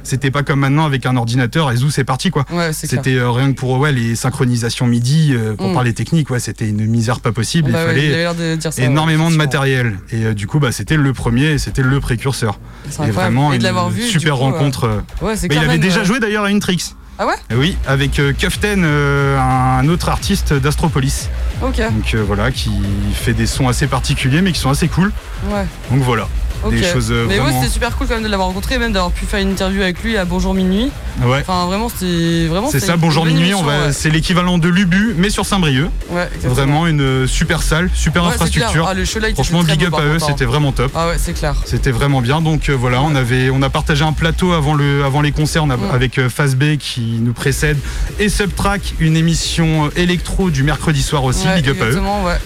C'était 0.02 0.30
pas 0.30 0.42
comme 0.42 0.60
maintenant 0.60 0.84
avec 0.84 1.06
un 1.06 1.16
ordinateur 1.16 1.70
et 1.72 1.77
zou, 1.78 1.90
c'est 1.90 2.04
parti, 2.04 2.30
quoi. 2.30 2.44
Ouais. 2.52 2.72
C'était 2.72 3.14
euh, 3.14 3.30
rien 3.30 3.52
que 3.52 3.58
pour 3.58 3.78
ouais, 3.78 3.92
les 3.92 4.14
synchronisations 4.16 4.86
MIDI, 4.86 5.32
euh, 5.34 5.54
pour 5.54 5.70
Mm. 5.70 5.74
parler 5.74 5.92
technique, 5.94 6.28
ouais, 6.30 6.40
c'était 6.40 6.68
une 6.68 6.86
misère 6.86 7.20
pas 7.20 7.32
possible. 7.32 7.72
Bah 7.72 7.82
il 7.82 7.86
fallait 7.86 8.10
de 8.34 8.56
ça. 8.70 8.82
énormément 8.82 9.30
de 9.30 9.36
matériel. 9.36 9.98
Et 10.12 10.24
euh, 10.26 10.34
du 10.34 10.46
coup, 10.46 10.58
bah, 10.58 10.72
c'était 10.72 10.96
le 10.96 11.12
premier, 11.12 11.46
et 11.52 11.58
c'était 11.58 11.82
le 11.82 12.00
précurseur. 12.00 12.58
C'est 12.90 13.06
Et 13.08 13.10
vraiment 13.10 13.52
Et 13.52 13.58
de 13.58 13.62
une 13.62 13.90
vu. 13.90 14.02
super 14.02 14.34
coup, 14.34 14.40
rencontre. 14.40 15.02
Mais 15.22 15.36
il 15.50 15.58
avait 15.58 15.78
déjà 15.78 16.04
joué 16.04 16.20
d'ailleurs 16.20 16.44
à 16.44 16.48
Intrix. 16.48 16.94
Ah 17.20 17.26
ouais? 17.26 17.34
Oui, 17.56 17.76
avec 17.86 18.20
Kuften, 18.38 18.84
un 18.84 19.88
autre 19.88 20.08
artiste 20.08 20.52
d'Astropolis. 20.52 21.28
Ok, 21.62 21.80
Donc 21.80 22.14
voilà, 22.14 22.50
qui 22.52 22.70
fait 23.12 23.32
des 23.34 23.46
sons 23.46 23.66
assez 23.68 23.86
particuliers, 23.88 24.40
mais 24.40 24.52
qui 24.52 24.60
sont 24.60 24.70
assez 24.70 24.86
cool. 24.88 25.10
ouais. 25.50 25.66
Donc 25.90 26.02
voilà, 26.04 26.28
Des 26.70 26.82
choses 26.82 27.08
euh, 27.10 27.24
Mais 27.28 27.34
ouais, 27.34 27.40
vraiment. 27.40 27.60
c'était 27.60 27.72
super 27.72 27.96
cool 27.96 28.06
quand 28.08 28.14
même 28.14 28.24
de 28.24 28.28
l'avoir 28.28 28.48
rencontré, 28.48 28.74
et 28.76 28.78
même 28.78 28.92
d'avoir 28.92 29.12
pu 29.12 29.24
faire 29.26 29.40
une 29.40 29.50
interview 29.50 29.82
avec 29.82 30.02
lui 30.02 30.16
à 30.16 30.24
Bonjour 30.24 30.54
Minuit. 30.54 30.90
ouais. 31.22 31.40
Enfin, 31.40 31.66
vraiment, 31.66 31.88
c'était 31.88 32.46
vraiment. 32.46 32.70
C'est 32.70 32.80
ça, 32.80 32.96
bonjour 32.96 33.24
minuit, 33.24 33.54
on 33.54 33.62
va, 33.62 33.86
ouais. 33.86 33.92
c'est 33.92 34.10
l'équivalent 34.10 34.58
de 34.58 34.68
l'Ubu, 34.68 35.14
mais 35.16 35.30
sur 35.30 35.46
Saint-Brieuc. 35.46 35.88
Ouais. 36.10 36.28
Vraiment 36.44 36.86
une 36.86 37.00
euh, 37.00 37.26
super 37.26 37.62
salle, 37.62 37.90
super 37.94 38.24
infrastructure. 38.24 38.86
Ah, 38.88 38.94
le 38.94 39.04
Franchement, 39.34 39.62
big 39.62 39.84
up 39.84 39.94
à 39.94 40.02
eux, 40.02 40.16
hein. 40.20 40.24
c'était 40.26 40.44
vraiment 40.44 40.72
top. 40.72 40.92
Ah 40.94 41.08
ouais, 41.08 41.16
c'est 41.18 41.32
clair. 41.32 41.54
C'était 41.64 41.90
vraiment 41.90 42.20
bien. 42.20 42.40
Donc 42.40 42.68
euh, 42.68 42.74
voilà, 42.74 43.02
on 43.02 43.14
avait, 43.14 43.50
on 43.50 43.62
a 43.62 43.70
partagé 43.70 44.04
un 44.04 44.12
plateau 44.12 44.52
avant 44.52 44.74
le, 44.74 45.04
avant 45.04 45.20
les 45.22 45.32
concerts 45.32 45.64
on 45.64 45.70
a- 45.70 45.76
avec 45.92 46.18
euh, 46.18 46.28
Phase 46.28 46.54
B 46.56 46.76
qui 46.76 47.18
nous 47.20 47.32
précède 47.32 47.78
et 48.18 48.28
Subtrack, 48.28 48.94
une 49.00 49.16
émission 49.16 49.90
électro 49.96 50.50
du 50.50 50.62
mercredi 50.62 51.02
soir 51.02 51.24
aussi. 51.24 51.46
Big 51.56 51.68
up 51.68 51.80
à 51.80 51.84
eux. 51.86 52.00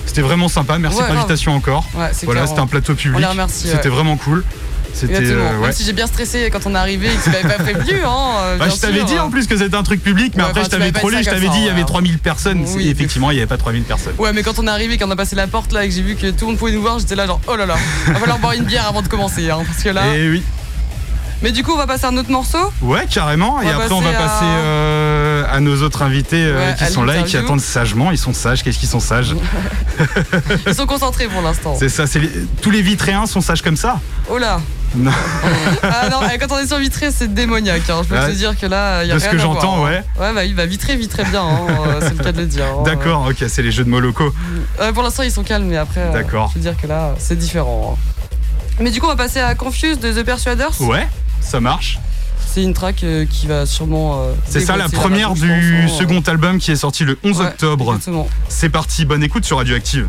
C'était 0.07 0.23
vraiment 0.23 0.49
sympa. 0.49 0.79
Merci 0.79 0.99
pour 1.03 1.15
l'invitation 1.15 1.55
encore. 1.55 1.85
Voilà, 1.93 2.47
c'était 2.47 2.61
un 2.61 2.67
plateau 2.67 2.95
public. 2.95 3.25
C'était 3.49 3.89
ouais. 3.89 3.95
Vraiment 4.03 4.17
cool. 4.17 4.45
C'était 4.95 5.15
euh, 5.15 5.57
ouais. 5.57 5.63
Même 5.63 5.73
si 5.73 5.85
j'ai 5.85 5.95
bien 5.95 6.07
stressé 6.07 6.51
quand 6.53 6.67
on 6.67 6.75
est 6.75 6.79
arrivé 6.79 7.07
et 7.07 7.17
que 7.17 7.25
tu 7.25 7.31
m'avais 7.31 7.49
pas 7.57 7.63
prévenu, 7.63 8.03
hein. 8.05 8.33
euh, 8.41 8.59
Bah, 8.59 8.69
je 8.69 8.79
t'avais 8.79 9.05
dit 9.05 9.17
hein. 9.17 9.25
en 9.25 9.31
plus 9.31 9.47
que 9.47 9.57
c'était 9.57 9.75
un 9.75 9.83
truc 9.83 10.03
public, 10.03 10.35
mais 10.37 10.43
Ouais, 10.43 10.51
après 10.51 10.65
je 10.65 10.69
t'avais 10.69 10.93
trollé, 10.93 11.23
je 11.23 11.31
t'avais 11.31 11.49
dit 11.49 11.59
il 11.61 11.65
y 11.65 11.71
avait 11.71 11.81
ouais. 11.81 11.87
3000 11.87 12.19
personnes. 12.19 12.65
Oui, 12.75 12.87
Et 12.87 12.91
effectivement, 12.91 13.31
il 13.31 13.35
n'y 13.35 13.41
avait 13.41 13.49
pas 13.49 13.57
3000 13.57 13.85
personnes. 13.85 14.15
Ouais, 14.19 14.33
mais 14.35 14.43
quand 14.43 14.59
on 14.59 14.67
est 14.67 14.71
arrivé, 14.71 14.99
quand 14.99 15.09
on 15.09 15.11
a 15.11 15.17
passé 15.17 15.35
la 15.35 15.47
porte 15.47 15.73
là 15.73 15.85
et 15.85 15.89
que 15.89 15.95
j'ai 15.95 16.03
vu 16.03 16.15
que 16.15 16.27
tout 16.27 16.45
le 16.45 16.47
monde 16.49 16.59
pouvait 16.59 16.73
nous 16.73 16.83
voir, 16.83 16.99
j'étais 16.99 17.15
là 17.15 17.27
genre 17.27 17.41
oh 17.47 17.57
là 17.57 17.65
là, 17.65 17.77
va 18.07 18.15
falloir 18.17 18.39
boire 18.39 18.53
une 18.53 18.65
bière 18.65 18.87
avant 18.87 19.01
de 19.01 19.09
commencer, 19.09 19.49
hein, 19.51 19.63
parce 19.67 19.83
que 19.83 19.89
là. 19.89 20.15
Et 20.15 20.29
oui, 20.29 20.43
Mais 21.43 21.51
du 21.53 21.63
coup, 21.65 21.73
on 21.73 21.77
va 21.77 21.87
passer 21.87 22.05
à 22.05 22.09
un 22.09 22.17
autre 22.17 22.31
morceau. 22.31 22.59
ouais, 22.83 23.07
carrément. 23.11 23.57
On 23.57 23.63
et 23.63 23.69
après, 23.71 23.91
on 23.93 24.01
va 24.01 24.13
passer 24.13 24.45
à- 24.45 24.59
euh, 24.59 25.45
à 25.51 25.61
nos 25.61 25.83
autres 25.83 26.03
invités 26.03 26.45
euh, 26.45 26.69
Ouais, 26.71 26.75
qui 26.79 26.87
sont 26.87 27.03
là 27.05 27.19
et 27.19 27.25
qui 27.25 27.37
attendent 27.37 27.61
sagement. 27.61 28.11
Ils 28.13 28.19
sont 28.19 28.33
sages. 28.33 28.63
Qu'est-ce 28.63 28.79
qu'ils 28.79 28.89
sont 28.89 29.01
sages 29.01 29.35
Ils 30.67 30.75
sont 30.75 30.87
concentrés 30.87 31.27
pour 31.27 31.43
l'instant. 31.43 31.75
C'est 31.79 31.89
ça. 31.89 32.05
les- 32.19 32.31
Tous 32.61 32.71
les 32.71 32.83
vitréens 32.83 33.27
sont 33.27 33.41
sages 33.41 33.63
comme 33.63 33.77
ça. 33.77 34.01
Oh 34.31 34.39
là. 34.39 34.61
Non. 34.95 35.11
Ah 35.83 36.11
non, 36.11 36.19
eh, 36.33 36.37
quand 36.39 36.55
on 36.55 36.59
est 36.59 36.67
sur 36.67 36.77
vitré, 36.79 37.11
c'est 37.11 37.33
démoniaque. 37.33 37.89
hein. 37.89 38.03
Je 38.03 38.09
peux 38.15 38.21
te 38.21 38.31
dire 38.37 38.59
que 38.59 38.67
là, 38.67 39.03
il 39.03 39.09
y 39.09 39.11
a 39.11 39.15
De 39.15 39.19
ce 39.21 39.25
rien 39.25 39.33
que 39.39 39.43
à 39.43 39.47
voir, 39.47 39.55
j'entends, 39.55 39.87
hein. 39.87 39.89
ouais. 39.89 40.05
Ouais, 40.21 40.35
bah 40.35 40.45
il 40.45 40.55
va 40.55 40.67
vitrer, 40.67 40.97
vitrer 40.97 41.25
bien. 41.25 41.43
hein, 41.43 41.67
euh, 41.89 42.01
c'est 42.03 42.17
le 42.19 42.23
cas 42.23 42.33
de 42.33 42.41
le 42.41 42.47
dire. 42.47 42.65
hein. 42.67 42.83
D'accord. 42.85 43.27
Ok, 43.31 43.43
c'est 43.49 43.63
les 43.63 43.71
jeux 43.73 43.85
de 43.85 43.89
mots 43.89 44.01
locaux. 44.01 44.35
Euh, 44.81 44.93
pour 44.93 45.03
l'instant, 45.03 45.23
ils 45.23 45.31
sont 45.33 45.45
calmes, 45.45 45.65
mais 45.65 45.79
après, 45.79 46.11
D'accord. 46.13 46.51
je 46.51 46.59
veux 46.59 46.61
dire 46.71 46.77
que 46.81 46.87
là, 46.87 47.15
c'est 47.19 47.37
différent. 47.39 47.97
Mais 48.81 48.91
du 48.91 49.01
coup, 49.01 49.07
on 49.07 49.11
va 49.11 49.17
passer 49.17 49.41
à 49.41 49.55
Confuse 49.55 49.99
de 49.99 50.13
The 50.13 50.25
Persuaders. 50.25 50.79
Ouais, 50.81 51.09
ça 51.43 51.61
marche. 51.61 51.99
C'est 52.47 52.63
une 52.63 52.75
track 52.75 53.03
euh, 53.05 53.25
qui 53.25 53.47
va 53.47 53.65
sûrement. 53.67 54.23
euh, 54.25 54.33
C'est 54.47 54.61
ça 54.61 54.77
la 54.77 54.89
première 54.89 55.33
du 55.33 55.89
second 55.89 56.21
album 56.21 56.59
qui 56.59 56.71
est 56.71 56.77
sorti 56.77 57.05
le 57.05 57.19
11 57.25 57.39
Ouais, 57.41 57.47
octobre. 57.47 57.99
C'est 58.49 58.69
parti. 58.69 59.05
Bonne 59.05 59.23
écoute 59.23 59.45
sur 59.45 59.57
Radioactive. 59.59 60.09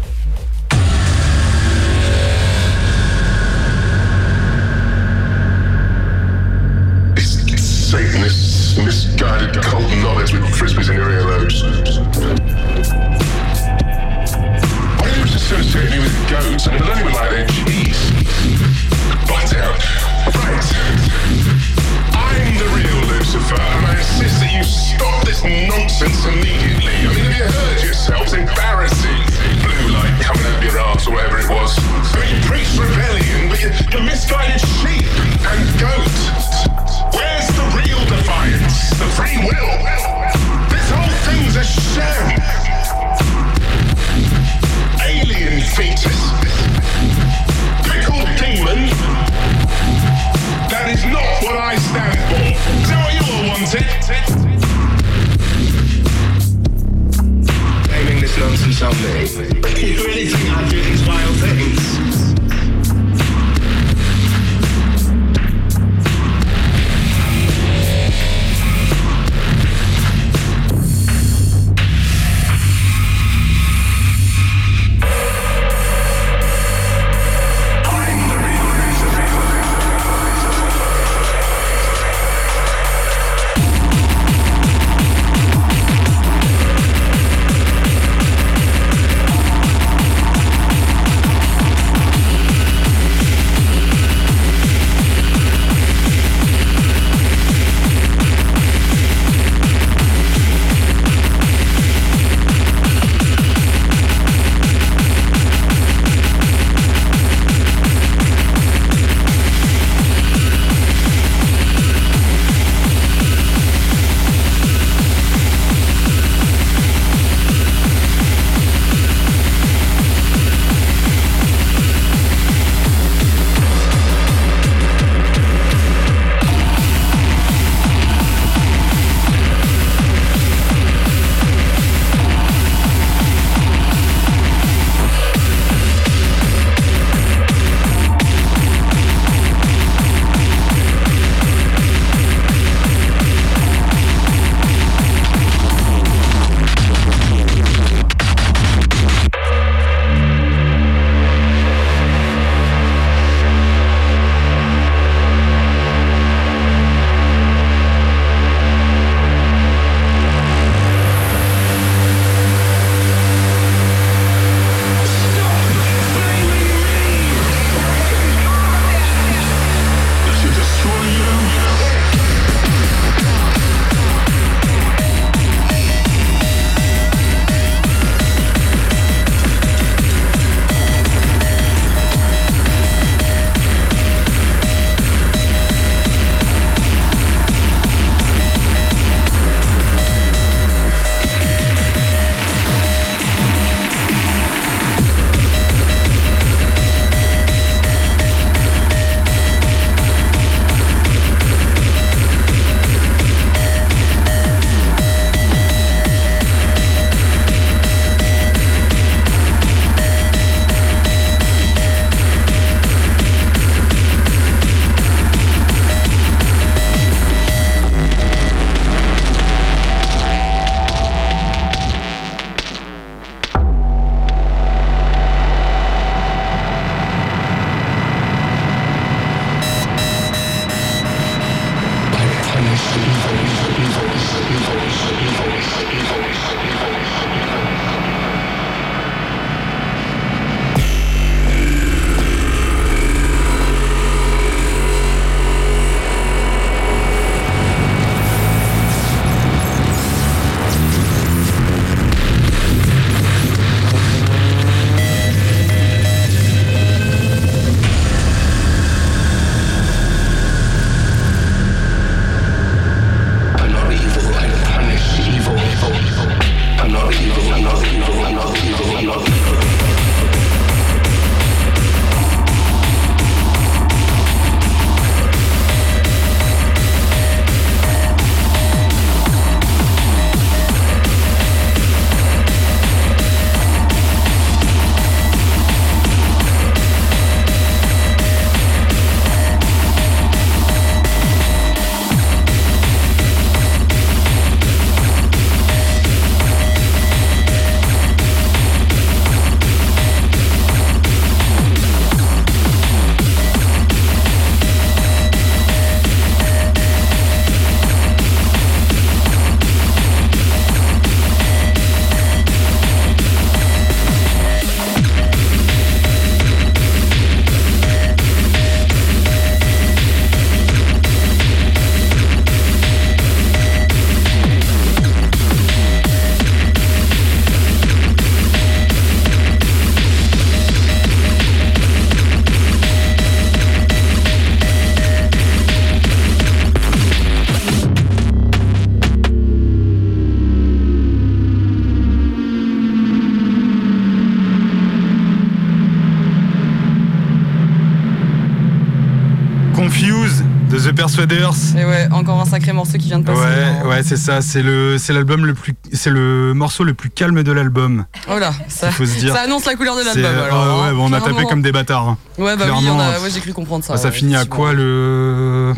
Persuaders. 350.94 351.54
Et 351.78 351.86
ouais, 351.86 352.08
encore 352.12 352.40
un 352.40 352.46
sacré 352.46 352.72
morceau 352.74 352.94
qui 352.98 353.08
vient 353.08 353.20
de 353.20 353.26
passer. 353.26 353.40
Ouais, 353.42 353.88
ouais, 353.90 354.04
c'est 354.04 354.18
ça. 354.18 354.42
C'est 354.42 354.62
le, 354.62 354.98
c'est 354.98 355.14
l'album 355.14 355.46
le 355.46 355.54
plus, 355.54 355.74
c'est 355.92 356.10
le 356.10 356.54
morceau 356.54 356.84
le 356.84 356.94
plus 356.94 357.10
calme 357.10 357.44
de 357.44 357.52
l'album. 357.52 358.06
Oh 358.30 358.40
là, 358.40 358.52
ça, 358.68 358.92
faut 358.92 359.06
se 359.06 359.18
dire. 359.20 359.34
ça 359.34 359.42
annonce 359.42 359.66
la 359.66 359.76
couleur 359.76 359.96
de 359.98 360.04
l'album. 360.04 360.26
alors, 360.26 360.82
ouais, 360.84 360.90
hein, 360.90 360.96
on 360.98 361.14
a 361.14 361.22
tapé 361.22 361.44
comme 361.50 361.62
des 361.62 361.72
bâtards. 361.72 362.08
hein. 362.10 362.18
Ouais, 362.38 362.56
bah 362.56 362.66
oui, 362.78 362.88
on 362.90 363.00
a- 363.00 363.20
ouais, 363.20 363.30
j'ai 363.34 363.40
cru 363.40 363.54
comprendre 363.54 363.84
ça. 363.84 363.94
Ah, 363.96 363.98
ça 363.98 364.12
finit 364.12 364.36
à 364.36 364.46
quoi 364.46 364.74
le 364.74 365.74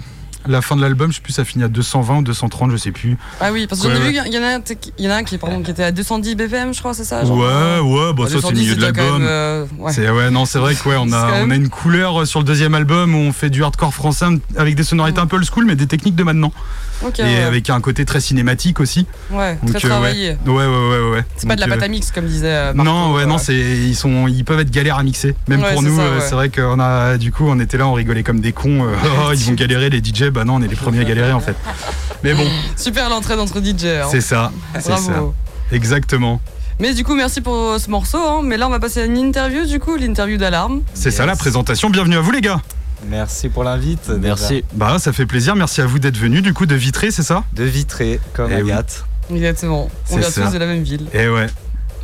la 0.47 0.61
fin 0.61 0.75
de 0.75 0.81
l'album 0.81 1.11
Je 1.11 1.17
sais 1.17 1.21
plus, 1.21 1.33
ça 1.33 1.45
finit 1.45 1.63
à 1.63 1.67
220 1.67 2.17
ou 2.17 2.21
230, 2.23 2.71
je 2.71 2.77
sais 2.77 2.91
plus. 2.91 3.17
Ah 3.41 3.51
oui, 3.51 3.67
parce 3.67 3.81
que 3.81 3.89
j'en 3.89 3.95
ai 3.95 3.99
vu, 3.99 4.17
il 4.25 4.33
y 4.33 4.37
en 4.39 4.43
a, 4.43 4.55
un- 4.57 4.61
il 4.97 5.05
y 5.05 5.07
en 5.07 5.11
a 5.11 5.15
un 5.15 5.23
qui, 5.23 5.37
pardon, 5.37 5.61
qui 5.61 5.71
était 5.71 5.83
à 5.83 5.91
210 5.91 6.35
BPM, 6.35 6.73
je 6.73 6.79
crois, 6.79 6.93
c'est 6.93 7.03
ça 7.03 7.23
genre, 7.25 7.37
ouais, 7.37 7.45
euh, 7.45 7.81
ouais, 7.81 8.13
bon, 8.13 8.23
bah, 8.23 8.29
ça 8.29 8.35
c'est 8.41 8.49
le 8.49 8.53
210, 8.53 8.59
milieu 8.61 8.75
de 8.75 8.81
l'album. 8.81 9.21
euh, 9.21 9.65
ouais. 9.79 9.93
C'est 9.93 10.09
ouais, 10.09 10.29
non, 10.31 10.45
c'est 10.45 10.59
vrai 10.59 10.75
que 10.75 10.87
ouais, 10.89 10.95
on 10.99 11.11
a 11.11 11.41
on 11.45 11.51
a 11.51 11.55
une 11.55 11.69
couleur 11.69 12.21
euh, 12.21 12.25
sur 12.25 12.39
le 12.39 12.45
deuxième 12.45 12.75
album 12.75 13.15
où 13.15 13.17
on 13.19 13.33
fait 13.33 13.49
du 13.49 13.63
hardcore 13.63 13.93
français 13.93 14.25
avec 14.57 14.75
des 14.75 14.83
sonorités 14.83 15.19
un 15.19 15.27
peu 15.27 15.35
old 15.37 15.45
school, 15.45 15.65
mais 15.65 15.75
des 15.75 15.87
techniques 15.87 16.15
de 16.15 16.23
maintenant 16.23 16.51
et 17.19 17.23
ouais. 17.23 17.41
avec 17.43 17.69
un 17.69 17.81
côté 17.81 18.05
très 18.05 18.19
cinématique 18.19 18.79
aussi. 18.79 19.05
Ouais, 19.29 19.57
Donc, 19.61 19.75
très 19.75 19.85
euh, 19.85 19.89
travaillé. 19.89 20.29
Ouais, 20.45 20.53
ouais, 20.53 20.65
ouais, 20.65 20.99
ouais. 21.01 21.09
ouais. 21.11 21.25
C'est 21.35 21.47
pas 21.47 21.55
de 21.55 21.61
la 21.61 21.67
pâte 21.67 21.83
à 21.83 21.87
mix, 21.87 22.11
comme 22.11 22.25
disait 22.25 22.73
Marco, 22.73 22.83
non, 22.89 23.13
ouais, 23.13 23.23
euh, 23.23 23.25
non, 23.25 23.37
c'est 23.37 23.55
ils 23.55 23.95
sont, 23.95 24.27
ils 24.27 24.45
peuvent 24.45 24.59
être 24.59 24.71
galères 24.71 24.97
à 24.97 25.03
mixer. 25.03 25.35
Même 25.47 25.61
Ouais, 25.61 25.73
pour 25.73 25.83
nous, 25.83 25.99
c'est 26.21 26.35
vrai 26.35 26.49
qu'on 26.49 26.79
a, 26.79 27.17
du 27.17 27.31
coup, 27.31 27.45
on 27.47 27.59
était 27.59 27.77
là, 27.77 27.87
on 27.87 27.93
rigolait 27.93 28.23
comme 28.23 28.39
des 28.39 28.53
cons. 28.53 28.85
oh, 29.27 29.31
ils 29.33 29.43
vont 29.43 29.53
galérer 29.55 29.89
les 29.89 29.99
DJ, 29.99 30.29
bah 30.35 30.43
non, 30.43 30.55
on 30.55 30.61
est 30.61 30.67
les 30.67 30.75
premiers 30.75 30.99
à 30.99 31.03
galérer 31.03 31.31
en 31.31 31.39
fait. 31.39 31.55
Mais 32.23 32.33
bon, 32.33 32.45
Super 32.75 33.09
l'entraide 33.09 33.39
entre 33.39 33.59
DJ. 33.63 33.85
hein. 33.85 34.07
c'est 34.11 34.21
ça, 34.21 34.51
c'est 34.75 34.81
ça, 34.81 34.97
Bravo. 35.11 35.33
exactement. 35.71 36.39
Mais 36.79 36.93
du 36.93 37.03
coup, 37.05 37.15
merci 37.15 37.39
pour 37.41 37.53
euh, 37.55 37.79
ce 37.79 37.89
morceau. 37.89 38.17
hein. 38.19 38.41
Mais 38.43 38.57
là, 38.57 38.67
on 38.67 38.69
va 38.69 38.79
passer 38.79 39.01
à 39.01 39.05
une 39.05 39.17
interview, 39.17 39.65
du 39.65 39.79
coup, 39.79 39.95
l'interview 39.95 40.37
d'alarme. 40.37 40.81
C'est 40.93 41.09
ça 41.11 41.25
la 41.25 41.35
présentation. 41.37 41.89
Bienvenue 41.89 42.17
à 42.17 42.21
vous 42.21 42.31
les 42.31 42.41
gars. 42.41 42.61
Merci 43.07 43.49
pour 43.49 43.63
l'invite. 43.63 44.09
Merci. 44.19 44.63
Bah 44.73 44.97
ça 44.99 45.13
fait 45.13 45.25
plaisir. 45.25 45.55
Merci 45.55 45.81
à 45.81 45.85
vous 45.85 45.99
d'être 45.99 46.17
venus. 46.17 46.41
Du 46.41 46.53
coup, 46.53 46.65
de 46.65 46.75
Vitré, 46.75 47.11
c'est 47.11 47.23
ça? 47.23 47.43
De 47.53 47.63
Vitré, 47.63 48.19
comme 48.33 48.51
Eh 48.51 48.61
oui. 48.61 48.71
Agathe. 48.71 49.05
Exactement. 49.33 49.89
On 50.11 50.17
vient 50.17 50.29
ça. 50.29 50.41
tous 50.43 50.51
de 50.53 50.57
la 50.57 50.65
même 50.65 50.83
ville. 50.83 51.05
Et 51.13 51.27
ouais. 51.29 51.47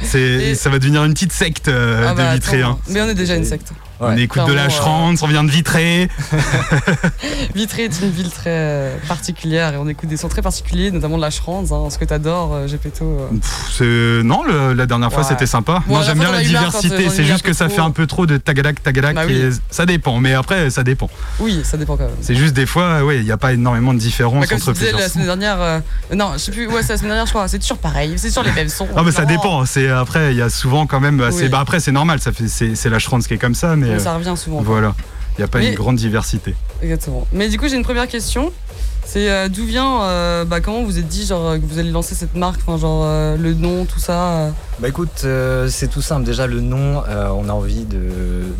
C'est, 0.03 0.19
Et- 0.21 0.55
ça 0.55 0.69
va 0.69 0.79
devenir 0.79 1.03
une 1.03 1.13
petite 1.13 1.33
secte 1.33 1.67
euh, 1.67 2.07
Ah 2.09 2.11
de 2.13 2.17
bah, 2.17 2.33
Vitré. 2.33 2.61
hein. 2.61 2.77
Mais 2.89 3.01
on 3.01 3.09
est 3.09 3.13
déjà 3.15 3.35
une 3.35 3.45
secte. 3.45 3.71
On 4.01 4.17
écoute 4.17 4.45
de 4.47 4.53
la 4.53 4.67
Clairement, 4.67 5.11
euh, 5.11 5.15
on 5.21 5.27
vient 5.27 5.43
de 5.43 5.51
Vitré. 5.51 6.07
Vitré 7.55 7.83
est 7.85 8.01
une 8.01 8.09
ville 8.09 8.29
très 8.31 8.49
euh, 8.49 8.95
particulière 9.07 9.73
et 9.73 9.77
on 9.77 9.87
écoute 9.87 10.09
des 10.09 10.17
sons 10.17 10.27
très 10.29 10.41
particuliers, 10.41 10.91
notamment 10.91 11.17
de 11.17 11.21
la 11.21 11.29
Schranz, 11.29 11.71
hein, 11.73 11.89
ce 11.89 11.97
que 11.97 12.05
t'adores, 12.05 12.53
euh, 12.53 12.67
Gepetto. 12.67 13.27
Pff, 13.41 13.81
Non, 14.23 14.43
le- 14.43 14.73
la 14.73 14.85
dernière 14.85 15.11
fois 15.11 15.21
Ouais. 15.23 15.27
c'était 15.29 15.45
sympa. 15.45 15.83
Bon, 15.85 15.93
Moi 15.95 15.99
la 15.99 16.05
j'aime 16.07 16.19
bien 16.19 16.31
la 16.31 16.41
diversité. 16.43 17.09
C'est 17.09 17.25
juste 17.25 17.43
que 17.43 17.53
ça 17.53 17.69
fait 17.69 17.81
un 17.81 17.91
peu 17.91 18.07
trop 18.07 18.25
de 18.25 18.37
tagadac, 18.37 18.81
tagadac. 18.81 19.15
Bah 19.15 19.23
oui. 19.27 19.33
et 19.35 19.49
Ça 19.69 19.85
dépend. 19.85 20.19
Mais 20.19 20.33
après, 20.33 20.69
ça 20.69 20.83
dépend. 20.83 21.09
Oui, 21.39 21.61
ça 21.63 21.77
dépend 21.77 21.97
quand 21.97 22.05
même. 22.05 22.15
C'est 22.21 22.35
juste 22.35 22.53
des 22.53 22.65
fois, 22.65 23.03
ouais, 23.03 23.17
il 23.17 23.23
n'y 23.25 23.31
a 23.31 23.37
pas 23.37 23.53
énormément 23.53 23.93
de 23.93 23.99
différence 23.99 24.41
Bah, 24.41 24.47
comme 24.47 24.57
entre 24.57 24.65
tu 24.67 24.71
disais 24.73 24.85
plusieurs 24.91 24.99
la 25.01 25.09
semaine 25.09 25.25
dernière, 25.27 25.61
euh, 25.61 25.79
non, 26.15 26.31
je 26.33 26.37
sais 26.39 26.51
plus, 26.51 26.67
ouais, 26.67 26.81
c'est 26.81 26.93
la 26.93 26.97
semaine 26.97 27.09
dernière, 27.11 27.25
je 27.25 27.31
crois, 27.31 27.47
c'est 27.47 27.59
toujours 27.59 27.77
pareil, 27.77 28.13
c'est 28.17 28.29
toujours 28.29 28.43
les 28.43 28.51
mêmes 28.51 28.69
sons. 28.69 28.87
Ah 28.95 29.01
mais 29.03 29.11
ça 29.11 29.23
Non. 29.23 29.27
dépend. 29.27 29.65
C'est 29.65 29.89
après 29.89 30.31
il 30.31 30.37
y 30.37 30.41
a 30.41 30.49
souvent 30.49 30.85
quand 30.87 30.99
même. 30.99 31.21
Oui. 31.33 31.49
Bah 31.49 31.59
après 31.59 31.79
c'est 31.79 31.91
normal. 31.91 32.19
Ça 32.19 32.31
fait 32.31 32.47
c'est 32.47 32.75
c'est 32.75 32.89
la 32.89 32.99
Schrantz 32.99 33.27
qui 33.27 33.33
est 33.33 33.37
comme 33.37 33.55
ça. 33.55 33.75
Mais 33.75 33.90
Mais 33.91 33.99
euh, 33.99 34.03
ça 34.03 34.15
revient 34.15 34.33
souvent. 34.35 34.61
voilà. 34.61 34.95
Il 35.37 35.41
n'y 35.41 35.45
a 35.45 35.47
pas 35.47 35.59
Mais- 35.59 35.69
une 35.69 35.75
grande 35.75 35.95
diversité. 35.95 36.55
Exactement. 36.81 37.25
Mais 37.31 37.47
du 37.49 37.57
coup, 37.57 37.67
j'ai 37.69 37.75
une 37.77 37.83
première 37.83 38.07
question. 38.07 38.51
C'est 39.05 39.29
euh, 39.31 39.49
d'où 39.49 39.65
vient, 39.65 40.03
euh, 40.03 40.45
bah, 40.45 40.59
comment 40.61 40.83
vous 40.83 40.99
êtes 40.99 41.07
dit 41.07 41.25
genre, 41.25 41.55
que 41.55 41.65
vous 41.65 41.79
allez 41.79 41.91
lancer 41.91 42.15
cette 42.15 42.35
marque, 42.35 42.61
enfin, 42.65 42.77
genre 42.77 43.03
euh, 43.05 43.35
le 43.37 43.53
nom, 43.53 43.85
tout 43.85 43.99
ça. 43.99 44.51
Bah 44.81 44.87
écoute, 44.87 45.21
euh, 45.25 45.67
c'est 45.69 45.87
tout 45.89 46.01
simple. 46.01 46.25
Déjà 46.25 46.47
le 46.47 46.59
nom, 46.59 47.03
euh, 47.07 47.29
on 47.29 47.47
a 47.49 47.51
envie 47.51 47.85
de 47.85 48.01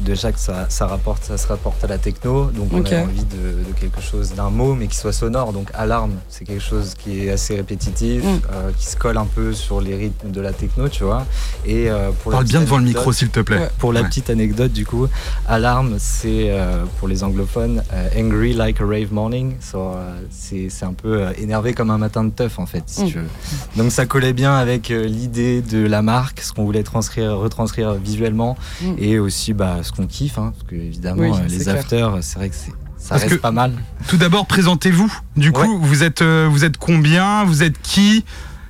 déjà 0.06 0.32
que 0.32 0.38
ça, 0.40 0.68
ça 0.70 0.86
rapporte, 0.86 1.24
ça 1.24 1.36
se 1.36 1.48
rapporte 1.48 1.84
à 1.84 1.88
la 1.88 1.98
techno. 1.98 2.52
Donc 2.52 2.68
on 2.72 2.76
a 2.86 3.00
envie 3.02 3.24
de, 3.26 3.68
de 3.68 3.74
quelque 3.80 4.00
chose, 4.02 4.34
d'un 4.36 4.52
mot, 4.52 4.76
mais 4.76 4.86
qui 4.86 4.98
soit 4.98 5.14
sonore. 5.14 5.52
Donc 5.52 5.70
alarme, 5.74 6.12
c'est 6.30 6.46
quelque 6.46 6.62
chose 6.62 6.94
qui 6.94 7.26
est 7.26 7.32
assez 7.32 7.56
répétitif, 7.56 8.24
Mm. 8.24 8.28
euh, 8.54 8.72
qui 8.78 8.86
se 8.86 8.98
colle 8.98 9.18
un 9.18 9.26
peu 9.26 9.52
sur 9.54 9.82
les 9.82 9.96
rythmes 9.96 10.30
de 10.30 10.42
la 10.42 10.54
techno, 10.54 10.90
tu 10.90 11.04
vois. 11.04 11.26
Et 11.66 11.90
euh, 11.90 12.12
pour 12.22 12.34
Parle 12.34 12.46
bien 12.46 12.62
devant 12.62 12.78
le 12.78 12.84
micro 12.84 13.12
s'il 13.12 13.30
te 13.30 13.40
plaît. 13.40 13.58
Ouais. 13.58 13.70
Pour 13.80 13.92
la 13.92 14.02
Ouais. 14.02 14.08
petite 14.08 14.30
anecdote, 14.30 14.72
du 14.72 14.86
coup, 14.86 15.08
alarme, 15.48 15.96
c'est 15.98 16.52
euh, 16.52 16.84
pour 17.00 17.08
les 17.08 17.24
anglophones 17.24 17.82
euh, 17.94 18.08
angry 18.16 18.54
like 18.54 18.80
a 18.80 18.86
rave 18.86 19.12
morning. 19.12 19.56
So, 19.60 19.80
euh, 19.80 20.20
c'est 20.30 20.68
c'est 20.70 20.86
un 20.86 20.94
peu 20.94 21.24
euh, 21.24 21.32
énervé 21.40 21.74
comme 21.74 21.90
un 21.90 21.98
matin 21.98 22.24
de 22.24 22.30
teuf, 22.30 22.60
en 22.60 22.68
fait, 22.68 22.84
si 22.86 23.06
Mm. 23.06 23.08
tu 23.08 23.18
veux. 23.18 23.28
Donc 23.76 23.92
ça 23.92 24.06
collait 24.06 24.34
bien 24.34 24.54
avec 24.56 24.92
euh, 24.92 25.06
l'idée 25.08 25.62
de 25.64 25.84
la 25.88 26.04
marque, 26.12 26.42
ce 26.42 26.52
qu'on 26.54 26.66
voulait 26.66 26.84
transcrire, 26.84 27.38
retranscrire 27.38 27.94
visuellement, 27.96 28.58
Mm. 28.82 28.86
et 28.98 29.20
aussi 29.20 29.54
bah, 29.54 29.78
ce 29.84 29.92
qu'on 29.92 30.08
kiffe, 30.08 30.38
hein, 30.38 30.52
parce 30.54 30.68
que 30.70 30.76
évidemment, 30.76 31.22
Oui, 31.22 31.32
euh, 31.32 31.48
les 31.48 31.70
afters, 31.70 32.18
c'est 32.22 32.38
vrai 32.38 32.50
que 32.50 32.56
c'est- 32.56 32.72
ça 32.98 33.10
Parce 33.12 33.24
reste 33.24 33.36
que- 33.36 33.42
pas 33.42 33.52
mal. 33.52 33.72
Tout 34.08 34.18
d'abord, 34.18 34.46
présentez-vous. 34.46 35.12
Du 35.36 35.52
coup, 35.52 35.80
vous 35.82 36.04
êtes 36.04 36.22
euh, 36.22 36.48
vous 36.52 36.64
êtes 36.66 36.78
combien? 36.78 37.44
Vous 37.46 37.64
êtes 37.64 37.82
qui? 37.82 38.24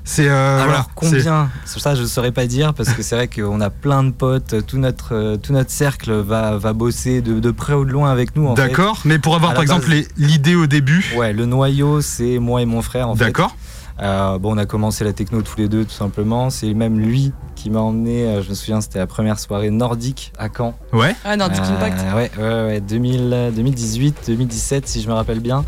C'est 0.03 0.27
euh, 0.27 0.55
Alors 0.57 0.65
voilà, 0.67 0.85
combien? 0.95 1.49
Sur 1.65 1.79
ça 1.79 1.93
je 1.93 2.01
ne 2.01 2.07
saurais 2.07 2.31
pas 2.31 2.47
dire 2.47 2.73
parce 2.73 2.89
que 2.91 3.03
c'est 3.03 3.15
vrai 3.15 3.27
qu'on 3.27 3.61
a 3.61 3.69
plein 3.69 4.03
de 4.03 4.09
potes, 4.09 4.65
tout 4.65 4.79
notre, 4.79 5.13
euh, 5.13 5.37
tout 5.37 5.53
notre 5.53 5.69
cercle 5.69 6.11
va, 6.21 6.57
va 6.57 6.73
bosser 6.73 7.21
de, 7.21 7.39
de 7.39 7.51
près 7.51 7.73
ou 7.75 7.85
de 7.85 7.91
loin 7.91 8.11
avec 8.11 8.35
nous. 8.35 8.47
en 8.47 8.55
fait. 8.55 8.63
D'accord, 8.67 8.99
mais 9.05 9.19
pour 9.19 9.35
avoir 9.35 9.51
À 9.51 9.53
par 9.53 9.61
exemple 9.63 9.87
base- 9.87 10.07
les- 10.17 10.25
l'idée 10.25 10.55
au 10.55 10.65
début. 10.65 11.05
Ouais, 11.15 11.33
le 11.33 11.45
noyau 11.45 12.01
c'est 12.01 12.39
moi 12.39 12.63
et 12.63 12.65
mon 12.65 12.81
frère 12.81 13.09
en 13.09 13.15
fait. 13.15 13.25
D'accord. 13.25 13.55
Euh, 14.01 14.39
bon, 14.39 14.55
on 14.55 14.57
a 14.57 14.65
commencé 14.65 15.03
la 15.03 15.13
techno 15.13 15.41
tous 15.41 15.57
les 15.57 15.67
deux, 15.67 15.85
tout 15.85 15.91
simplement. 15.91 16.49
C'est 16.49 16.73
même 16.73 16.99
lui 16.99 17.31
qui 17.55 17.69
m'a 17.69 17.79
emmené, 17.81 18.23
euh, 18.25 18.41
je 18.41 18.49
me 18.49 18.55
souviens, 18.55 18.81
c'était 18.81 18.97
la 18.97 19.05
première 19.05 19.37
soirée 19.37 19.69
nordique 19.69 20.33
à 20.39 20.47
Caen. 20.55 20.73
Ouais. 20.93 21.15
Ah, 21.23 21.37
Nordic 21.37 21.61
Euh, 21.61 21.75
Impact. 21.75 21.99
Ouais, 22.15 22.31
ouais, 22.39 22.65
ouais 22.65 22.81
2000, 22.81 23.29
euh, 23.31 23.51
2018, 23.51 24.23
2017, 24.25 24.87
si 24.87 25.01
je 25.03 25.07
me 25.07 25.13
rappelle 25.13 25.39
bien. 25.41 25.63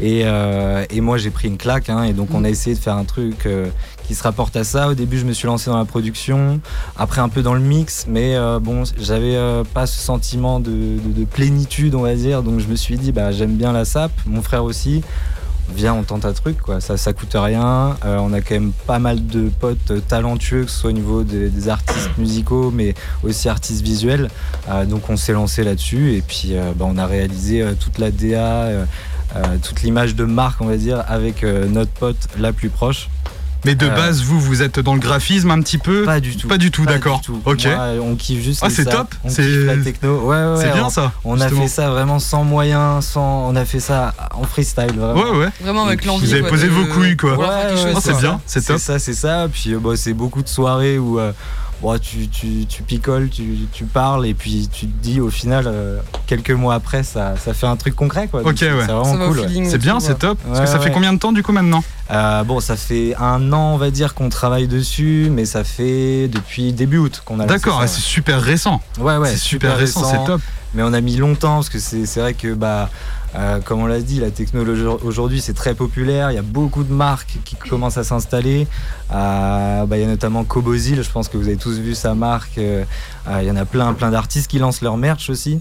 Et, 0.00 0.22
euh, 0.24 0.84
et 0.90 1.00
moi, 1.00 1.16
j'ai 1.16 1.30
pris 1.30 1.48
une 1.48 1.56
claque. 1.56 1.88
hein, 1.88 2.02
et 2.02 2.12
donc, 2.12 2.28
on 2.34 2.44
a 2.44 2.50
essayé 2.50 2.76
de 2.76 2.80
faire 2.80 2.96
un 2.96 3.04
truc 3.04 3.46
euh, 3.46 3.68
qui 4.06 4.14
se 4.14 4.22
rapporte 4.22 4.54
à 4.56 4.64
ça. 4.64 4.88
Au 4.90 4.94
début, 4.94 5.16
je 5.16 5.24
me 5.24 5.32
suis 5.32 5.46
lancé 5.46 5.70
dans 5.70 5.78
la 5.78 5.86
production, 5.86 6.60
après 6.98 7.22
un 7.22 7.30
peu 7.30 7.40
dans 7.40 7.54
le 7.54 7.60
mix, 7.60 8.04
mais 8.06 8.36
euh, 8.36 8.58
bon, 8.60 8.82
j'avais 9.00 9.36
euh, 9.36 9.64
pas 9.64 9.86
ce 9.86 9.98
sentiment 9.98 10.60
de, 10.60 10.70
de- 10.70 11.12
de 11.20 11.24
plénitude, 11.24 11.94
on 11.94 12.02
va 12.02 12.14
dire. 12.14 12.42
Donc, 12.42 12.60
je 12.60 12.66
me 12.66 12.76
suis 12.76 12.98
dit, 12.98 13.10
bah, 13.12 13.32
j'aime 13.32 13.56
bien 13.56 13.72
la 13.72 13.86
SAP, 13.86 14.12
mon 14.26 14.42
frère 14.42 14.64
aussi 14.64 15.02
viens 15.74 15.94
on 15.94 16.02
tente 16.02 16.24
un 16.24 16.32
truc 16.32 16.58
ça 16.80 16.96
ça 16.96 17.12
coûte 17.12 17.34
rien. 17.34 17.96
Euh, 18.04 18.18
on 18.18 18.32
a 18.32 18.40
quand 18.40 18.54
même 18.54 18.72
pas 18.86 18.98
mal 18.98 19.26
de 19.26 19.48
potes 19.48 20.06
talentueux 20.06 20.64
que 20.64 20.70
ce 20.70 20.80
soit 20.80 20.90
au 20.90 20.92
niveau 20.92 21.22
des, 21.22 21.68
artistes 21.68 22.16
musicaux 22.18 22.70
mais 22.70 22.94
aussi 23.22 23.48
artistes 23.48 23.82
visuels. 23.82 24.28
Euh, 24.68 24.84
donc 24.84 25.08
on 25.10 25.16
s'est 25.16 25.32
lancé 25.32 25.64
là-dessus. 25.64 26.14
Et 26.14 26.22
puis 26.22 26.50
euh, 26.52 26.72
bah, 26.74 26.86
on 26.88 26.98
a 26.98 27.06
réalisé 27.06 27.64
toute 27.80 27.98
la 27.98 28.10
DA 28.10 28.68
toute 29.62 29.82
l'image 29.82 30.14
de 30.14 30.24
marque 30.24 30.60
on 30.62 30.66
va 30.66 30.76
dire 30.76 31.04
avec 31.06 31.42
notre 31.42 31.90
pote 31.90 32.16
la 32.38 32.52
plus 32.52 32.70
proche 32.70 33.08
Mais 33.64 33.74
de 33.74 33.86
Euh, 33.86 33.90
base, 33.94 34.22
vous, 34.22 34.40
vous 34.40 34.62
êtes 34.62 34.78
dans 34.80 34.94
le 34.94 35.00
graphisme 35.00 35.50
un 35.50 35.60
petit 35.60 35.78
peu 35.78 36.04
pas 36.04 36.20
du 36.20 36.36
tout 36.36 36.46
Pas 36.48 36.58
du 36.58 36.70
tout, 36.70 36.84
Pas 36.84 36.92
d'accord. 36.92 37.18
du 37.18 37.24
tout. 37.26 37.40
Ok. 37.44 37.64
Moi, 37.66 37.88
on 38.02 38.14
kiffe 38.14 38.42
juste 38.42 38.60
Ah, 38.62 38.70
c'est 38.70 38.84
top. 38.84 39.14
on 39.24 39.28
C'est- 39.28 39.64
la 39.64 39.76
techno 39.76 40.20
ouais, 40.20 40.36
ouais, 40.36 40.62
C'est 40.62 40.72
bien 40.72 40.86
on- 40.86 40.90
ça. 40.90 41.12
on 41.24 41.40
a 41.40 41.48
fait 41.48 41.68
ça 41.68 41.90
vraiment 41.90 42.18
sans 42.20 42.44
moyens 42.44 43.04
sans 43.04 43.48
on 43.50 43.56
a 43.56 43.64
fait 43.64 43.80
ça 43.80 44.14
en 44.32 44.44
freestyle 44.44 44.92
vraiment. 44.96 45.20
Ouais, 45.32 45.36
ouais. 45.38 45.48
Vraiment 45.60 45.84
avec 45.86 46.04
l'envie. 46.04 46.26
Vous 46.26 46.34
avez 46.34 46.44
posé 46.48 46.68
de- 46.68 46.72
vos 46.72 46.86
couilles, 46.86 47.16
quoi. 47.16 47.36
Ouais, 47.36 47.46
Oh, 47.94 47.98
c'est 48.00 48.16
bien, 48.18 48.40
c'est 48.46 48.64
top. 48.64 48.78
C'est 48.78 48.84
ça, 48.92 48.98
c'est 48.98 49.14
ça. 49.14 49.48
Puis 49.52 49.74
euh, 49.74 49.78
bah, 49.80 49.90
c'est 49.96 50.14
beaucoup 50.14 50.42
de 50.42 50.48
soirées 50.48 50.98
où 50.98 51.18
euh, 51.18 51.32
bon, 51.82 51.98
tu, 51.98 52.28
tu, 52.28 52.66
tu 52.66 52.82
picoles, 52.82 53.28
tu, 53.30 53.66
tu 53.72 53.84
parles 53.84 54.26
et 54.26 54.34
puis 54.34 54.68
tu 54.72 54.86
te 54.86 55.02
dis 55.02 55.20
au 55.20 55.30
final, 55.30 55.64
euh, 55.66 55.98
quelques 56.26 56.50
mois 56.50 56.74
après, 56.74 57.02
ça, 57.02 57.34
ça 57.36 57.54
fait 57.54 57.66
un 57.66 57.76
truc 57.76 57.94
concret. 57.94 58.28
Quoi. 58.28 58.40
Donc, 58.42 58.50
Ok, 58.52 58.58
c'est- 58.58 58.72
ouais. 58.72 58.84
C'est 58.86 58.92
vraiment 58.92 59.28
cool. 59.28 59.40
ouais. 59.40 59.64
C'est 59.68 59.78
bien, 59.78 60.00
c'est 60.00 60.10
ouais. 60.10 60.14
top. 60.18 60.38
Parce 60.46 60.60
que 60.60 60.66
ça 60.66 60.78
fait 60.80 60.90
combien 60.90 61.12
de 61.12 61.18
temps 61.18 61.32
du 61.32 61.42
coup 61.42 61.52
maintenant? 61.52 61.82
Euh, 62.10 62.42
bon, 62.44 62.58
ça 62.60 62.76
fait 62.76 63.14
un 63.16 63.52
an, 63.52 63.74
on 63.74 63.76
va 63.76 63.90
dire, 63.90 64.14
qu'on 64.14 64.28
travaille 64.30 64.66
dessus, 64.66 65.28
mais 65.30 65.44
ça 65.44 65.62
fait 65.64 66.26
depuis 66.28 66.72
début 66.72 66.96
août 66.98 67.22
qu'on 67.24 67.34
a 67.40 67.42
lancé 67.42 67.54
D'accord, 67.54 67.82
c'est 67.86 68.00
super 68.00 68.40
récent. 68.40 68.80
ouais. 68.98 69.04
Ouais, 69.04 69.16
ouais, 69.18 69.28
c'est 69.30 69.36
super 69.36 69.76
récent, 69.76 70.04
c'est 70.04 70.24
top. 70.24 70.40
Mais 70.74 70.82
on 70.82 70.92
a 70.92 71.00
mis 71.00 71.16
longtemps 71.16 71.54
parce 71.56 71.70
que 71.70 71.78
c'est 71.78 72.04
c'est 72.04 72.20
vrai 72.20 72.34
que, 72.34 72.52
bah, 72.54 72.90
euh, 73.34 73.60
comme 73.60 73.80
on 73.80 73.86
l'a 73.86 74.00
dit, 74.00 74.20
la 74.20 74.30
technologie 74.30 74.84
aujourd'hui 74.84 75.40
c'est 75.40 75.54
très 75.54 75.74
populaire. 75.74 76.30
Il 76.30 76.34
y 76.34 76.38
a 76.38 76.42
beaucoup 76.42 76.84
de 76.84 76.92
marques 76.92 77.38
qui 77.44 77.56
commencent 77.56 77.98
à 77.98 78.04
s'installer. 78.04 78.66
Euh, 79.12 79.86
bah, 79.86 79.96
il 79.96 80.02
y 80.02 80.04
a 80.04 80.08
notamment 80.08 80.44
Cobozil, 80.44 81.02
je 81.02 81.10
pense 81.10 81.28
que 81.28 81.36
vous 81.36 81.46
avez 81.46 81.56
tous 81.56 81.78
vu 81.78 81.94
sa 81.94 82.14
marque. 82.14 82.58
Euh, 82.58 82.84
il 83.40 83.46
y 83.46 83.50
en 83.50 83.56
a 83.56 83.64
plein, 83.64 83.92
plein 83.92 84.10
d'artistes 84.10 84.50
qui 84.50 84.58
lancent 84.58 84.82
leur 84.82 84.96
merch 84.96 85.30
aussi. 85.30 85.60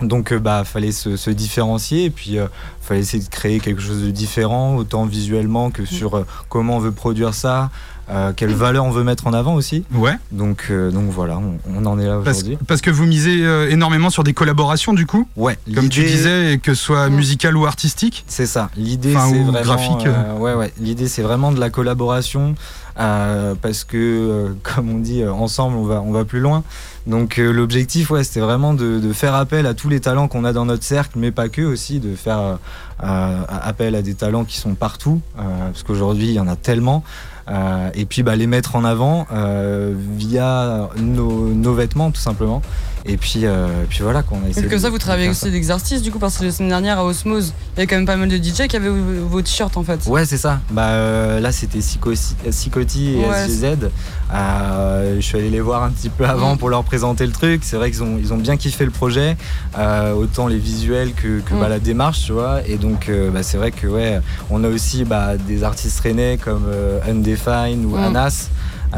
Donc, 0.00 0.34
bah, 0.34 0.64
fallait 0.64 0.90
se, 0.90 1.30
différencier 1.30 2.06
et 2.06 2.10
puis 2.10 2.38
fallait 2.80 3.00
essayer 3.00 3.22
de 3.22 3.28
créer 3.28 3.60
quelque 3.60 3.80
chose 3.80 4.02
de 4.02 4.10
différent, 4.10 4.74
autant 4.74 5.06
visuellement 5.06 5.70
que 5.70 5.84
sur 5.84 6.24
comment 6.48 6.78
on 6.78 6.80
veut 6.80 6.90
produire 6.90 7.32
ça, 7.32 7.70
euh, 8.10 8.32
quelle 8.36 8.52
valeur 8.54 8.84
on 8.84 8.90
veut 8.90 9.04
mettre 9.04 9.26
en 9.26 9.32
avant 9.32 9.54
aussi. 9.54 9.84
Ouais. 9.94 10.12
Donc, 10.32 10.66
euh, 10.70 10.90
donc 10.90 11.10
voilà, 11.10 11.38
on, 11.38 11.58
on 11.74 11.86
en 11.86 11.98
est 11.98 12.06
là 12.06 12.20
Parce, 12.22 12.38
aujourd'hui. 12.38 12.58
parce 12.66 12.80
que 12.80 12.90
vous 12.90 13.06
misez 13.06 13.44
euh, 13.44 13.70
énormément 13.70 14.10
sur 14.10 14.24
des 14.24 14.32
collaborations 14.34 14.92
du 14.92 15.06
coup, 15.06 15.26
Ouais, 15.36 15.58
comme 15.74 15.88
tu 15.88 16.04
disais, 16.04 16.54
et 16.54 16.58
que 16.58 16.74
ce 16.74 16.82
soit 16.82 17.08
musical 17.08 17.56
ou 17.56 17.66
artistique. 17.66 18.24
C'est 18.26 18.46
ça. 18.46 18.68
L'idée, 18.76 19.16
Enfin, 19.16 19.28
c'est 19.30 19.38
ou 19.40 19.44
vraiment. 19.46 19.62
graphique, 19.62 20.06
euh, 20.06 20.36
ouais, 20.38 20.54
ouais. 20.54 20.72
L'idée, 20.78 21.08
c'est 21.08 21.22
vraiment 21.22 21.50
de 21.52 21.58
la 21.60 21.70
collaboration 21.70 22.54
euh, 23.00 23.54
parce 23.60 23.84
que, 23.84 23.96
euh, 23.96 24.48
comme 24.62 24.90
on 24.90 24.98
dit, 24.98 25.22
euh, 25.22 25.32
ensemble, 25.32 25.76
on 25.76 25.84
va, 25.84 26.00
on 26.02 26.12
va 26.12 26.24
plus 26.24 26.40
loin. 26.40 26.62
Donc, 27.06 27.38
euh, 27.38 27.52
l'objectif, 27.52 28.10
ouais, 28.10 28.24
c'était 28.24 28.40
vraiment 28.40 28.72
de, 28.74 28.98
de 28.98 29.12
faire 29.12 29.34
appel 29.34 29.66
à 29.66 29.74
tous 29.74 29.88
les 29.88 30.00
talents 30.00 30.28
qu'on 30.28 30.44
a 30.44 30.52
dans 30.52 30.64
notre 30.64 30.84
cercle, 30.84 31.18
mais 31.18 31.30
pas 31.32 31.48
que 31.48 31.62
aussi, 31.62 32.00
de 32.00 32.14
faire 32.16 32.38
euh, 32.38 32.54
euh, 33.02 33.40
appel 33.48 33.94
à 33.94 34.02
des 34.02 34.14
talents 34.14 34.44
qui 34.44 34.58
sont 34.58 34.74
partout, 34.74 35.20
euh, 35.38 35.42
parce 35.70 35.82
qu'aujourd'hui, 35.82 36.26
il 36.28 36.32
y 36.34 36.40
en 36.40 36.48
a 36.48 36.56
tellement. 36.56 37.02
Euh, 37.48 37.90
et 37.94 38.06
puis, 38.06 38.22
bah, 38.22 38.36
les 38.36 38.46
mettre 38.46 38.76
en 38.76 38.84
avant 38.84 39.26
euh, 39.32 39.94
via 39.96 40.88
nos, 40.96 41.48
nos 41.48 41.74
vêtements, 41.74 42.10
tout 42.10 42.20
simplement. 42.20 42.62
Et 43.06 43.18
puis, 43.18 43.40
euh, 43.44 43.66
puis 43.90 43.98
voilà, 44.02 44.22
qu'on 44.22 44.42
a 44.44 44.48
essayé. 44.48 44.66
Que 44.66 44.78
ça, 44.78 44.88
vous 44.88 44.98
travaillez 44.98 45.28
aussi 45.28 45.70
artistes, 45.70 46.02
du 46.02 46.10
coup, 46.10 46.18
parce 46.18 46.38
que 46.38 46.44
la 46.44 46.50
semaine 46.50 46.70
dernière 46.70 46.98
à 46.98 47.04
Osmose, 47.04 47.52
il 47.74 47.78
y 47.78 47.80
avait 47.82 47.86
quand 47.86 47.96
même 47.96 48.06
pas 48.06 48.16
mal 48.16 48.28
de 48.30 48.36
DJ 48.36 48.66
qui 48.66 48.76
avaient 48.76 48.88
vos 48.88 49.42
t-shirts 49.42 49.76
en 49.76 49.82
fait. 49.82 50.00
Ouais, 50.06 50.24
c'est 50.24 50.38
ça. 50.38 50.60
Bah, 50.70 50.88
euh, 50.88 51.38
là, 51.38 51.52
c'était 51.52 51.80
Psychoti 51.80 53.10
et 53.12 53.16
Ouais, 53.26 53.46
SGZ. 53.46 53.90
Euh, 54.32 55.16
je 55.16 55.20
suis 55.20 55.38
allé 55.38 55.50
les 55.50 55.60
voir 55.60 55.82
un 55.82 55.90
petit 55.90 56.08
peu 56.08 56.24
avant 56.24 56.54
Mm. 56.54 56.58
pour 56.58 56.68
leur 56.70 56.82
présenter 56.84 57.26
le 57.26 57.32
truc. 57.32 57.60
C'est 57.64 57.76
vrai 57.76 57.90
qu'ils 57.90 58.02
ont, 58.02 58.16
ils 58.18 58.32
ont 58.32 58.38
bien 58.38 58.56
kiffé 58.56 58.84
le 58.84 58.90
projet, 58.90 59.36
euh, 59.78 60.12
autant 60.14 60.46
les 60.46 60.58
visuels 60.58 61.12
que, 61.12 61.40
que, 61.40 61.54
Mm. 61.54 61.60
bah, 61.60 61.68
la 61.68 61.78
démarche, 61.80 62.22
tu 62.24 62.32
vois. 62.32 62.60
Et 62.66 62.76
donc, 62.76 63.08
euh, 63.08 63.30
bah, 63.30 63.42
c'est 63.42 63.58
vrai 63.58 63.70
que 63.70 63.86
ouais, 63.86 64.20
on 64.50 64.64
a 64.64 64.68
aussi 64.68 65.04
bah, 65.04 65.36
des 65.36 65.62
artistes 65.62 66.00
rennais 66.00 66.38
comme 66.42 66.64
euh, 66.68 66.98
Undefine 67.06 67.84
ou 67.84 67.96
Mm. 67.96 68.04
Anas. 68.04 68.48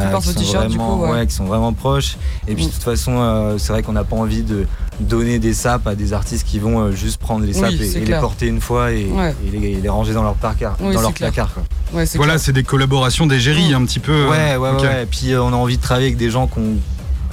Euh, 0.05 0.11
portent 0.11 0.25
qui, 0.25 0.29
vos 0.33 0.39
sont 0.39 0.41
t-shirts, 0.45 0.69
du 0.69 0.77
vraiment, 0.77 0.99
coup, 0.99 1.07
ouais. 1.13 1.27
qui 1.27 1.35
sont 1.35 1.45
vraiment 1.45 1.73
proches. 1.73 2.17
Et 2.49 2.55
puis, 2.55 2.65
Mm. 2.65 2.69
de 2.69 2.73
toute 2.73 2.83
façon, 2.83 3.13
euh, 3.19 3.59
c'est 3.59 3.73
vrai 3.73 3.83
qu'on 3.83 3.93
n'a 3.93 4.05
pas 4.05 4.17
envie 4.17 4.43
de 4.43 4.67
donner 5.01 5.39
des 5.39 5.55
sapes 5.55 5.87
à 5.87 5.95
des 5.95 6.13
artistes 6.13 6.47
qui 6.47 6.59
vont 6.59 6.81
euh, 6.81 6.93
juste 6.93 7.19
prendre 7.21 7.45
les 7.45 7.55
Oui, 7.55 7.61
sapes 7.61 7.73
et, 7.73 8.05
les 8.05 8.19
porter 8.19 8.47
une 8.47 8.61
fois 8.61 8.93
et, 8.93 9.07
Ouais. 9.07 9.35
et 9.47 9.51
les, 9.59 9.69
et 9.73 9.81
les 9.81 9.89
ranger 9.89 10.15
dans 10.15 10.23
leur 10.23 10.35
placard. 10.35 10.77
Oui, 10.81 10.95
dans 10.95 11.01
leur 11.03 11.13
clair. 11.13 11.31
placard 11.33 11.53
quoi. 11.55 11.63
Ouais, 11.93 12.07
c'est 12.07 12.19
Voilà, 12.19 12.39
c'est 12.39 12.53
des 12.53 12.63
collaborations 12.65 13.27
d'égérie 13.27 13.73
Mm. 13.73 13.75
un 13.83 13.85
petit 13.85 14.01
peu. 14.01 14.29
Ouais, 14.29 14.57
ouais. 14.57 15.03
Et 15.03 15.07
puis 15.07 15.33
euh, 15.33 15.43
on 15.43 15.53
a 15.53 15.57
envie 15.57 15.77
de 15.77 15.83
travailler 15.83 16.07
avec 16.07 16.17
des 16.19 16.31
gens 16.31 16.47
qu'on 16.47 16.77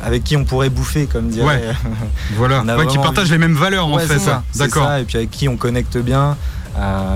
avec 0.05 0.25
qui 0.25 0.35
on 0.35 0.43
pourrait 0.43 0.69
bouffer, 0.69 1.05
comme 1.05 1.29
dirait. 1.29 1.45
Ouais. 1.45 1.61
Voilà, 2.35 2.61
Ouais, 2.77 2.87
qui 2.87 2.97
partagent 2.97 3.23
envie- 3.23 3.31
les 3.31 3.37
mêmes 3.37 3.55
valeurs 3.55 3.87
en 3.87 3.97
fait. 3.99 4.19
ça, 4.19 4.43
D'accord. 4.55 4.83
ça, 4.85 4.99
Et 4.99 5.03
puis 5.05 5.15
avec 5.17 5.31
qui 5.31 5.47
on 5.47 5.55
connecte 5.55 5.97
bien. 5.97 6.35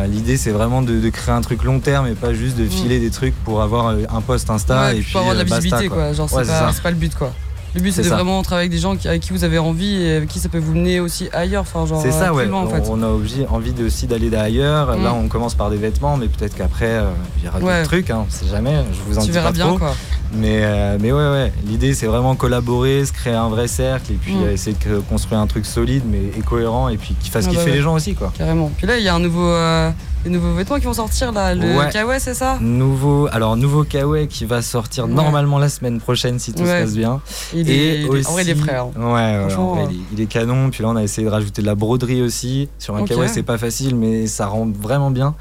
L'idée, 0.10 0.38
c'est 0.38 0.52
vraiment 0.52 0.82
de, 0.82 1.00
de 1.00 1.10
créer 1.10 1.34
un 1.34 1.42
truc 1.42 1.64
long 1.64 1.80
terme 1.80 2.08
et 2.08 2.14
pas 2.14 2.34
juste 2.34 2.58
de 2.58 2.66
filer 2.68 3.00
des 3.00 3.10
trucs 3.12 3.36
pour 3.44 3.62
avoir 3.62 3.88
euh, 3.88 4.04
un 4.14 4.22
post 4.22 4.50
Insta 4.50 4.76
Mm. 4.76 4.80
Ouais, 4.94 4.98
et 4.98 5.02
puis 5.02 5.12
pour 5.12 5.22
avoir 5.22 5.36
de 5.36 5.40
la 5.40 5.46
euh, 5.46 5.56
visibilité, 5.60 5.88
quoi. 5.90 6.14
Genre, 6.14 6.32
Ouais, 6.34 6.44
c'est 6.44 6.52
c'est 6.52 6.60
pas, 6.60 6.68
ça. 6.68 6.74
c'est 6.74 6.84
pas 6.84 6.92
le 6.92 6.96
but, 6.98 7.16
quoi. 7.16 7.34
Le 7.76 7.82
but, 7.82 7.92
C'est 7.92 8.02
de 8.02 8.08
ça. 8.08 8.16
vraiment 8.16 8.42
travailler 8.42 8.66
avec 8.68 8.72
des 8.72 8.80
gens 8.80 8.96
avec 9.06 9.22
qui 9.22 9.32
vous 9.34 9.44
avez 9.44 9.60
envie 9.60 10.02
et 10.02 10.16
avec 10.16 10.30
qui 10.30 10.40
ça 10.40 10.50
peut 10.50 10.58
vous 10.58 10.74
mener 10.74 11.00
aussi 11.00 11.30
ailleurs. 11.34 11.62
Enfin, 11.62 11.86
genre, 11.86 12.02
C'est 12.02 12.12
ça, 12.12 12.28
plus 12.28 12.36
ouais. 12.38 12.46
loin, 12.48 12.62
en 12.64 12.68
fait. 12.70 12.84
On 12.90 13.04
a 13.04 13.08
obligé- 13.08 13.46
envie 13.50 13.72
de- 13.74 13.86
aussi 13.86 14.08
d'aller 14.08 14.30
d'ailleurs. 14.30 14.98
Mm. 14.98 15.04
Là, 15.04 15.14
on 15.14 15.28
commence 15.28 15.54
par 15.56 15.70
des 15.70 15.78
vêtements, 15.78 16.18
mais 16.18 16.28
peut-être 16.28 16.56
qu'après, 16.56 16.86
euh, 16.88 17.10
il 17.38 17.46
y 17.46 17.48
aura 17.50 17.60
Ouais. 17.60 17.78
d'autres 17.80 17.88
trucs. 17.90 18.10
Hein, 18.10 18.26
on 18.28 18.32
sait 18.32 18.48
jamais. 18.48 18.84
Je 18.92 19.00
vous 19.08 19.18
en 19.18 19.22
Tu 19.22 19.28
dis 19.28 19.32
verras 19.34 19.48
pas 19.48 19.52
bien, 19.54 19.68
trop. 19.68 19.78
quoi. 19.78 19.94
Mais, 20.34 20.62
euh, 20.64 20.98
mais 21.00 21.12
ouais, 21.12 21.30
ouais. 21.32 21.54
L'idée, 21.66 21.94
c'est 21.94 22.08
vraiment 22.08 22.36
collaborer, 22.36 23.06
se 23.06 23.14
créer 23.14 23.34
un 23.34 23.50
vrai 23.50 23.68
cercle 23.68 24.12
et 24.12 24.16
puis 24.16 24.34
Mm. 24.36 24.44
euh, 24.44 24.52
essayer 24.54 24.76
de 24.86 25.00
construire 25.00 25.40
un 25.40 25.48
truc 25.48 25.66
solide 25.66 26.04
mais 26.10 26.20
et 26.38 26.42
cohérent 26.42 26.90
et 26.90 26.98
puis 26.98 27.16
qui 27.20 27.30
fasse 27.30 27.46
Ah 27.46 27.50
bah 27.50 27.56
kiffer 27.56 27.70
ouais. 27.72 27.78
les 27.78 27.82
gens 27.84 27.94
aussi, 27.94 28.14
quoi. 28.16 28.34
Carrément. 28.38 28.72
Puis 28.78 28.88
là, 28.88 28.98
il 28.98 29.04
y 29.04 29.08
a 29.08 29.16
un 29.16 29.20
nouveau, 29.20 29.48
euh, 29.48 29.90
des 30.24 30.30
nouveaux 30.32 30.54
vêtements 30.54 30.78
qui 30.78 30.86
vont 30.86 30.94
sortir, 30.94 31.32
là. 31.32 31.56
Le 31.56 31.78
Ouais. 31.78 31.90
Kawaii, 31.92 32.20
c'est 32.20 32.34
ça? 32.34 32.58
Nouveau, 32.60 33.28
alors 33.32 33.56
nouveau 33.56 33.84
Kawaii 33.84 34.28
qui 34.28 34.44
va 34.46 34.62
sortir 34.62 35.06
Ouais. 35.06 35.12
normalement 35.14 35.58
la 35.58 35.70
semaine 35.70 36.02
prochaine 36.02 36.38
si 36.40 36.52
tout 36.54 36.64
Ouais. 36.64 36.80
se 36.80 36.84
passe 36.84 36.96
bien. 36.96 37.22
il 37.54 37.70
est, 37.70 38.02
il 38.02 38.06
est- 38.18 38.28
En 38.28 38.32
vrai, 38.34 38.44
il 38.44 38.50
est 38.50 38.70
hein. 38.70 38.90
Ouais, 38.98 39.56
en 39.56 39.76
vrai, 39.76 39.88
il, 39.90 39.96
est, 39.96 40.00
il 40.14 40.22
est 40.22 40.26
canon. 40.26 40.70
Puis 40.70 40.84
là, 40.84 40.90
on 40.90 40.96
a 40.98 41.04
essayé 41.04 41.26
de 41.26 41.32
rajouter 41.32 41.62
de 41.62 41.68
la 41.68 41.76
broderie 41.76 42.22
aussi. 42.22 42.68
Sur 42.80 42.96
un 42.98 43.02
Ok. 43.02 43.10
kawaii, 43.10 43.30
c'est 43.30 43.44
pas 43.44 43.58
facile, 43.58 43.96
mais 43.96 44.28
ça 44.28 44.48
rend 44.48 44.68
vraiment 44.68 45.12
bien. 45.12 45.36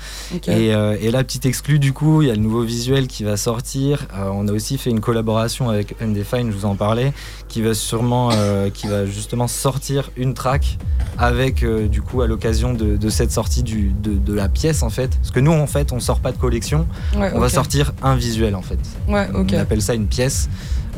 Et, 0.47 0.73
euh, 0.75 0.97
et 1.01 1.11
là, 1.11 1.25
petite 1.25 1.47
exclue, 1.47 1.79
du 1.81 1.93
coup, 1.93 2.23
il 2.23 2.29
y 2.29 2.31
a 2.31 2.35
le 2.35 2.41
nouveau 2.41 2.63
visuel 2.63 3.09
qui 3.09 3.25
va 3.25 3.37
sortir. 3.37 4.07
Euh, 4.17 4.29
on 4.33 4.47
a 4.47 4.53
aussi 4.53 4.79
fait 4.79 4.91
une 4.91 5.01
collaboration 5.01 5.69
avec 5.69 5.97
Undefine, 6.01 6.51
je 6.53 6.57
vous 6.57 6.67
en 6.67 6.77
parlais, 6.77 7.13
qui 7.49 7.61
va 7.63 7.75
sûrement, 7.75 8.31
euh, 8.33 8.71
qui 8.71 8.87
va 8.87 9.05
justement 9.07 9.49
sortir 9.49 10.11
une 10.17 10.35
track 10.35 10.79
avec, 11.19 11.63
euh, 11.63 11.89
du 11.89 12.03
coup, 12.03 12.21
à 12.23 12.27
l'occasion 12.27 12.75
de, 12.75 12.97
de 12.97 13.09
cette 13.09 13.33
sortie 13.33 13.63
du, 13.63 13.93
de, 14.03 14.13
de 14.15 14.33
la 14.35 14.49
pièce, 14.49 14.66
en 14.83 14.91
fait. 14.91 15.09
Parce 15.19 15.31
que 15.31 15.41
nous, 15.41 15.53
en 15.53 15.67
fait, 15.67 15.93
on 15.93 16.01
sort 16.01 16.21
pas 16.21 16.33
de 16.33 16.39
collection. 16.39 16.87
Ouais, 17.17 17.31
On 17.35 17.41
va 17.41 17.49
sortir 17.49 17.93
un 18.03 18.15
visuel, 18.17 18.55
en 18.55 18.63
fait. 18.63 18.79
Ouais, 19.09 19.29
ok. 19.35 19.51
On 19.55 19.59
appelle 19.59 19.83
ça 19.83 19.95
une 19.95 20.07
pièce. 20.07 20.49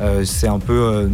Euh, 0.01 0.23
c'est 0.23 0.47
un 0.47 0.59
peu 0.59 0.73
euh, 0.79 1.07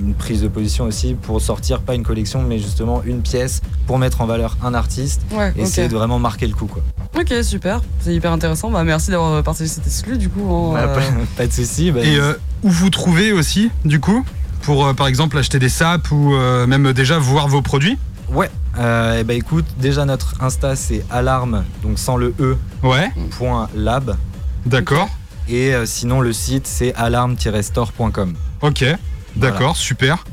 une- 0.00 0.14
prise 0.14 0.40
de 0.42 0.46
position 0.48 0.84
aussi 0.84 1.14
pour 1.14 1.40
sortir 1.40 1.80
pas 1.80 1.94
une 1.96 2.04
collection 2.04 2.42
mais 2.42 2.58
justement 2.58 3.02
une 3.04 3.22
pièce 3.22 3.60
pour 3.88 3.98
mettre 3.98 4.20
en 4.20 4.26
valeur 4.26 4.56
un 4.62 4.72
artiste 4.72 5.22
Ouais, 5.32 5.48
et 5.56 5.60
ok. 5.62 5.66
essayer 5.66 5.88
de 5.88 5.94
vraiment 5.96 6.20
marquer 6.20 6.46
le 6.46 6.54
coup 6.54 6.66
quoi. 6.66 6.80
Ok, 7.18 7.32
super. 7.42 7.80
C'est 8.00 8.14
hyper 8.14 8.30
intéressant. 8.30 8.70
Bah, 8.70 8.84
merci 8.84 9.10
d'avoir 9.10 9.42
partagé 9.42 9.68
cet 9.68 9.84
exclu, 9.86 10.16
du 10.16 10.28
coup. 10.28 10.48
en, 10.48 10.74
Bah, 10.74 10.80
euh, 10.86 10.96
pas, 11.36 11.46
de 11.48 11.52
souci. 11.52 11.90
bah, 11.90 12.00
Et 12.04 12.16
euh, 12.18 12.34
où 12.62 12.70
vous 12.70 12.88
trouvez 12.90 13.32
aussi, 13.32 13.70
du 13.84 13.98
coup, 13.98 14.24
pour 14.62 14.86
euh, 14.86 14.94
par 14.94 15.08
exemple 15.08 15.36
acheter 15.36 15.58
des 15.58 15.68
sapes 15.68 16.10
ou 16.12 16.32
euh, 16.34 16.66
même 16.68 16.92
déjà 16.92 17.18
voir 17.18 17.48
vos 17.48 17.62
produits? 17.62 17.98
Ouais. 18.32 18.48
Euh, 18.78 19.18
et 19.20 19.24
bah 19.24 19.34
écoute, 19.34 19.64
déjà 19.78 20.04
notre 20.04 20.34
Insta 20.40 20.76
c'est 20.76 21.04
alarme 21.10 21.64
donc 21.82 21.98
sans 21.98 22.16
le 22.16 22.34
e 22.38 22.56
Ouais, 22.84 23.10
point 23.36 23.68
lab 23.74 24.16
d'accord. 24.64 25.08
et 25.48 25.74
euh, 25.74 25.86
sinon 25.86 26.20
le 26.20 26.32
site 26.32 26.66
c'est 26.66 26.94
alarme-store.com. 26.94 28.34
Ok, 28.62 28.84
d'accord, 29.36 29.76
super. 29.76 30.24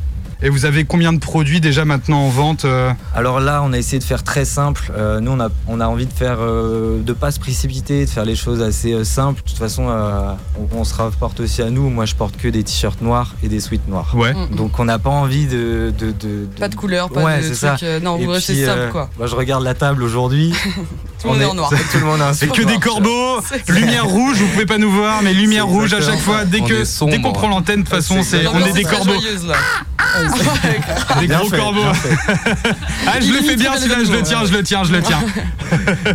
Et 0.43 0.49
vous 0.49 0.65
avez 0.65 0.83
combien 0.85 1.13
de 1.13 1.17
produits 1.19 1.59
déjà 1.61 1.83
maintenant 1.83 2.19
en 2.19 2.29
vente 2.29 2.65
euh 2.65 2.91
Alors 3.15 3.39
là, 3.39 3.61
on 3.63 3.73
a 3.73 3.77
essayé 3.79 3.97
de 3.97 4.03
faire 4.03 4.23
très 4.23 4.45
simple. 4.45 4.91
Euh, 4.95 5.19
nous, 5.19 5.31
on 5.31 5.39
a, 5.39 5.49
on 5.67 5.79
a 5.79 5.87
envie 5.87 6.05
de 6.05 6.13
faire, 6.13 6.37
euh, 6.41 7.01
de 7.01 7.13
pas 7.13 7.31
se 7.31 7.39
précipiter, 7.39 8.05
de 8.05 8.09
faire 8.09 8.23
les 8.23 8.35
choses 8.35 8.61
assez 8.61 8.93
euh, 8.93 9.03
simples. 9.03 9.41
De 9.41 9.47
toute 9.49 9.57
façon, 9.57 9.87
euh, 9.89 10.31
on, 10.73 10.77
on 10.77 10.83
se 10.83 10.93
rapporte 10.93 11.39
aussi 11.39 11.63
à 11.63 11.71
nous. 11.71 11.89
Moi, 11.89 12.05
je 12.05 12.13
porte 12.13 12.37
que 12.37 12.47
des 12.47 12.63
t-shirts 12.63 13.01
noirs 13.01 13.33
et 13.41 13.47
des 13.47 13.59
sweats 13.59 13.79
noirs. 13.87 14.13
Ouais. 14.15 14.33
Mm. 14.35 14.55
Donc, 14.55 14.77
on 14.79 14.85
n'a 14.85 14.99
pas 14.99 15.09
envie 15.09 15.47
de, 15.47 15.91
de, 15.97 16.07
de- 16.11 16.11
de- 16.11 16.59
Pas 16.59 16.69
de 16.69 16.75
couleur, 16.75 17.09
pas 17.09 17.23
Ouais, 17.23 17.39
de 17.39 17.53
c'est 17.53 17.67
trucs. 17.67 17.79
ça. 17.79 17.99
non, 17.99 18.17
Et 18.19 18.25
vous 18.25 18.31
restez 18.31 18.63
simple, 18.63 18.89
quoi. 18.91 19.09
bah, 19.17 19.25
je 19.25 19.35
regarde 19.35 19.63
la 19.63 19.73
table 19.73 20.03
aujourd'hui. 20.03 20.53
Tout 21.19 21.29
le 21.29 21.33
monde 21.33 21.37
On 21.39 21.41
est 21.41 21.45
en 21.45 21.53
noir. 21.55 21.69
Tout 21.91 21.97
le 21.97 22.05
monde 22.05 22.21
a 22.21 22.29
un 22.29 22.33
C'est 22.33 22.47
que 22.47 22.61
des 22.61 22.77
corbeaux, 22.77 23.39
lumière 23.69 24.05
rouge, 24.05 24.37
vous 24.37 24.47
pouvez 24.49 24.67
pas 24.67 24.77
nous 24.77 24.91
voir, 24.91 25.23
mais 25.23 25.33
lumière 25.33 25.65
rouge 25.65 25.91
à 25.95 26.01
chaque 26.01 26.19
fois. 26.19 26.45
Dès 26.45 26.59
qu'on 26.61 27.33
prend 27.33 27.47
l'antenne, 27.47 27.77
de 27.81 27.85
toute 27.87 27.95
façon, 27.95 28.21
C'est 28.21 28.45
on 28.45 28.59
est 28.63 28.71
des 28.73 28.83
corbeaux, 28.83 29.13
joyeuse, 29.19 29.47
là. 29.47 29.55
Bien 31.27 31.39
gros 31.39 31.49
fait, 31.49 31.57
corbeaux. 31.57 31.81
Ah, 33.07 33.19
je 33.19 33.31
le 33.31 33.39
fais 33.39 33.55
bien 33.55 33.75
celui-là, 33.75 34.03
je 34.05 34.11
le 34.11 34.17
les 34.17 34.23
tiens, 34.23 34.45
je 34.45 34.53
le 34.53 34.63
tiens, 34.63 34.83
je 34.83 34.93
le 34.93 35.01
tiens. 35.01 35.19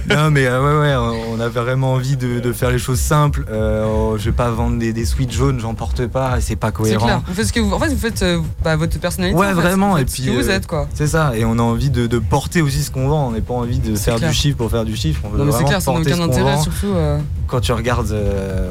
Non 0.09 0.31
mais 0.31 0.47
euh, 0.47 0.61
ouais 0.81 0.97
ouais, 0.97 1.17
on 1.31 1.41
a 1.41 1.49
vraiment 1.49 1.93
envie 1.95 2.17
de, 2.17 2.41
de 2.41 2.53
faire 2.53 2.71
les 2.71 2.79
choses 2.79 2.99
simples. 3.01 3.45
Euh, 3.51 4.17
je 4.19 4.25
vais 4.25 4.33
pas 4.33 4.51
vendre 4.51 4.79
des, 4.79 4.93
des 4.93 5.05
sweats 5.05 5.31
jaunes, 5.31 5.61
j'en 5.61 5.75
porte 5.75 6.07
pas, 6.07 6.41
c'est 6.41 6.57
pas 6.57 6.69
C'est 6.69 6.73
cohérent. 6.73 7.07
clair. 7.07 7.23
Vous 7.27 7.35
faites 7.35 7.47
ce 7.47 7.53
que 7.53 7.61
vous. 7.61 7.73
En 7.73 7.79
fait, 7.79 7.89
vous 7.89 7.99
faites 7.99 8.23
euh, 8.23 8.41
bah, 8.65 8.77
votre 8.77 8.99
personnalité. 8.99 9.39
Ouais, 9.39 9.47
en 9.47 9.51
fait. 9.51 9.55
vraiment, 9.55 9.93
Vous 9.93 9.99
et 9.99 10.05
puis, 10.05 10.23
Ce 10.23 10.29
que 10.29 10.35
vous 10.43 10.51
êtes, 10.51 10.67
quoi. 10.67 10.89
C'est 10.95 11.07
ça, 11.07 11.33
et 11.37 11.45
on 11.45 11.59
a 11.59 11.63
envie 11.63 11.91
de, 11.91 12.07
de 12.07 12.19
porter 12.19 12.63
aussi 12.63 12.83
ce 12.83 12.91
qu'on 12.91 13.09
vend. 13.09 13.29
On 13.29 13.31
n'a 13.33 13.41
pas 13.41 13.55
envie 13.55 13.79
de 13.79 13.95
faire 13.95 14.17
clair. 14.17 14.31
du 14.31 14.35
chiffre 14.37 14.57
pour 14.57 14.71
faire 14.71 14.85
du 14.85 14.97
chiffre. 14.97 15.21
On 15.25 15.29
veut 15.29 15.39
Non, 15.39 15.45
mais 15.45 15.53
c'est 15.53 15.65
clair, 15.65 15.83
ça 15.83 15.93
n'a 15.93 15.99
aucun 16.01 16.21
intérêt, 16.21 16.55
vend. 16.57 16.63
surtout. 16.63 16.93
euh, 16.95 17.19
Quand 17.47 17.61
tu 17.61 17.73
regardes, 17.73 18.11
euh, 18.13 18.69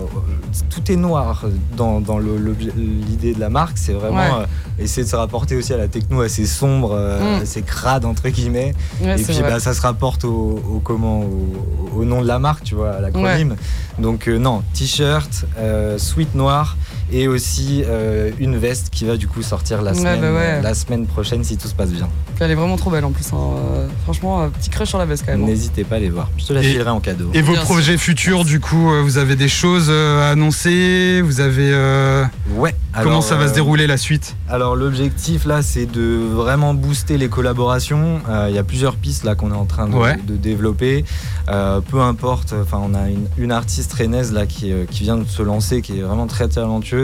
tout 0.70 0.92
est 0.92 0.96
noir 0.96 1.44
dans, 1.78 2.02
dans 2.02 2.18
le- 2.18 2.38
l'objet- 2.38 2.74
l'idée 2.76 3.34
de 3.34 3.40
la 3.40 3.50
marque. 3.50 3.78
C'est 3.78 3.94
vraiment 3.94 4.18
Ouais. 4.40 4.46
euh, 4.80 4.84
essayer 4.84 5.04
de 5.04 5.10
se 5.12 5.16
rapporter 5.16 5.56
aussi 5.56 5.74
à 5.74 5.78
la 5.78 5.88
techno 5.88 6.22
assez 6.22 6.46
sombre, 6.46 6.92
euh, 6.94 7.38
Mm. 7.40 7.42
assez 7.44 7.62
crade 7.62 8.06
entre 8.06 8.28
guillemets. 8.30 8.74
Ouais, 9.02 9.20
et 9.20 9.24
puis 9.24 9.42
bah, 9.42 9.60
ça 9.60 9.74
se 9.74 9.82
rapporte 9.82 10.24
au, 10.26 10.60
au 10.74 10.80
comment, 10.84 11.20
au, 11.22 12.00
au 12.00 12.06
nom 12.06 12.22
de 12.22 12.28
la 12.28 12.40
marque, 12.40 12.64
tu 12.64 12.76
vois, 12.76 12.92
à 12.92 13.02
l'acronyme. 13.02 13.56
Donc 14.00 14.28
euh, 14.28 14.38
non, 14.38 14.64
t-shirt, 14.74 15.46
euh, 15.58 15.98
sweat 15.98 16.34
noir 16.36 16.78
et 17.12 17.28
aussi 17.28 17.84
euh, 17.88 18.32
une 18.40 18.58
veste 18.58 18.90
qui 18.92 19.06
va 19.06 19.18
du 19.18 19.28
coup 19.28 19.42
sortir 19.42 19.82
la 19.82 19.92
Ouais, 19.92 19.98
semaine, 19.98 20.22
bah 20.22 20.32
ouais. 20.34 20.62
la 20.62 20.74
semaine 20.74 21.06
prochaine 21.06 21.44
si 21.44 21.58
tout 21.58 21.68
se 21.68 21.74
passe 21.76 21.92
bien. 21.92 22.08
Elle 22.40 22.50
est 22.52 22.56
vraiment 22.56 22.78
trop 22.78 22.90
belle 22.90 23.06
en 23.06 23.12
plus. 23.12 23.26
hein. 23.34 23.38
Euh, 23.38 23.88
Franchement, 24.04 24.42
euh, 24.42 24.48
petit 24.48 24.70
crush 24.72 24.90
sur 24.90 24.98
la 24.98 25.06
veste 25.06 25.24
quand 25.26 25.32
même. 25.34 25.44
hein. 25.44 25.48
N'hésitez 25.48 25.84
pas 25.84 25.98
à 25.98 26.00
les 26.00 26.10
voir. 26.10 26.30
Je 26.38 26.46
te 26.46 26.54
la 26.54 26.62
filerai 26.64 26.90
en 26.90 27.00
cadeau. 27.00 27.30
Et 27.36 27.42
vos 27.44 27.52
Bien 27.54 27.62
projets 27.62 27.98
futurs, 27.98 28.46
du 28.46 28.60
coup, 28.60 28.92
euh, 28.92 29.02
vous 29.04 29.18
avez 29.20 29.36
des 29.36 29.48
choses 29.48 29.92
à 29.92 30.30
annoncer? 30.30 31.22
Vous 31.24 31.40
avez 31.40 31.70
euh, 31.72 32.24
Ouais. 32.56 32.74
comment 33.04 33.22
ça 33.22 33.36
va 33.36 33.48
se 33.48 33.54
dérouler 33.54 33.86
la 33.88 33.98
suite? 33.98 34.36
Alors 34.50 34.76
l'objectif 34.76 35.46
là, 35.46 35.62
c'est 35.62 35.86
de 35.86 36.18
vraiment 36.34 36.74
booster 36.74 37.18
les 37.18 37.30
collaborations. 37.30 38.22
Euh, 38.30 38.48
Il 38.50 38.56
y 38.56 38.60
a 38.60 38.64
plusieurs 38.64 38.96
pistes 38.96 39.24
là 39.24 39.36
qu'on 39.36 39.52
est 39.52 39.56
en 39.56 39.66
train 39.66 39.88
de, 39.88 39.96
Ouais. 39.96 40.18
de 40.28 40.36
développer. 40.36 41.06
Euh, 41.50 41.80
peu 41.82 42.02
importe. 42.02 42.54
Enfin, 42.60 42.82
on 42.84 42.94
a 42.96 43.08
une, 43.10 43.28
une 43.38 43.52
artiste 43.52 43.94
rennaise 43.94 44.34
là 44.34 44.46
qui, 44.48 44.74
qui 44.90 45.04
vient 45.04 45.18
de 45.18 45.28
se 45.28 45.44
lancer, 45.44 45.82
qui 45.82 46.00
est 46.00 46.02
vraiment 46.02 46.26
très 46.28 46.48
talentueuse. 46.48 47.01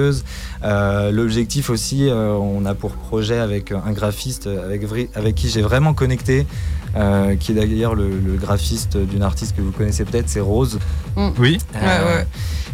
Euh, 0.63 1.11
l'objectif 1.11 1.69
aussi, 1.69 2.09
euh, 2.09 2.33
on 2.33 2.65
a 2.65 2.73
pour 2.73 2.91
projet 2.91 3.37
avec 3.39 3.71
un 3.71 3.91
graphiste 3.91 4.47
avec, 4.47 4.83
vri- 4.87 5.09
avec 5.15 5.35
qui 5.35 5.49
j'ai 5.49 5.61
vraiment 5.61 5.93
connecté. 5.93 6.45
euh, 6.95 7.35
qui 7.35 7.51
est 7.51 7.55
d'ailleurs 7.55 7.93
le, 7.95 8.07
le 8.09 8.37
graphiste 8.37 8.97
d'une 8.97 9.21
artiste 9.21 9.55
que 9.55 9.61
vous 9.61 9.71
connaissez 9.71 10.03
peut-être, 10.05 10.29
c'est 10.29 10.39
Rose. 10.39 10.79
Mm. 11.15 11.27
Oui. 11.37 11.57
Ouais, 11.75 11.81
ouais. 11.81 12.27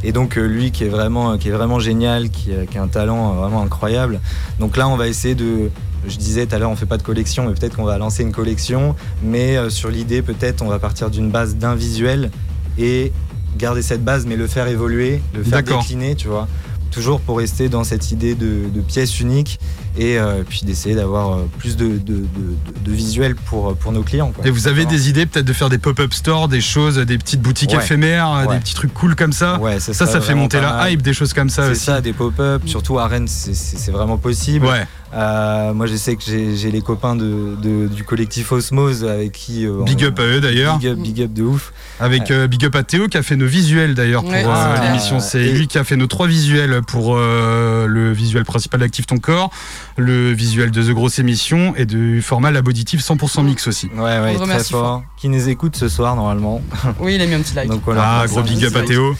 Et 0.06 0.12
donc 0.14 0.38
euh, 0.38 0.46
lui 0.46 0.72
qui 0.72 0.84
est 0.86 0.90
vraiment, 0.90 1.38
qui 1.38 1.50
est 1.50 1.52
vraiment 1.52 1.80
génial, 1.80 2.30
qui, 2.30 2.54
a- 2.54 2.66
qui 2.66 2.78
a 2.78 2.84
un 2.84 2.88
talent 2.88 3.32
euh, 3.32 3.36
vraiment 3.42 3.62
incroyable. 3.64 4.22
Donc 4.60 4.78
là, 4.78 4.88
on 4.88 4.96
va 4.96 5.08
essayer 5.08 5.36
de. 5.36 5.70
Je 6.08 6.18
disais 6.18 6.46
tout 6.46 6.56
à 6.56 6.60
l'heure, 6.60 6.70
on 6.70 6.76
fait 6.76 6.86
pas 6.86 6.98
de 6.98 7.04
collection, 7.04 7.48
mais 7.48 7.54
peut-être 7.54 7.76
qu'on 7.78 7.86
va 7.86 7.98
lancer 7.98 8.24
une 8.24 8.32
collection. 8.34 8.96
Mais 9.24 9.58
euh, 9.58 9.70
sur 9.70 9.90
l'idée, 9.90 10.22
peut-être, 10.22 10.62
on 10.62 10.68
va 10.68 10.80
partir 10.80 11.10
d'une 11.10 11.30
base 11.32 11.56
d'un 11.56 11.76
visuel 11.76 12.30
et 12.78 13.12
garder 13.58 13.82
cette 13.82 14.04
base, 14.04 14.26
mais 14.26 14.36
le 14.36 14.48
faire 14.48 14.68
évoluer, 14.68 15.22
le 15.34 15.44
faire 15.44 15.60
décliner, 15.80 16.16
tu 16.16 16.28
vois. 16.28 16.48
Toujours 16.94 17.20
pour 17.20 17.40
rester 17.40 17.70
dans 17.70 17.84
cette 17.84 18.12
idée 18.12 18.36
de, 18.36 18.70
pièce 18.88 19.20
unique 19.20 19.60
et 19.98 20.18
euh, 20.18 20.44
puis 20.48 20.62
d'essayer 20.64 20.96
d'avoir 20.96 21.34
euh, 21.38 21.50
plus 21.60 21.76
de, 21.78 21.86
de, 21.86 21.98
de, 21.98 22.16
de- 22.18 22.80
de 22.84 22.92
visuels 22.92 23.36
pour, 23.36 23.76
pour 23.76 23.92
nos 23.92 24.02
clients. 24.04 24.32
quoi. 24.32 24.46
Et 24.48 24.50
vous 24.52 24.68
avez 24.68 24.86
des 24.86 25.10
idées 25.10 25.26
peut-être 25.26 25.46
de 25.46 25.54
faire 25.54 25.70
des 25.70 25.78
pop-up 25.78 26.14
stores, 26.14 26.48
des 26.48 26.62
choses, 26.62 26.98
des 26.98 27.18
petites 27.18 27.42
boutiques 27.42 27.72
Ouais. 27.72 27.78
éphémères, 27.78 28.32
euh, 28.34 28.46
Ouais. 28.46 28.56
des 28.56 28.60
petits 28.60 28.74
trucs 28.76 28.94
cool 28.94 29.16
comme 29.16 29.34
ça? 29.34 29.60
Ouais, 29.60 29.80
c'est 29.80 29.94
Ça, 29.94 30.06
ça 30.08 30.20
fait 30.22 30.36
monter 30.36 30.60
la 30.60 30.90
hype, 30.90 31.02
des 31.02 31.14
choses 31.14 31.34
comme 31.34 31.50
ça 31.50 31.66
C'est 31.66 31.72
aussi. 31.72 31.86
ça, 31.86 32.02
des 32.02 32.14
pop-up, 32.14 32.62
surtout 32.66 33.00
à 33.00 33.08
Rennes, 33.08 33.28
c'est- 33.28 33.54
c'est 33.54 33.78
c'est 33.78 33.92
vraiment 33.92 34.18
possible. 34.18 34.66
Ouais. 34.66 34.86
Euh, 35.16 35.74
moi, 35.76 35.86
je 35.86 35.96
sais 35.96 36.16
que 36.16 36.24
j'ai 36.26 36.72
les 36.72 36.82
copains 36.82 37.16
de, 37.16 37.56
de- 37.62 37.88
du 37.88 38.04
collectif 38.04 38.52
Osmose 38.52 39.04
avec 39.06 39.32
qui. 39.34 39.64
euh, 39.68 39.84
Big 39.84 40.00
on- 40.02 40.06
up 40.08 40.20
à 40.20 40.24
eux 40.24 40.42
d'ailleurs. 40.42 40.80
Big 40.80 40.88
up, 40.90 40.98
big 40.98 41.22
up 41.22 41.34
de 41.34 41.44
ouf. 41.44 41.72
Avec 42.00 42.32
euh, 42.32 42.48
Big 42.48 42.66
Up 42.66 42.76
à 42.76 42.82
Théo 42.82 43.08
qui 43.08 43.18
a 43.18 43.22
fait 43.24 43.36
nos 43.36 43.46
visuels 43.46 43.94
d'ailleurs 43.94 44.24
pour 44.24 44.32
Ouais, 44.32 44.44
euh, 44.44 44.76
c'est 44.76 44.88
l'émission. 44.88 45.20
C'est 45.20 45.44
lui 45.52 45.68
qui 45.68 45.78
a 45.78 45.84
fait 45.84 45.96
nos 45.98 46.08
trois 46.08 46.26
visuels 46.26 46.82
pour 46.88 47.16
euh, 47.16 47.86
le 47.86 48.12
visuel 48.12 48.44
principal 48.44 48.80
d'Active 48.80 49.06
Ton 49.06 49.20
Corps, 49.20 49.52
le 49.98 50.32
visuel 50.32 50.72
de 50.72 50.82
The 50.84 50.92
Grosse 50.94 51.20
Émission 51.20 51.74
et 51.76 51.86
du 51.86 52.22
format 52.22 52.52
La 52.52 52.62
Bauditive 52.62 53.00
100% 53.02 53.44
mix 53.44 53.68
aussi. 53.68 53.90
Ouais, 53.96 54.20
ouais, 54.20 54.36
très 54.36 54.64
fort. 54.64 55.04
Qui 55.18 55.30
nous 55.30 55.50
écoute 55.50 55.76
ce 55.76 55.88
soir, 55.90 56.16
normalement. 56.16 56.62
Oui, 57.00 57.16
il 57.16 57.22
a 57.22 57.26
mis 57.26 57.34
un 57.36 57.42
petit 57.42 57.56
like. 57.56 57.70
Donc, 57.70 57.82
voilà, 57.86 58.02
Ah, 58.04 58.24
on 58.28 58.32
gros 58.32 58.42
big 58.44 58.64
up 58.66 58.76
à. 58.76 58.82
Théo. 58.84 59.16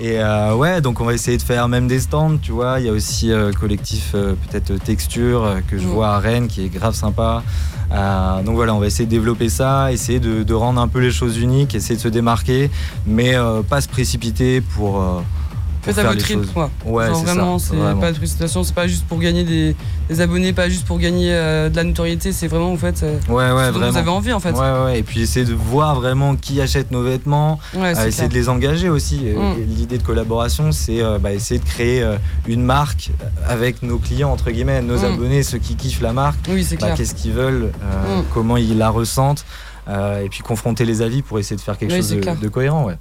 Et 0.00 0.20
euh, 0.20 0.54
ouais, 0.54 0.80
donc 0.80 1.00
on 1.00 1.04
va 1.04 1.12
essayer 1.14 1.36
de 1.38 1.42
faire 1.42 1.66
même 1.66 1.88
des 1.88 1.98
stands, 1.98 2.36
tu 2.40 2.52
vois. 2.52 2.78
Il 2.78 2.86
y 2.86 2.88
a 2.88 2.92
aussi 2.92 3.32
euh, 3.32 3.50
collectif 3.52 4.12
euh, 4.14 4.34
peut-être 4.48 4.76
Texture 4.84 5.42
euh, 5.44 5.56
que 5.66 5.76
je 5.76 5.82
Mm. 5.84 5.90
vois 5.90 6.08
à 6.10 6.18
Rennes 6.20 6.46
qui 6.46 6.64
est 6.64 6.68
grave 6.68 6.94
sympa. 6.94 7.42
Euh, 7.90 8.42
donc 8.42 8.54
voilà, 8.54 8.74
on 8.74 8.78
va 8.78 8.86
essayer 8.86 9.06
de 9.06 9.10
développer 9.10 9.48
ça, 9.48 9.90
essayer 9.90 10.20
de, 10.20 10.44
de 10.44 10.54
rendre 10.54 10.80
un 10.80 10.86
peu 10.86 11.00
les 11.00 11.10
choses 11.10 11.38
uniques, 11.38 11.74
essayer 11.74 11.96
de 11.96 12.00
se 12.00 12.06
démarquer, 12.08 12.70
mais 13.06 13.34
euh, 13.34 13.62
pas 13.62 13.80
se 13.80 13.88
précipiter 13.88 14.60
pour, 14.60 15.02
euh, 15.02 15.20
pour 15.47 15.47
Faites 15.88 15.98
à 15.98 16.02
faire 16.02 16.12
votre 16.12 16.28
les 16.28 16.34
rythme, 16.34 16.44
choses. 16.44 16.52
quoi. 16.52 16.70
Ouais, 16.86 17.06
Genre 17.06 17.16
c'est 17.16 17.26
ça, 17.26 17.34
vraiment, 17.34 17.58
c'est 17.58 17.76
pas 18.00 18.12
de 18.12 18.18
c'est 18.26 18.74
pas 18.74 18.86
juste 18.86 19.06
pour 19.06 19.18
gagner 19.18 19.44
des, 19.44 19.74
des 20.08 20.20
abonnés, 20.20 20.52
pas 20.52 20.68
juste 20.68 20.86
pour 20.86 20.98
gagner 20.98 21.28
euh, 21.32 21.68
de 21.68 21.76
la 21.76 21.84
notoriété, 21.84 22.32
c'est 22.32 22.46
vraiment 22.48 22.72
en 22.72 22.76
fait. 22.76 23.02
euh, 23.02 23.18
Ouais, 23.28 23.34
ouais, 23.50 23.66
ce 23.68 23.72
dont 23.72 23.78
vraiment. 23.78 23.90
Vous 23.90 23.96
avez 23.98 24.10
envie 24.10 24.32
en 24.32 24.40
fait. 24.40 24.52
Ouais, 24.52 24.84
ouais, 24.84 24.98
et 24.98 25.02
puis 25.02 25.22
essayer 25.22 25.44
de 25.46 25.54
voir 25.54 25.94
vraiment 25.96 26.36
qui 26.36 26.60
achète 26.60 26.90
nos 26.90 27.02
vêtements, 27.02 27.58
Ouais, 27.74 27.88
euh, 27.96 28.06
essayer 28.06 28.10
clair. 28.12 28.28
de 28.28 28.34
les 28.34 28.48
engager 28.48 28.88
aussi. 28.88 29.16
Mm. 29.20 29.54
L'idée 29.76 29.98
de 29.98 30.02
collaboration, 30.02 30.72
c'est 30.72 31.00
bah, 31.20 31.32
essayer 31.32 31.60
de 31.60 31.64
créer 31.64 32.04
une 32.46 32.62
marque 32.62 33.10
avec 33.46 33.82
nos 33.82 33.98
clients, 33.98 34.30
entre 34.32 34.50
guillemets, 34.50 34.82
nos 34.82 34.98
Mm. 34.98 35.04
abonnés, 35.04 35.42
ceux 35.42 35.58
qui 35.58 35.74
kiffent 35.76 36.00
la 36.02 36.12
marque. 36.12 36.38
Oui, 36.48 36.66
bah. 36.80 36.92
Qu'est-ce 36.96 37.14
qu'ils 37.14 37.32
veulent, 37.32 37.70
Mm. 37.80 38.22
comment 38.34 38.56
ils 38.56 38.76
la 38.78 38.90
ressentent, 38.90 39.44
et 39.88 40.28
puis 40.30 40.40
confronter 40.40 40.84
les 40.84 41.00
avis 41.02 41.22
pour 41.22 41.38
essayer 41.38 41.56
de 41.56 41.60
faire 41.62 41.78
quelque 41.78 41.92
Oui, 41.92 41.98
chose 41.98 42.10
de, 42.42 42.48
cohérent. 42.48 42.84
Ouais. 42.84 42.96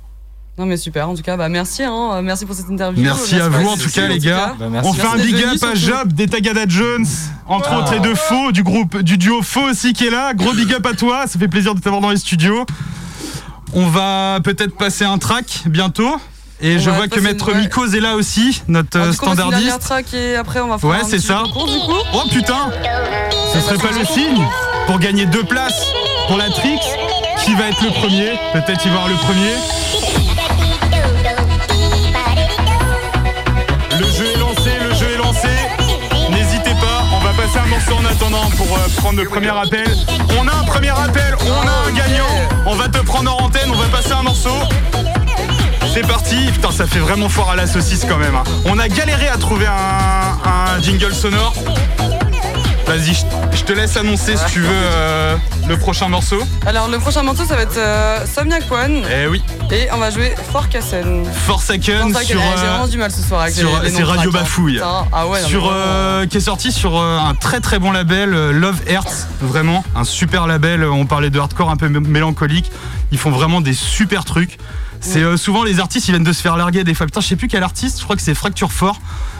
Non 0.58 0.66
mais 0.66 0.78
super, 0.78 1.08
en 1.08 1.14
tout 1.16 1.22
cas, 1.22 1.38
bah 1.38 1.50
merci, 1.50 1.84
hein, 1.84 2.10
euh, 2.14 2.22
merci 2.24 2.46
pour 2.48 2.56
cette 2.56 2.70
interview. 2.70 3.04
Merci 3.04 3.36
à 3.40 3.48
vous 3.48 3.68
en 3.68 3.78
tout 3.78 3.90
cas 3.92 4.08
les 4.08 4.18
gars. 4.18 4.56
Bah, 4.58 4.66
merci. 4.72 4.90
On 4.90 4.94
fait 4.94 5.06
un 5.08 5.18
big 5.18 5.36
up 5.44 5.64
à. 5.64 5.76
Job 5.76 6.14
des 6.14 6.26
Tagada 6.28 6.64
Jones, 6.68 7.06
entre 7.48 7.76
autres 7.78 7.94
et 7.94 8.00
de 8.00 8.16
Faux 8.16 8.52
du 8.52 8.64
groupe 8.64 8.98
du 9.04 9.20
duo 9.20 9.44
Faux 9.44 9.70
aussi 9.70 9.94
qui 9.94 10.08
est 10.08 10.10
là. 10.10 10.34
Gros 10.34 10.54
big 10.54 10.74
up 10.74 10.84
à 10.88 10.94
toi, 10.96 11.26
ça 11.28 11.38
fait 11.38 11.48
plaisir 11.48 11.76
de 11.76 11.80
t'avoir 11.80 12.02
dans 12.02 12.10
les 12.10 12.18
studios. 12.18 12.66
On 13.74 13.86
va 13.88 14.40
peut-être 14.44 14.76
passer 14.76 15.06
un 15.06 15.20
track 15.20 15.46
bientôt. 15.68 16.18
Et 16.60 16.78
On 16.78 16.80
je 16.80 16.90
vois 16.90 17.08
que 17.08 17.20
Maître 17.20 17.50
une-. 17.54 17.60
Mikos 17.60 17.94
est 17.94 18.00
là 18.00 18.16
aussi, 18.16 18.64
notre 18.68 18.98
Alors, 18.98 19.10
euh, 19.10 19.12
du 19.12 19.18
coup, 19.20 19.26
on 19.28 19.30
va 19.30 19.36
faire 19.36 19.46
une 19.46 19.52
dernière 19.52 19.74
standardiste. 19.76 20.10
track 20.10 20.14
et 20.16 20.36
après 20.38 20.60
on 20.62 20.68
va 20.70 20.80
faire 20.80 20.90
Ouais, 20.90 21.02
un 21.04 21.08
c'est 21.08 21.20
ça. 21.20 21.44
concours, 21.46 21.68
du 21.68 21.78
coup. 21.78 22.02
Oh 22.16 22.24
putain 22.32 22.72
Ce 23.54 23.60
serait 23.60 23.78
pas 23.78 23.96
le 23.96 24.04
signe 24.06 24.44
pour 24.88 24.98
gagner 24.98 25.28
deux 25.28 25.44
places 25.44 25.86
pour 26.28 26.38
la 26.38 26.50
Trix 26.50 26.80
Qui 27.46 27.54
va 27.54 27.68
être 27.70 27.84
le 27.84 27.92
premier? 27.92 28.32
Peut-être 28.54 28.84
y 28.88 28.90
voir 28.90 29.08
le 29.08 29.14
premier. 29.18 29.54
Le 34.00 34.06
jeu 34.06 34.26
est 34.34 34.38
lancé, 34.40 34.72
le 34.82 34.94
jeu 34.96 35.12
est 35.14 35.18
lancé. 35.18 35.48
N'hésitez 36.30 36.72
pas, 36.72 37.04
on 37.16 37.20
va 37.20 37.32
passer 37.34 37.58
un 37.58 37.66
morceau 37.68 37.94
en 37.96 38.06
attendant 38.06 38.50
pour 38.58 38.68
euh, 38.76 38.80
prendre 38.98 39.18
le 39.22 39.28
premier 39.28 39.50
appel. 39.50 39.88
On 40.40 40.48
a 40.48 40.52
un 40.54 40.64
premier 40.64 40.90
appel, 40.90 41.36
on 41.48 41.68
a 41.68 41.90
un 41.90 41.92
gagnant. 41.92 42.50
On 42.66 42.76
va 42.76 42.88
te 42.90 43.00
prendre 43.00 43.34
en 43.36 43.46
antenne, 43.46 43.70
on 43.72 43.76
va 43.78 43.88
passer 43.88 44.12
un 44.14 44.24
morceau. 44.24 44.54
C'est 45.94 46.06
parti, 46.06 46.36
putain 46.52 46.72
ça 46.72 46.86
fait 46.86 47.00
vraiment 47.00 47.30
fort 47.30 47.50
à 47.52 47.56
la 47.56 47.66
saucisse 47.66 48.06
quand 48.08 48.18
même. 48.18 48.36
hein. 48.36 48.44
On 48.66 48.78
a 48.78 48.88
galéré 48.88 49.28
à 49.30 49.38
trouver 49.38 49.66
un, 49.66 50.50
un 50.78 50.82
jingle 50.82 51.14
sonore. 51.14 51.54
Vas-y, 52.88 53.14
je, 53.54 53.64
te 53.64 53.74
laisse 53.74 53.98
annoncer 53.98 54.38
si 54.38 54.46
tu 54.46 54.62
veux 54.62 54.70
euh, 54.72 55.36
le 55.68 55.76
prochain 55.78 56.08
morceau. 56.08 56.42
Alors 56.66 56.88
le 56.88 56.98
prochain 57.00 57.22
morceau 57.22 57.44
ça 57.44 57.56
va 57.58 57.64
être 57.64 57.78
euh, 57.78 58.26
Somniac 58.26 58.64
One. 58.72 59.04
Eh 59.14 59.28
oui, 59.28 59.44
et 59.72 59.90
on 59.94 59.98
va 59.98 60.10
jouer. 60.10 60.34
Forsaken 60.54 61.26
Forsaken, 61.46 62.14
sur, 62.14 62.22
eh, 62.22 62.26
J'ai 62.26 62.36
euh, 62.38 62.56
vraiment 62.56 62.88
du 62.88 62.98
mal 62.98 63.12
ce 63.12 63.22
soir 63.22 63.42
avec 63.42 63.56
sur- 63.56 63.70
c'est 63.86 64.04
Radio. 64.04 64.32
Bafouille. 64.32 64.80
Ah 64.82 65.28
ouais, 65.28 65.42
non, 65.42 65.48
sur 65.50 65.70
euh, 65.70 66.26
qui 66.28 66.38
est 66.38 66.42
sorti? 66.42 66.72
Sur 66.72 66.98
un 66.98 67.36
très 67.36 67.60
très 67.60 67.78
bon 67.78 67.92
label 67.92 68.30
Love 68.52 68.80
Earth 68.88 69.28
vraiment. 69.42 69.84
Un 69.94 70.06
super 70.06 70.48
label 70.48 70.86
on 70.86 71.06
parlait 71.06 71.30
de 71.30 71.40
hardcore 71.40 71.70
un 71.70 71.76
peu 71.78 71.90
mé- 71.90 72.08
mélancolique. 72.08 72.72
Ils 73.12 73.18
font 73.18 73.32
vraiment 73.32 73.60
des 73.60 73.74
super 73.74 74.24
trucs. 74.24 74.58
C'est 75.02 75.38
souvent 75.38 75.64
les 75.64 75.80
artistes 75.82 76.08
ils 76.08 76.12
viennent 76.12 76.24
de 76.24 76.34
se 76.34 76.42
faire 76.42 76.56
larguer 76.56 76.84
des 76.86 76.94
fois. 76.94 77.06
Putain 77.06 77.20
je 77.20 77.28
sais 77.28 77.36
plus 77.36 77.50
quel 77.50 77.64
artiste 77.64 78.00
je 78.00 78.04
crois 78.06 78.16
que 78.16 78.22
c'est 78.22 78.34
Fracture 78.34 78.72
Fort 78.72 79.00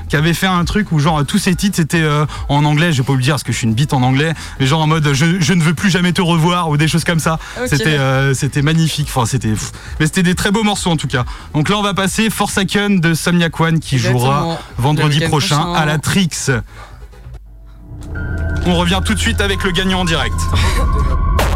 qui 0.10 0.16
avait 0.16 0.34
fait 0.34 0.48
un 0.48 0.64
truc 0.66 0.92
où 0.92 1.00
genre 1.00 1.26
tous 1.26 1.38
ses 1.38 1.56
titres 1.56 1.76
c'était 1.78 2.02
euh, 2.02 2.26
en 2.50 2.66
anglais. 2.66 2.92
Je 2.92 2.98
vais 3.02 3.06
pas 3.06 3.14
vous 3.14 3.18
le 3.18 3.24
dire 3.24 3.34
parce 3.34 3.44
que 3.44 3.52
je 3.52 3.58
suis 3.58 3.68
une 3.68 3.74
bite 3.74 3.94
en 3.94 4.02
anglais. 4.02 4.34
Mais 4.60 4.68
genre 4.68 4.82
en 4.82 4.88
mode 4.88 5.14
je, 5.14 5.40
je 5.40 5.54
ne 5.54 5.62
veux 5.62 5.74
plus 5.74 5.90
jamais 5.90 6.14
te 6.14 6.22
revoir 6.22 6.70
ou 6.70 6.78
des 6.78 6.88
choses 6.88 7.04
comme 7.04 7.20
ça. 7.20 7.40
C'était 7.68 7.98
euh, 7.98 8.34
c'était 8.34 8.62
magnifique. 8.62 9.08
Enfin 9.10 9.26
c'était 9.26 9.54
mais 10.00 10.06
c'était 10.06 10.24
des 10.24 10.36
très 10.36 10.52
beaux 10.52 10.64
morceaux 10.64 10.92
en 10.92 10.98
tout 10.98 11.08
cas. 11.08 11.26
Donc 11.54 11.70
là 11.70 11.78
on 11.78 11.84
va 11.84 11.94
passer 11.94 12.30
Forsaken 12.30 13.00
de 13.00 13.14
Somniac 13.14 13.60
One 13.60 13.80
qui 13.80 13.98
jouera 13.98 14.60
vendredi 14.78 15.22
prochain. 15.22 15.74
à 15.74 15.86
la 15.86 15.98
Trix. 15.98 16.52
On 18.66 18.76
revient 18.76 19.00
tout 19.06 19.14
de 19.14 19.20
suite 19.20 19.42
avec 19.42 19.64
le 19.64 19.72
gagnant 19.72 20.02
en 20.02 20.06
direct. 20.06 20.36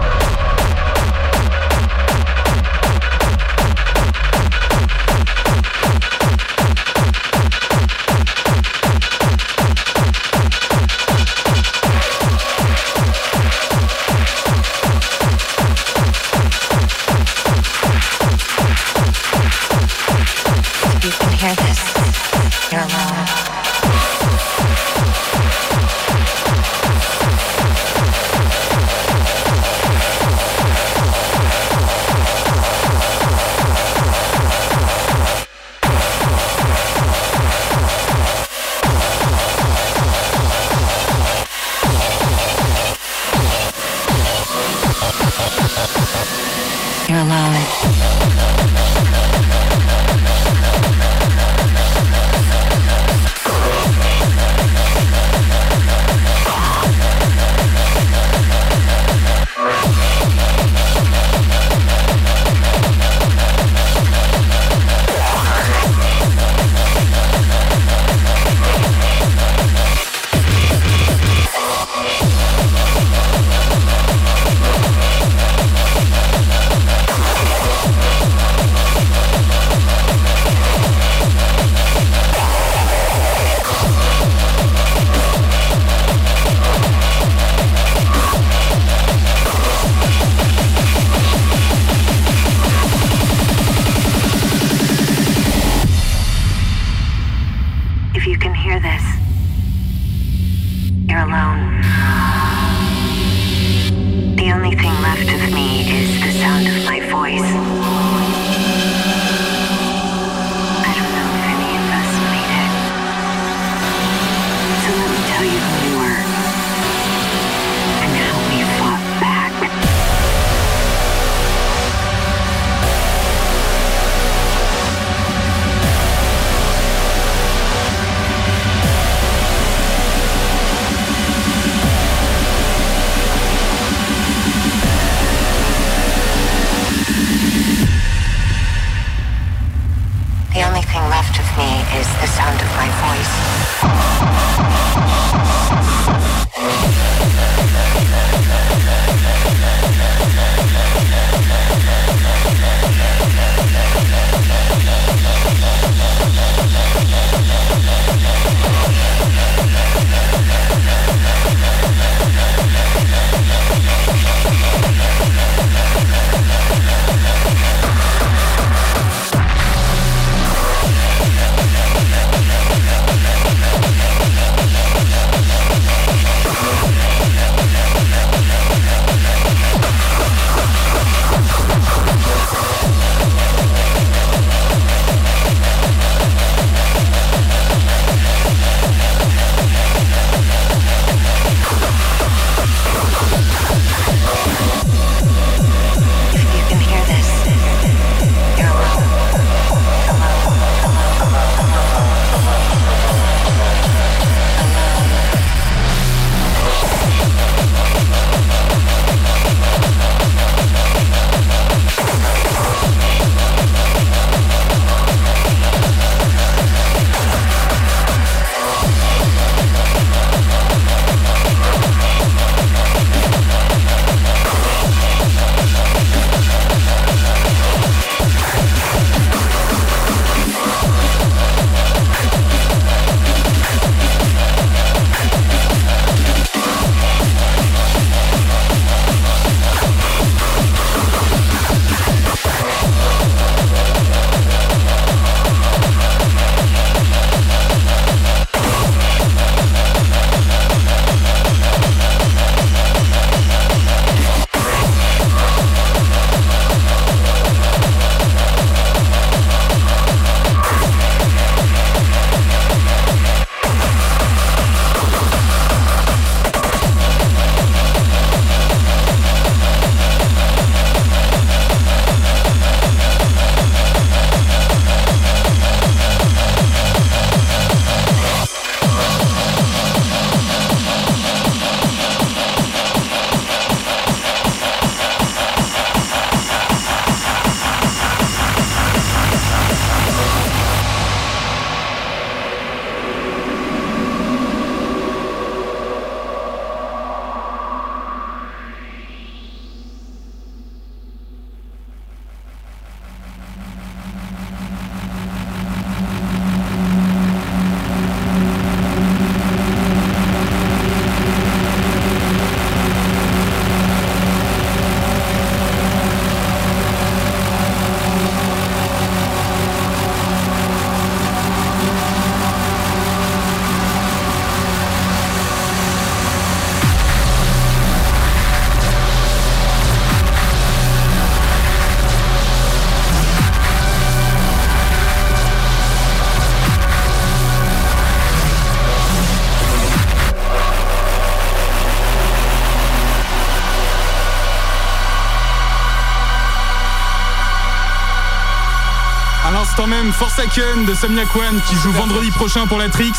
L'instant 349.81 349.97
même, 350.03 350.11
Forsaken 350.13 350.85
de 350.85 350.93
Somniac 350.93 351.35
One 351.35 351.59
qui 351.67 351.73
joue 351.73 351.91
vendredi 351.91 352.29
prochain 352.29 352.67
pour 352.67 352.77
la 352.77 352.87
Trix. 352.89 353.13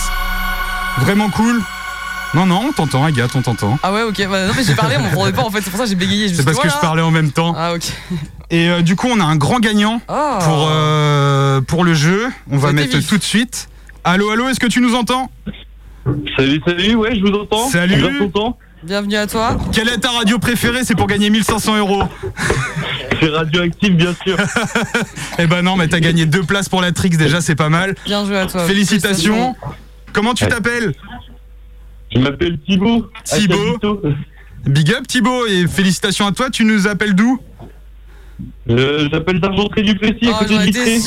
Vraiment 0.99 1.29
cool. 1.29 1.61
Non, 2.35 2.47
non, 2.47 2.67
on 2.69 2.73
t'entend, 2.73 3.05
Agathe, 3.05 3.35
on 3.35 3.43
t'entend. 3.43 3.81
Ah 3.83 3.93
ouais, 3.93 4.03
ok. 4.05 4.29
Bah, 4.31 4.47
non, 4.47 4.53
mais 4.57 4.63
j'ai 4.63 4.77
parlé, 4.77 4.95
on 4.97 5.03
m'entendait 5.03 5.33
pas 5.33 5.43
en 5.43 5.51
fait. 5.51 5.61
C'est 5.61 5.71
pour 5.71 5.79
ça 5.79 5.87
que 5.87 5.91
j'ai 5.91 5.97
bégayé. 5.97 6.29
C'est 6.29 6.45
parce 6.45 6.61
que 6.61 6.69
je 6.69 6.77
parlais 6.81 7.03
en 7.03 7.11
même 7.11 7.33
temps. 7.33 7.53
Ah, 7.59 7.75
ok. 7.75 7.83
Et 8.51 8.69
euh, 8.69 8.83
du 8.83 8.95
coup, 8.95 9.09
on 9.11 9.19
a 9.19 9.25
un 9.25 9.35
grand 9.35 9.59
gagnant 9.59 10.01
Oh. 10.09 10.39
pour, 10.41 10.69
euh, 10.71 11.61
pour 11.63 11.83
le 11.83 11.95
jeu. 11.95 12.29
On 12.49 12.59
va 12.59 12.73
mettre 12.73 12.97
vif. 12.97 13.09
tout 13.09 13.19
de 13.19 13.25
suite. 13.25 13.69
Allô, 14.05 14.31
allô, 14.31 14.49
est-ce 14.49 14.61
que 14.61 14.69
tu 14.69 14.81
nous 14.81 14.95
entends? 14.95 15.33
Salut, 16.37 16.63
salut, 16.65 16.95
ouais, 16.95 17.17
je 17.17 17.23
vous 17.23 17.37
entends. 17.37 17.69
Salut. 17.71 17.99
Je 17.99 18.07
vous 18.07 18.25
entends. 18.27 18.57
Bienvenue 18.85 19.17
à 19.17 19.27
toi. 19.27 19.57
Quelle 19.73 19.89
est 19.89 19.99
ta 19.99 20.11
radio 20.11 20.39
préférée? 20.39 20.85
C'est 20.85 20.95
pour 20.97 21.09
gagner 21.09 21.29
1500 21.31 21.79
euros. 21.79 22.05
C'est 23.23 23.29
radioactif, 23.29 23.95
bien 23.95 24.15
sûr. 24.25 24.37
Eh 25.39 25.47
ben 25.47 25.63
non, 25.63 25.77
mais 25.77 25.89
t'as 25.89 26.01
gagné 26.01 26.27
deux 26.27 26.43
places 26.43 26.69
pour 26.69 26.83
la 26.83 26.93
Trix 26.93 27.11
déjà, 27.11 27.41
c'est 27.41 27.55
pas 27.55 27.69
mal. 27.69 27.95
Bien 28.05 28.25
joué 28.27 28.37
à 28.37 28.47
toi. 28.47 28.67
Félicitations. 28.67 29.55
Comment 30.13 30.35
tu 30.35 30.47
t'appelles? 30.47 30.93
Je 32.15 32.19
m'appelle 32.19 32.59
Thibaut. 32.61 33.11
Thibaut. 33.25 33.79
Calito. 33.79 34.03
Big 34.67 34.93
up 34.93 35.07
Thibaut 35.07 35.47
et 35.47 35.67
félicitations 35.67 36.27
à 36.27 36.33
toi. 36.33 36.51
Tu 36.51 36.65
nous 36.65 36.87
appelles 36.87 37.15
d'où? 37.15 37.39
Euh, 37.39 37.52
J'appelle 38.67 39.41
d'Argenterie 39.41 39.83
du 39.83 39.95
Plessis 39.97 40.29
à 40.29 40.33
Oh, 40.35 40.39
côté 40.45 40.69
étais 40.69 40.99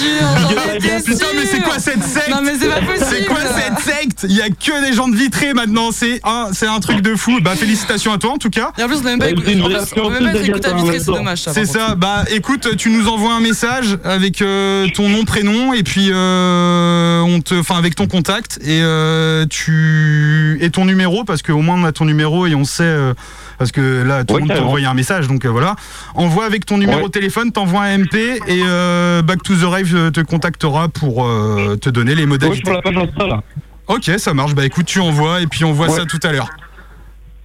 Putain, 1.05 1.25
mais 1.35 1.45
c'est 1.45 1.61
quoi 1.61 1.79
cette 1.79 2.03
secte 2.03 2.29
Non, 2.29 2.41
mais 2.43 2.51
c'est 2.59 2.67
pas 2.67 2.81
possible. 2.81 3.05
C'est 3.09 3.25
quoi 3.25 3.39
cette 3.41 3.79
secte? 3.79 4.25
Il 4.29 4.35
y 4.35 4.41
a 4.41 4.49
que 4.49 4.85
des 4.87 4.93
gens 4.93 5.07
de 5.07 5.15
vitré 5.15 5.53
maintenant, 5.53 5.91
c'est 5.91 6.19
un, 6.23 6.49
c'est 6.51 6.67
un 6.67 6.79
truc 6.79 7.01
de 7.01 7.15
fou. 7.15 7.39
Bah 7.41 7.55
félicitations 7.55 8.11
à 8.13 8.17
toi 8.17 8.31
en 8.31 8.37
tout 8.37 8.49
cas. 8.49 8.71
Et 8.77 8.83
en 8.83 8.87
plus, 8.87 8.97
on 8.97 9.03
n'a 9.03 9.09
même 9.11 9.19
pas 9.19 9.25
Ouais, 9.25 9.31
écouté, 9.31 9.57
on 9.61 10.09
même 10.09 10.31
pas 10.33 10.41
écouté 10.41 10.67
à 10.67 10.73
vitré, 10.73 10.99
c'est 10.99 11.05
dommage. 11.05 11.41
ça, 11.41 11.53
C'est 11.53 11.65
ça, 11.65 11.95
bah 11.95 12.25
écoute, 12.31 12.75
tu 12.77 12.89
nous 12.89 13.07
envoies 13.07 13.33
un 13.33 13.39
message 13.39 13.97
avec 14.03 14.41
euh, 14.41 14.87
ton 14.93 15.09
nom, 15.09 15.23
prénom 15.23 15.73
et 15.73 15.83
puis 15.83 16.09
euh, 16.11 17.21
on 17.21 17.41
te, 17.41 17.55
enfin 17.55 17.77
avec 17.77 17.95
ton 17.95 18.07
contact 18.07 18.59
et 18.61 18.81
euh, 18.81 19.45
tu 19.49 20.57
et 20.61 20.69
ton 20.69 20.85
numéro 20.85 21.23
parce 21.23 21.41
qu'au 21.41 21.61
moins 21.61 21.81
on 21.81 21.85
a 21.85 21.91
ton 21.91 22.05
numéro 22.05 22.45
et 22.47 22.55
on 22.55 22.63
sait 22.65 22.83
euh, 22.83 23.13
parce 23.57 23.71
que 23.71 24.03
là 24.03 24.23
tout 24.23 24.33
Ouais, 24.33 24.39
le 24.39 24.41
monde 24.41 24.47
t'a 24.49 24.53
carrément. 24.55 24.67
envoyé 24.67 24.85
un 24.85 24.93
message 24.93 25.27
donc 25.27 25.45
euh, 25.45 25.49
voilà. 25.49 25.75
Envoie 26.15 26.45
avec 26.45 26.65
ton 26.65 26.77
numéro 26.77 26.99
Ouais. 26.99 27.05
de 27.07 27.11
téléphone, 27.11 27.51
t'envoies 27.51 27.81
un 27.83 27.97
MP 27.99 28.15
et 28.47 28.61
euh, 28.65 29.21
Back 29.21 29.43
to 29.43 29.55
the 29.55 29.63
Rave 29.63 29.93
euh, 29.95 30.11
te 30.11 30.21
contactera 30.21 30.89
pour 30.89 31.25
euh, 31.25 31.75
te 31.75 31.89
donner 31.89 32.15
les 32.15 32.25
Ouais, 32.25 32.37
je 32.41 32.53
suis 32.53 32.61
modalités. 32.63 32.63
sur 32.65 32.73
la 32.73 32.81
page 32.81 32.97
Insta 32.97 33.27
là. 33.27 33.43
Ok, 33.87 34.11
ça 34.17 34.33
marche. 34.33 34.55
Bah 34.55 34.65
écoute, 34.65 34.85
tu 34.87 34.99
envoies 34.99 35.41
et 35.41 35.47
puis 35.47 35.63
on 35.63 35.71
voit 35.73 35.87
Ouais. 35.89 35.95
ça 35.99 36.05
tout 36.05 36.19
à 36.23 36.31
l'heure. 36.31 36.49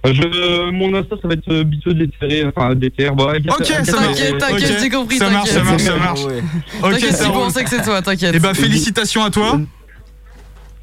Je, 0.03 0.71
mon 0.71 0.95
Insta, 0.95 1.15
ça 1.21 1.27
va 1.27 1.35
être 1.35 1.61
biteux 1.61 1.93
déterré, 1.93 2.43
enfin. 2.47 2.73
Bon, 3.13 3.27
Agatha- 3.27 3.55
Ok, 3.59 3.65
ça 3.85 3.99
marche. 4.01 4.07
T'inquiète, 4.17 4.37
t'inquiète, 4.39 4.71
Ok, 4.71 4.77
j'ai 4.81 4.89
compris, 4.89 5.17
Ça 5.19 5.29
marche, 5.29 5.49
ça 5.49 5.63
marche, 5.63 5.81
ça 5.83 5.95
marche. 5.95 6.23
Ouais. 6.23 6.41
Ok, 6.81 6.91
T'inquiète, 6.93 7.15
si 7.15 7.27
on 7.27 7.49
sait 7.51 7.63
que 7.63 7.69
c'est 7.69 7.83
toi, 7.83 8.01
t'inquiète. 8.01 8.33
Et 8.33 8.39
bah 8.39 8.55
félicitations 8.55 9.23
à 9.23 9.29
toi. 9.29 9.59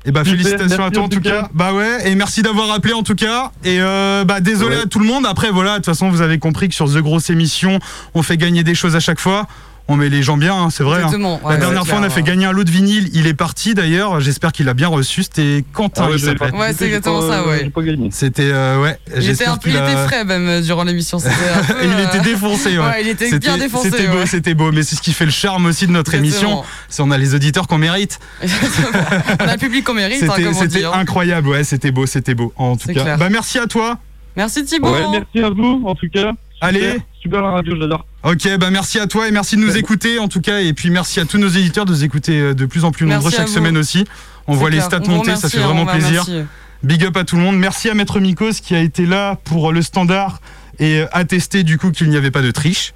Et 0.04 0.12
bah 0.12 0.24
Super, 0.24 0.38
félicitations 0.42 0.84
à 0.84 0.90
toi 0.90 1.02
en 1.02 1.06
en 1.06 1.08
tout 1.08 1.16
tout 1.16 1.22
cas. 1.22 1.42
cas. 1.42 1.48
Bah 1.52 1.72
ouais, 1.74 2.08
et 2.10 2.14
merci 2.14 2.42
d'avoir 2.42 2.70
appelé 2.70 2.94
en 2.94 3.02
tout 3.02 3.14
cas. 3.16 3.50
Et 3.64 3.78
euh, 3.80 4.24
bah 4.24 4.40
désolé 4.40 4.76
Ouais. 4.76 4.82
à 4.82 4.86
tout 4.86 5.00
le 5.00 5.04
monde. 5.06 5.26
Après 5.26 5.50
voilà, 5.50 5.72
de 5.72 5.76
toute 5.76 5.86
façon 5.86 6.08
vous 6.08 6.22
avez 6.22 6.38
compris 6.38 6.68
que 6.68 6.74
sur 6.74 6.86
The 6.88 6.98
Grosse 6.98 7.30
Émission, 7.30 7.78
on 8.14 8.22
fait 8.22 8.36
gagner 8.36 8.62
des 8.62 8.74
choses 8.74 8.96
à 8.96 9.00
chaque 9.00 9.20
fois. 9.20 9.46
On 9.90 9.96
met 9.96 10.10
les 10.10 10.22
gens 10.22 10.36
bien, 10.36 10.54
hein, 10.54 10.68
c'est 10.70 10.82
vrai. 10.84 11.02
hein. 11.02 11.38
La 11.48 11.56
dernière 11.56 11.86
fois, 11.86 11.98
on 11.98 12.02
a 12.02 12.10
fait 12.10 12.22
gagner 12.22 12.44
un 12.44 12.52
lot 12.52 12.64
de 12.64 12.70
vinyle. 12.70 13.08
Il 13.14 13.26
est 13.26 13.32
parti 13.34 13.74
d'ailleurs. 13.74 14.20
J'espère 14.20 14.52
qu'il 14.52 14.68
a 14.68 14.74
bien 14.74 14.88
reçu. 14.88 15.22
C'était 15.22 15.64
Quentin, 15.72 16.04
Ah 16.06 16.10
Ouais, 16.10 16.74
c'est 16.76 16.84
exactement 16.86 17.20
pas- 17.20 17.28
ça, 17.28 17.46
ouais. 17.46 17.70
C'était 18.10 18.50
euh, 18.52 18.82
ouais. 18.82 18.98
Il 19.06 19.12
était, 19.14 19.22
J'espère 19.22 19.52
un 19.54 19.58
il 19.64 19.74
était 19.74 20.06
frais 20.06 20.24
même 20.24 20.46
euh, 20.46 20.60
durant 20.60 20.84
l'émission. 20.84 21.18
Il 21.18 21.90
euh, 21.90 22.06
était 22.06 22.20
défoncé, 22.20 22.76
ouais. 22.78 22.84
Ouais, 22.84 23.02
il 23.02 23.08
était 23.08 23.26
C'était- 23.30 23.38
bien 23.38 23.56
défoncé. 23.56 23.90
C'était 23.90 24.08
beau, 24.08 24.26
c'était 24.26 24.54
beau. 24.54 24.72
Mais 24.72 24.82
c'est 24.82 24.94
ce 24.94 25.00
qui 25.00 25.14
fait 25.14 25.24
le 25.24 25.30
charme 25.30 25.64
aussi 25.66 25.86
de 25.86 25.92
notre 25.92 26.12
émission. 26.14 26.48
Exactement. 26.48 26.64
C'est 26.90 27.02
on 27.02 27.10
a 27.10 27.16
les 27.16 27.34
auditeurs 27.34 27.66
qu'on 27.66 27.78
mérite. 27.78 28.18
On 28.42 29.46
a 29.46 29.52
le 29.52 29.58
public 29.58 29.84
qu'on 29.84 29.94
mérite, 29.94 30.22
hein, 30.22 30.34
C'était 30.52 30.84
hein. 30.84 30.90
incroyable, 30.94 31.48
ouais, 31.48 31.64
c'était 31.64 31.90
beau, 31.92 32.04
c'était 32.06 32.34
beau. 32.34 32.52
En 32.56 32.76
tout 32.76 32.92
cas, 32.92 33.16
bah 33.16 33.28
merci 33.30 33.58
à 33.58 33.66
toi. 33.66 33.98
Merci 34.36 34.64
Thibaut. 34.64 34.94
Merci 35.10 35.42
à 35.42 35.50
vous, 35.50 35.82
en 35.86 35.94
tout 35.94 36.08
cas. 36.12 36.32
Allez. 36.60 36.98
Super, 37.28 37.42
la 37.42 37.50
radio, 37.50 37.76
j'adore. 37.78 38.06
Ok, 38.22 38.48
bah 38.58 38.70
merci 38.70 38.98
à 38.98 39.06
toi 39.06 39.28
et 39.28 39.30
merci 39.30 39.56
de 39.56 39.60
nous 39.60 39.76
écouter 39.76 40.18
en 40.18 40.28
tout 40.28 40.40
cas 40.40 40.60
et 40.60 40.72
puis 40.72 40.88
merci 40.88 41.20
à 41.20 41.26
tous 41.26 41.36
nos 41.36 41.48
éditeurs 41.48 41.84
de 41.84 41.90
nous 41.92 42.02
écouter 42.02 42.40
euh, 42.40 42.54
de 42.54 42.64
plus 42.64 42.84
en 42.86 42.90
plus 42.90 43.04
Merci 43.04 43.16
nombreux 43.18 43.30
chaque 43.36 43.48
vous. 43.48 43.54
semaine 43.54 43.76
aussi. 43.76 44.06
On 44.46 44.54
voit 44.54 44.70
les 44.70 44.80
stats 44.80 45.00
On 45.06 45.10
monter, 45.10 45.36
ça 45.36 45.48
remercie, 45.48 45.56
fait 45.58 45.62
vraiment 45.62 45.84
plaisir. 45.84 46.22
remercier. 46.24 46.44
Big 46.82 47.04
up 47.04 47.14
à 47.18 47.24
tout 47.24 47.36
le 47.36 47.42
monde. 47.42 47.58
Merci 47.58 47.90
à 47.90 47.94
Maître 47.94 48.18
Mikos 48.18 48.52
qui 48.62 48.74
a 48.74 48.80
été 48.80 49.04
là 49.04 49.36
pour 49.44 49.72
le 49.72 49.82
standard 49.82 50.40
et 50.78 51.02
attester 51.12 51.64
du 51.64 51.76
coup 51.76 51.90
qu'il 51.90 52.08
n'y 52.08 52.16
avait 52.16 52.30
pas 52.30 52.40
de 52.40 52.50
triche. 52.50 52.94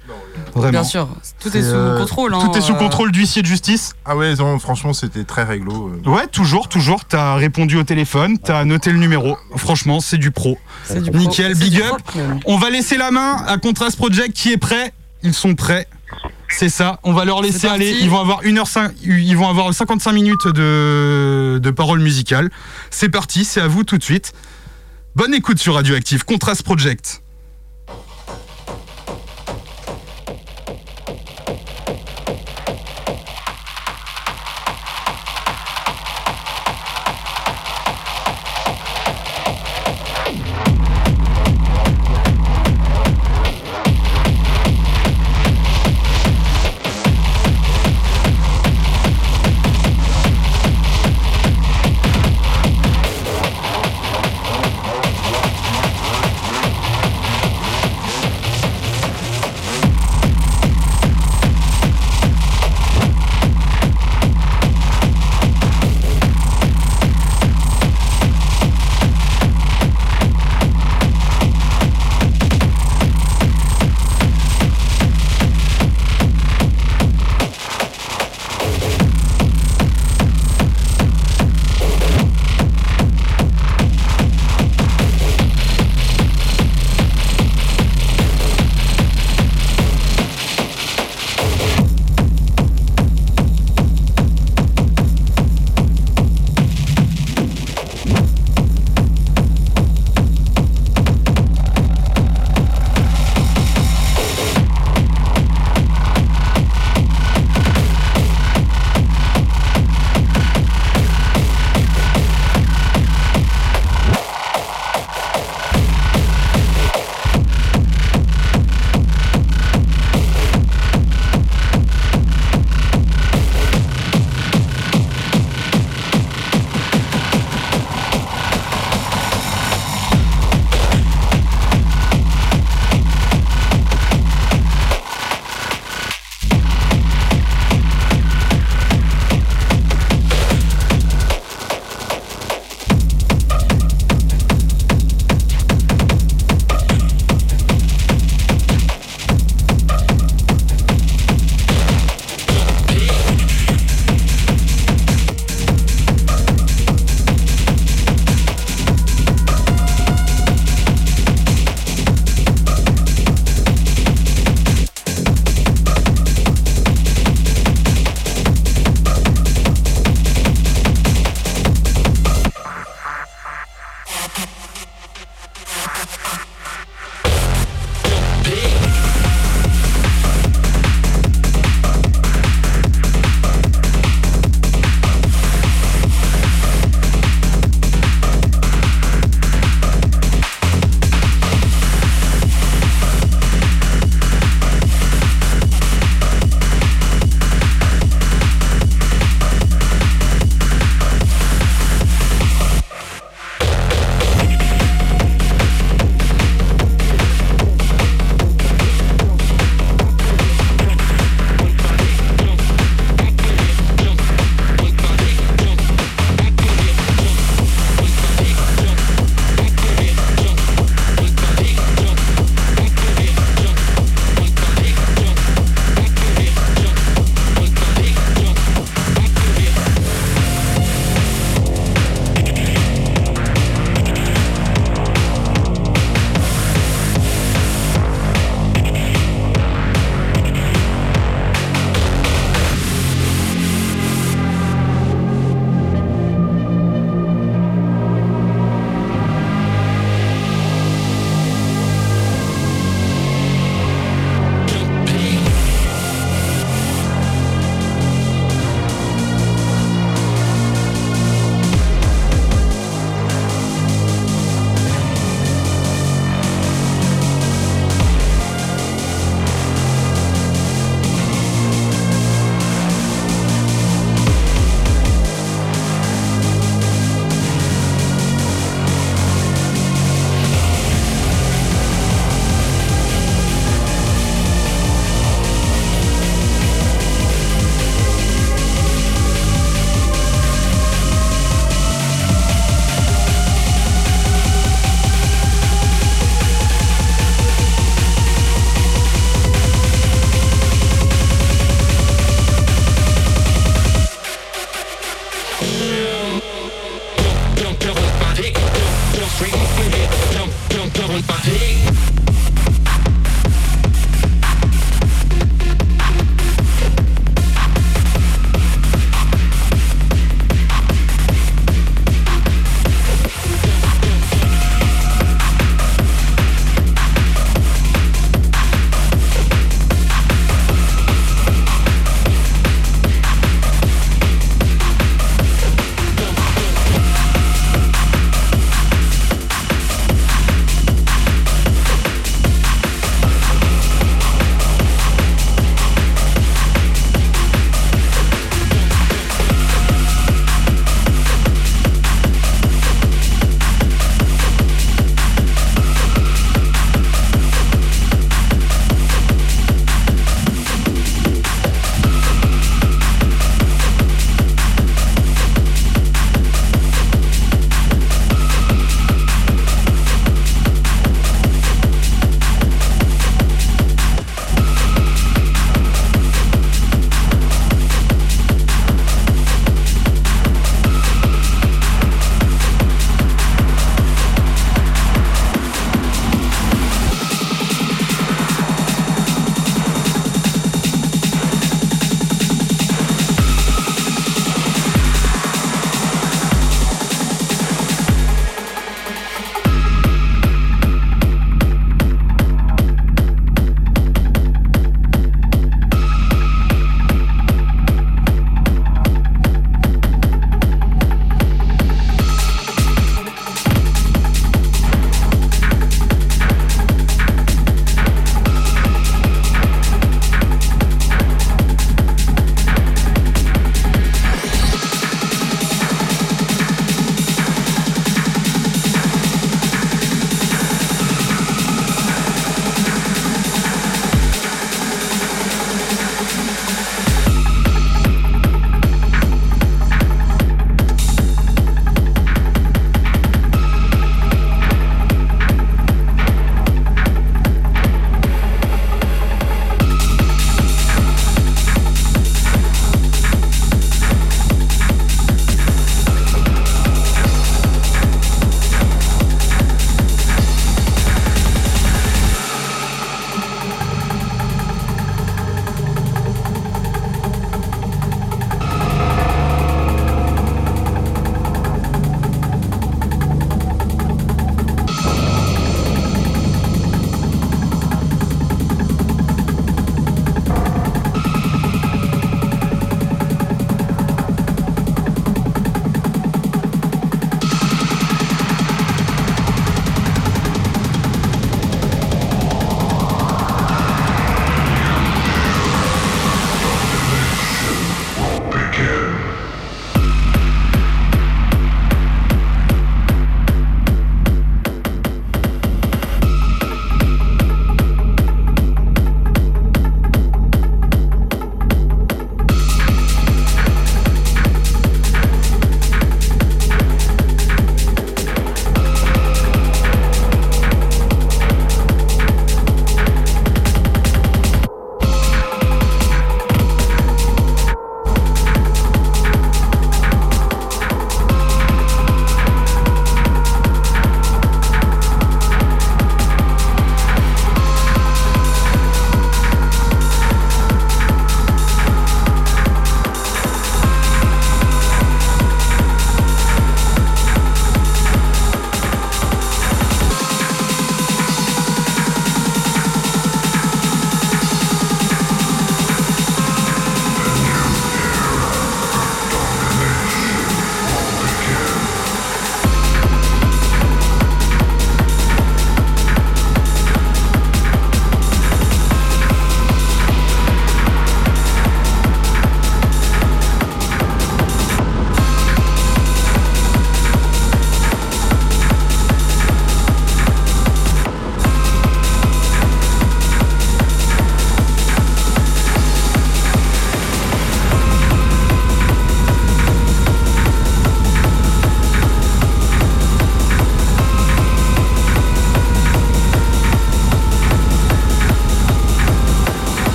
Vraiment. 0.55 0.71
Bien 0.71 0.83
sûr, 0.83 1.07
tout 1.39 1.49
est, 1.57 1.61
sous 1.61 1.67
euh, 1.69 1.97
contrôle. 1.99 2.33
hein, 2.33 2.39
Tout 2.51 2.57
est 2.57 2.61
sous 2.61 2.73
euh, 2.73 2.77
contrôle 2.77 3.11
d'huissier 3.11 3.41
de 3.41 3.47
justice. 3.47 3.93
Ah 4.05 4.15
ouais, 4.15 4.35
non, 4.35 4.59
franchement, 4.59 4.93
c'était 4.93 5.23
très 5.23 5.43
réglo. 5.43 5.91
euh. 6.05 6.09
Ouais, 6.09 6.27
toujours, 6.27 6.69
toujours. 6.69 7.05
T'as 7.05 7.35
répondu 7.35 7.77
au 7.77 7.83
téléphone, 7.83 8.37
t'as 8.37 8.63
noté 8.65 8.91
le 8.91 8.99
numéro. 8.99 9.35
Franchement, 9.55 9.99
c'est 9.99 10.17
du 10.17 10.31
pro. 10.31 10.57
c'est 10.83 11.01
du 11.01 11.09
pro- 11.09 11.19
Nickel, 11.19 11.55
big 11.55 11.81
up. 11.81 11.97
On 12.45 12.57
va 12.57 12.69
laisser 12.69 12.97
la 12.97 13.09
main 13.11 13.37
à 13.47 13.57
Contrast 13.57 13.97
Project 13.97 14.33
qui 14.33 14.51
est 14.51 14.57
prêt. 14.57 14.93
Ils 15.23 15.33
sont 15.33 15.55
prêts. 15.55 15.87
C'est 16.49 16.69
ça. 16.69 16.99
On 17.03 17.13
va 17.13 17.25
leur 17.25 17.41
laisser 17.41 17.67
aller. 17.67 17.97
Ils 18.01 18.09
vont 18.11 18.19
avoir 18.19 18.43
1h5, 18.43 18.91
ils 19.03 19.35
vont 19.35 19.49
avoir 19.49 19.73
55 19.73 20.11
minutes 20.11 20.45
de, 20.47 21.57
de 21.61 21.71
paroles 21.71 21.99
musicales. 22.01 22.51
C'est 22.91 23.09
parti, 23.09 23.43
c'est 23.43 23.61
à 23.61 23.67
vous 23.67 23.83
tout 23.83 23.97
de 23.97 24.03
suite. 24.03 24.33
Bonne 25.15 25.33
écoute 25.33 25.57
sur 25.57 25.73
Radioactive. 25.73 26.25
Contrast 26.25 26.61
Project. 26.61 27.22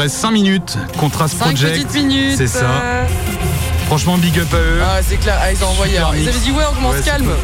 Reste 0.00 0.16
5 0.16 0.30
minutes. 0.30 0.78
Contrast 0.98 1.34
5 1.38 1.44
Project. 1.44 1.86
C'est 2.36 2.46
ça. 2.46 2.64
euh, 2.64 3.04
Franchement, 3.86 4.18
big 4.18 4.38
up 4.38 4.46
à 4.52 4.56
eux. 4.56 4.80
Ah, 4.82 4.98
c'est 5.06 5.16
clair. 5.16 5.36
Ah, 5.42 5.52
ils 5.52 5.64
ont 5.64 5.68
envoyé. 5.68 5.94
Super. 5.96 6.14
Ils 6.16 6.28
avaient 6.28 6.38
dit, 6.38 6.50
ouais, 6.52 6.64
on 6.70 6.74
commence 6.74 6.94
Ouais, 6.96 7.02
calme. 7.02 7.24
cool. 7.24 7.34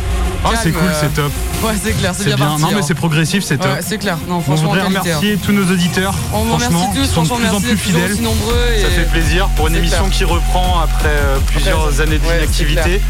Ah, 0.45 0.51
c'est 0.63 0.71
cool, 0.71 0.83
euh, 0.89 0.93
c'est 1.01 1.13
top. 1.15 1.33
Ouais, 1.65 1.73
c'est 1.83 1.93
clair, 1.93 2.13
c'est 2.17 2.25
bien, 2.27 2.37
bien. 2.37 2.47
parti. 2.47 2.63
Non, 2.63 2.69
mais 2.71 2.77
hein. 2.79 2.85
c'est 2.87 2.95
progressif, 2.95 3.43
c'est 3.43 3.57
top. 3.59 3.67
Ouais, 3.73 3.81
c'est 3.81 3.99
clair. 3.99 4.17
Non, 4.29 4.37
On 4.37 4.41
franchement, 4.43 4.69
voudrait 4.71 4.83
qualité, 4.83 4.99
hein. 5.11 5.17
remercier 5.17 5.37
tous 5.39 5.51
nos 5.53 5.65
auditeurs. 5.73 6.15
On 6.33 6.45
vous 6.45 6.55
remercie 6.55 6.73
Franchement, 6.73 6.93
tous, 6.95 7.01
ils 7.03 7.09
sont 7.09 7.23
de 7.23 7.29
plus 7.41 7.49
en 7.49 7.61
plus 7.61 7.77
fidèles. 7.77 8.21
nombreux. 8.23 8.55
Et... 8.77 8.83
Ça 8.83 8.89
fait 8.91 9.11
plaisir 9.11 9.49
pour 9.57 9.67
une 9.67 9.75
émission 9.75 10.05
clair. 10.05 10.11
qui 10.19 10.25
reprend 10.25 10.81
après 10.85 11.09
euh, 11.09 11.39
plusieurs 11.49 11.87
Après, 11.89 12.01
années 12.03 12.21
ouais, 12.25 12.35
d'inactivité. 12.39 13.01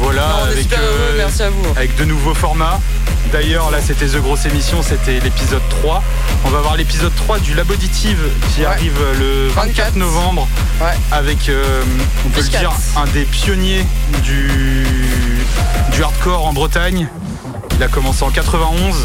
Voilà, 0.00 0.22
Non, 0.22 0.34
on 0.40 0.50
avec, 0.50 0.72
heureux, 0.72 1.14
merci 1.18 1.42
à 1.44 1.50
vous. 1.50 1.64
avec 1.76 1.94
de 1.96 2.04
nouveaux 2.04 2.34
formats. 2.34 2.80
D'ailleurs, 3.32 3.70
là, 3.70 3.78
c'était 3.80 4.06
The 4.06 4.18
Grosse 4.18 4.44
Émission, 4.44 4.82
c'était 4.82 5.18
l'épisode 5.18 5.62
3. 5.70 6.02
On 6.44 6.50
va 6.50 6.60
voir 6.60 6.76
l'épisode 6.76 7.14
3 7.14 7.38
du 7.38 7.54
Labauditive 7.54 8.20
qui 8.54 8.62
arrive 8.62 8.98
le 9.18 9.48
24, 9.48 9.96
novembre. 9.96 10.46
Avec, 11.10 11.48
euh, 11.48 11.82
on 12.26 12.28
peut 12.28 12.42
le 12.42 12.48
dire, 12.48 12.70
un 12.94 13.06
des 13.06 13.24
pionniers 13.24 13.86
du, 14.22 14.86
du 15.92 16.02
hardcore 16.02 16.44
en 16.44 16.52
Bretagne. 16.52 17.08
Il 17.76 17.82
a 17.82 17.88
commencé 17.88 18.22
en 18.22 18.30
91. 18.30 18.96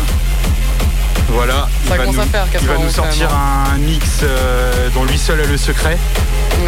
Voilà, 1.29 1.69
il 1.85 1.89
va, 1.89 2.05
nous, 2.05 2.19
à 2.19 2.25
faire, 2.25 2.45
il 2.53 2.67
va 2.67 2.73
nous 2.73 2.83
91 2.83 2.95
quand 2.95 3.03
sortir 3.03 3.29
hein. 3.33 3.71
un 3.75 3.77
mix 3.77 4.21
euh, 4.23 4.89
dont 4.93 5.05
lui 5.05 5.17
seul 5.17 5.39
a 5.39 5.45
le 5.45 5.57
secret, 5.57 5.97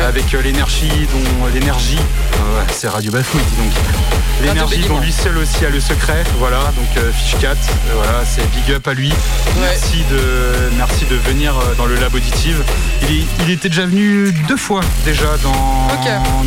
avec 0.07 0.33
euh, 0.33 0.41
l'énergie, 0.41 0.89
dont 0.89 1.45
l'énergie, 1.53 1.97
euh, 1.97 2.59
ouais, 2.59 2.65
c'est 2.71 2.87
Radio 2.87 3.11
Bafouille, 3.11 3.41
dis 3.41 3.55
donc. 3.63 3.73
L'énergie 4.41 4.79
dont 4.87 4.99
lui 5.01 5.11
seul 5.11 5.37
aussi 5.37 5.65
a 5.65 5.69
le 5.69 5.81
secret, 5.81 6.23
voilà, 6.37 6.59
donc 6.77 6.87
euh, 6.97 7.11
Fishcat, 7.11 7.51
euh, 7.51 7.93
voilà, 7.95 8.23
c'est 8.25 8.41
big 8.51 8.71
up 8.73 8.87
à 8.87 8.93
lui. 8.93 9.11
Merci 9.59 10.03
de, 10.09 10.69
merci 10.77 11.05
de 11.05 11.15
venir 11.15 11.53
dans 11.77 11.85
le 11.85 11.95
lab 11.95 12.13
auditive. 12.15 12.63
Il, 13.03 13.17
est- 13.19 13.25
il 13.43 13.49
était 13.51 13.67
déjà 13.69 13.85
venu 13.85 14.31
deux 14.47 14.55
fois 14.57 14.81
déjà 15.03 15.35
dans, 15.43 15.87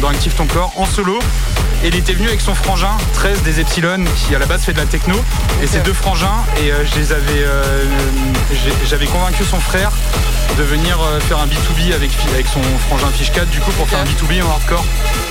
dans 0.00 0.08
Active 0.08 0.32
Ton 0.32 0.46
Corps 0.46 0.72
en 0.76 0.86
solo. 0.86 1.18
Et 1.84 1.88
il 1.88 1.96
était 1.96 2.12
venu 2.12 2.28
avec 2.28 2.40
son 2.40 2.54
frangin 2.54 2.96
13 3.14 3.42
des 3.42 3.58
Epsilon 3.60 4.04
qui 4.16 4.34
à 4.34 4.38
la 4.38 4.46
base 4.46 4.62
fait 4.62 4.72
de 4.72 4.78
la 4.78 4.86
techno. 4.86 5.14
Et 5.62 5.66
ces 5.66 5.80
deux 5.80 5.92
frangins, 5.92 6.44
et 6.62 6.70
euh, 6.70 6.84
je 6.86 6.98
les 7.00 7.12
avais, 7.12 7.42
euh, 7.44 7.84
j'avais 8.88 9.06
convaincu 9.06 9.44
son 9.44 9.58
frère 9.58 9.90
de 10.56 10.62
venir 10.62 10.98
euh, 11.02 11.18
faire 11.20 11.38
un 11.38 11.46
B2B 11.46 11.92
avec, 11.94 12.10
Fi- 12.12 12.28
avec 12.34 12.46
son 12.46 12.60
frangin 12.88 13.08
Fishcat 13.08 13.46
du 13.46 13.58
coup 13.60 13.72
pour 13.72 13.88
faire 13.88 13.98
un 13.98 14.04
B2B 14.04 14.42
en 14.44 14.50
hardcore. 14.50 14.84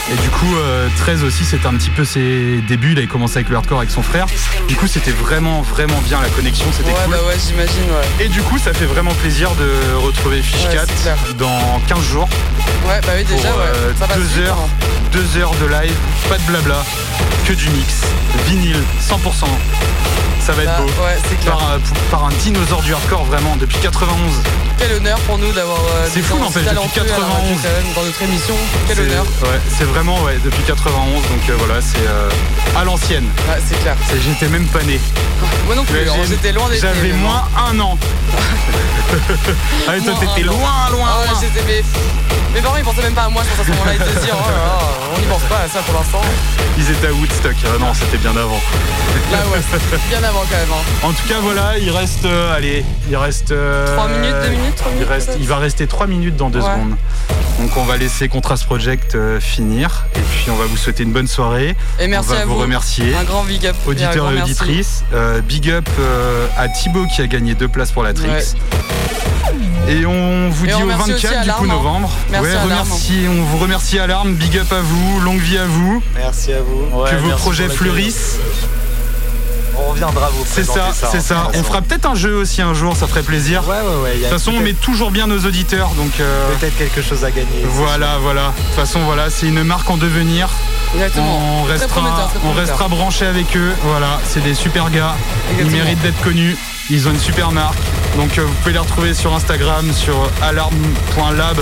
Et 0.10 0.16
du 0.22 0.30
coup, 0.30 0.56
euh, 0.58 0.88
13 0.98 1.24
aussi, 1.24 1.46
c'était 1.46 1.68
un 1.68 1.74
petit 1.76 1.90
peu 1.90 2.04
ses 2.04 2.62
débuts. 2.68 2.92
Il 2.94 2.98
avait 2.98 3.08
commencé 3.08 3.38
avec 3.38 3.50
le 3.50 3.56
hardcore 3.56 3.78
avec 3.80 3.92
son 3.92 4.02
frère. 4.02 4.26
Du 4.68 4.76
coup, 4.76 4.88
c'était 4.88 5.12
vraiment, 5.12 5.62
vraiment 5.62 6.00
bien 6.02 6.20
la 6.22 6.28
connexion. 6.30 6.66
C'était 6.76 6.90
Ouais, 6.92 6.98
cool. 7.06 7.14
bah 7.14 7.20
ouais, 7.28 7.36
j'imagine, 7.48 7.84
ouais. 7.92 8.26
Et 8.26 8.28
du 8.28 8.42
coup, 8.42 8.58
ça 8.58 8.74
fait 8.74 8.86
vraiment 8.86 9.14
plaisir 9.14 9.52
de 9.56 9.96
retrouver 9.96 10.42
Fishcat 10.42 10.70
Ouais, 10.70 10.86
c'est 10.96 11.02
clair. 11.04 11.18
dans 11.38 11.80
15 11.88 12.04
jours. 12.04 12.28
Ouais, 12.88 13.00
bah 13.04 13.14
oui, 13.16 13.24
déjà, 13.24 13.50
pour, 13.50 13.60
ouais. 13.60 13.66
euh, 13.68 13.94
Ça 13.98 14.08
deux 14.16 14.42
heures, 14.42 14.58
hein. 14.60 14.86
deux 15.14 15.38
heures 15.40 15.54
de 15.62 15.66
live, 15.68 15.96
pas 16.28 16.38
de 16.38 16.44
blabla, 16.44 16.84
que 17.46 17.54
du 17.54 17.70
mix, 17.70 18.02
vinyle, 18.48 18.82
100%. 19.02 19.46
Ça 20.44 20.54
va 20.54 20.64
être 20.64 20.72
Bah, 20.72 20.82
beau. 20.82 21.04
ouais, 21.06 21.38
clair. 21.42 21.56
Par, 21.56 21.70
un- 21.74 21.80
par 22.10 22.26
un 22.26 22.30
dinosaure 22.42 22.82
du 22.82 22.94
hardcore, 22.96 23.26
vraiment, 23.26 23.56
depuis 23.58 23.78
91. 23.78 24.18
Quel 24.80 24.94
honneur 24.94 25.20
pour 25.20 25.38
nous 25.38 25.52
d'avoir 25.52 25.78
euh, 25.78 26.08
C'est 26.12 26.24
fou, 26.24 26.36
en 26.44 26.50
fait, 26.50 26.62
depuis 26.62 26.66
talentueux 26.76 27.02
à 27.02 27.06
la 27.06 27.14
radio, 27.14 27.28
91. 27.30 27.62
quand 27.62 27.70
même, 27.84 27.94
dans 27.94 28.02
notre 28.04 28.22
émission. 28.24 28.56
Quel 28.88 29.00
honneur. 29.02 29.24
Ouais, 29.44 29.60
c'est 29.78 29.84
vraiment, 29.84 30.20
ouais, 30.24 30.40
depuis 30.44 30.64
91, 30.64 31.22
donc 31.22 31.50
euh, 31.50 31.56
voilà, 31.60 31.80
c'est 31.80 32.00
euh, 32.08 32.30
à 32.76 32.84
l'ancienne. 32.84 33.26
Ouais, 33.48 33.62
c'est 33.70 33.80
clair. 33.82 33.96
J'étais 34.26 34.48
même 34.48 34.66
pas 34.66 34.82
né. 34.82 35.00
Moi 35.68 35.76
non 35.76 35.86
plus, 35.86 36.00
j'ai- 36.00 36.28
j'étais 36.28 36.52
loin 36.54 36.68
d'être 36.70 36.82
J'avais 36.82 37.14
moins 37.14 37.44
un 37.70 37.80
an. 37.80 37.98
ah, 39.88 39.92
toi, 40.04 40.14
t'étais 40.20 40.42
loin, 40.44 40.58
loin, 40.92 41.08
Ah 41.08 41.20
ouais, 41.22 41.28
loin. 41.28 41.42
Mes 42.54 42.60
parents 42.62 42.76
ils 42.78 42.84
pensaient 42.84 43.02
même 43.04 43.14
pas 43.14 43.24
à 43.24 43.30
moi, 43.30 43.44
je 43.44 43.50
pense 43.56 43.60
à 43.62 43.64
ce 43.64 43.72
moment-là, 43.72 43.94
ils 43.94 44.14
se 44.14 44.20
disaient, 44.20 44.34
oh 44.34 45.16
on 45.16 45.20
n'y 45.20 45.26
pense 45.26 45.42
pas 45.44 45.60
à 45.66 45.70
ça 45.70 45.80
pour 45.86 45.94
l'instant. 45.94 46.22
Ils 46.78 46.92
étaient 46.92 47.08
à 47.12 47.14
Woodstock. 47.14 47.56
Ah 47.66 47.78
non, 47.80 47.94
c'était 47.94 48.18
bien 48.18 48.32
avant. 48.32 48.60
Là 49.32 49.38
ouais, 49.52 49.60
c'était 49.72 49.98
bien 50.10 50.24
avant 50.24 50.42
quand 50.50 50.58
même. 50.58 50.72
hein. 50.72 51.08
En 51.08 51.12
tout 51.12 51.28
cas, 51.28 51.40
voilà, 51.42 51.78
il 51.78 51.90
reste. 51.90 52.26
euh, 52.26 52.56
allez, 52.56 52.84
il 53.10 53.16
reste. 53.18 53.52
euh, 53.52 53.86
Trois 53.96 54.08
minutes, 54.08 54.36
deux 54.44 54.50
minutes, 54.50 54.76
trois 54.76 54.92
il, 54.92 54.96
minutes, 54.96 55.10
reste, 55.10 55.28
peut-être 55.28 55.40
il 55.42 55.48
va 55.48 55.58
rester 55.58 55.88
3 55.88 56.08
minutes 56.08 56.36
dans 56.36 56.50
2 56.50 56.60
Ouais. 56.60 56.66
secondes. 56.66 56.96
Donc, 57.60 57.78
on 57.78 57.84
va 57.84 57.98
laisser 57.98 58.28
Contrast 58.28 58.66
Project 58.66 59.14
euh, 59.16 59.40
finir. 59.40 60.06
Et 60.16 60.20
puis, 60.20 60.50
on 60.50 60.56
va 60.56 60.66
vous 60.66 60.78
souhaiter 60.78 61.04
une 61.04 61.12
bonne 61.12 61.28
soirée. 61.28 61.76
Et 62.00 62.08
merci 62.08 62.30
on 62.32 62.34
va 62.34 62.42
à 62.42 62.46
vous 62.46 62.54
vous. 62.56 62.60
remercier. 62.60 63.16
Un 63.16 63.24
grand 63.24 63.44
big 63.44 63.66
up. 63.68 63.76
et 63.86 63.90
Auditeurs 63.90 64.32
et 64.32 64.42
auditrices. 64.42 65.04
Euh, 65.14 65.42
big 65.42 65.70
up 65.70 65.88
euh, 66.00 66.48
à 66.58 66.68
Thibaut 66.70 67.06
qui 67.16 67.22
a 67.22 67.28
gagné 67.28 67.54
deux 67.54 67.68
places 67.68 67.92
pour 67.92 68.04
la 68.04 68.14
Trix. 68.14 68.56
Et 69.88 70.06
on 70.06 70.50
vous 70.50 70.66
Et 70.66 70.68
dit 70.70 70.74
on 70.76 70.80
au 70.80 70.82
remercie 70.84 71.14
aussi 71.14 71.26
24 71.28 71.44
du 71.44 71.52
coup 71.52 71.64
hein. 71.66 71.68
novembre. 71.68 72.10
Merci 72.32 72.48
ouais, 72.52 72.62
remercie- 72.62 73.26
on 73.28 73.44
vous 73.44 73.58
remercie 73.58 74.00
Alarme, 74.00 74.34
big 74.36 74.58
up 74.58 74.72
à 74.72 74.80
vous, 74.82 75.20
longue 75.22 75.40
vie 75.40 75.58
à 75.58 75.66
vous. 75.66 76.02
Merci 76.16 76.54
à 76.54 76.62
vous. 76.62 76.86
que 77.10 77.16
vos 77.18 77.32
projets 77.38 77.68
fleurissent. 77.68 78.38
On 79.78 79.92
reviendra 79.92 80.30
vous 80.30 80.44
C'est 80.46 80.64
ça, 80.64 80.90
c'est 80.94 81.18
hein, 81.18 81.22
ça. 81.22 81.48
On 81.54 81.64
fera 81.64 81.82
peut-être 81.82 82.06
un 82.06 82.16
jeu 82.16 82.36
aussi 82.36 82.62
un 82.62 82.74
jour, 82.74 82.96
ça 82.96 83.08
ferait 83.08 83.24
plaisir. 83.24 83.64
Ouais, 83.68 83.76
ouais, 83.76 84.02
ouais. 84.04 84.16
De 84.18 84.22
toute 84.24 84.30
façon, 84.30 84.52
on 84.56 84.60
met 84.60 84.74
toujours 84.74 85.12
bien 85.12 85.28
nos 85.28 85.40
auditeurs, 85.40 85.90
donc. 85.98 86.12
euh, 86.20 86.50
Peut-être 86.60 86.78
quelque 86.78 87.02
chose 87.02 87.24
à 87.24 87.32
gagner. 87.32 87.64
Voilà, 87.66 88.18
voilà. 88.22 88.48
De 88.58 88.64
toute 88.64 88.76
façon, 88.76 89.00
voilà, 89.02 89.30
c'est 89.30 89.48
une 89.48 89.64
marque 89.64 89.90
en 89.90 89.98
devenir. 89.98 90.50
Exactement. 90.94 91.40
On 91.62 91.64
Très 91.64 91.74
restera, 91.74 92.02
prometteur, 92.02 92.30
très 92.30 92.48
on 92.48 92.54
restera 92.54 92.88
branché 92.88 93.26
avec 93.26 93.56
eux. 93.56 93.72
Voilà, 93.84 94.20
c'est 94.26 94.44
des 94.44 94.54
super 94.56 94.90
gars. 94.90 95.16
Exactement. 95.52 95.70
Ils 95.70 95.84
méritent 95.84 96.02
d'être 96.02 96.22
connus. 96.22 96.58
Ils 96.90 97.08
ont 97.08 97.12
une 97.12 97.20
super 97.20 97.52
marque. 97.52 97.78
Donc, 98.18 98.38
euh, 98.38 98.44
vous 98.44 98.54
pouvez 98.62 98.74
les 98.74 98.80
retrouver 98.80 99.14
sur 99.14 99.34
Instagram, 99.34 99.92
sur 99.94 100.30
alarme.lab. 100.42 101.58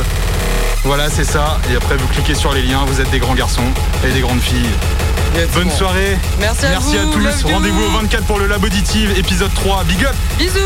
Voilà, 0.84 1.10
c'est 1.10 1.24
ça. 1.24 1.60
Et 1.72 1.76
après, 1.76 1.98
vous 1.98 2.08
cliquez 2.08 2.36
sur 2.36 2.54
les 2.54 2.62
liens. 2.62 2.84
Vous 2.86 3.02
êtes 3.02 3.10
des 3.12 3.20
grands 3.20 3.36
garçons 3.36 3.64
et 4.06 4.12
des 4.12 4.22
grandes 4.22 4.42
filles. 4.42 4.70
Bonne 5.54 5.70
soirée. 5.70 6.18
Merci 6.40 6.66
à 6.66 6.70
Merci 6.72 6.98
vous, 6.98 7.10
à 7.10 7.32
tous. 7.32 7.44
Rendez-vous 7.44 7.84
au 7.84 7.90
24 7.92 8.24
pour 8.26 8.40
le 8.40 8.48
Lab 8.48 8.64
Auditive, 8.64 9.18
épisode 9.18 9.54
3. 9.54 9.84
Big 9.84 10.04
up 10.04 10.16
Bisous 10.38 10.60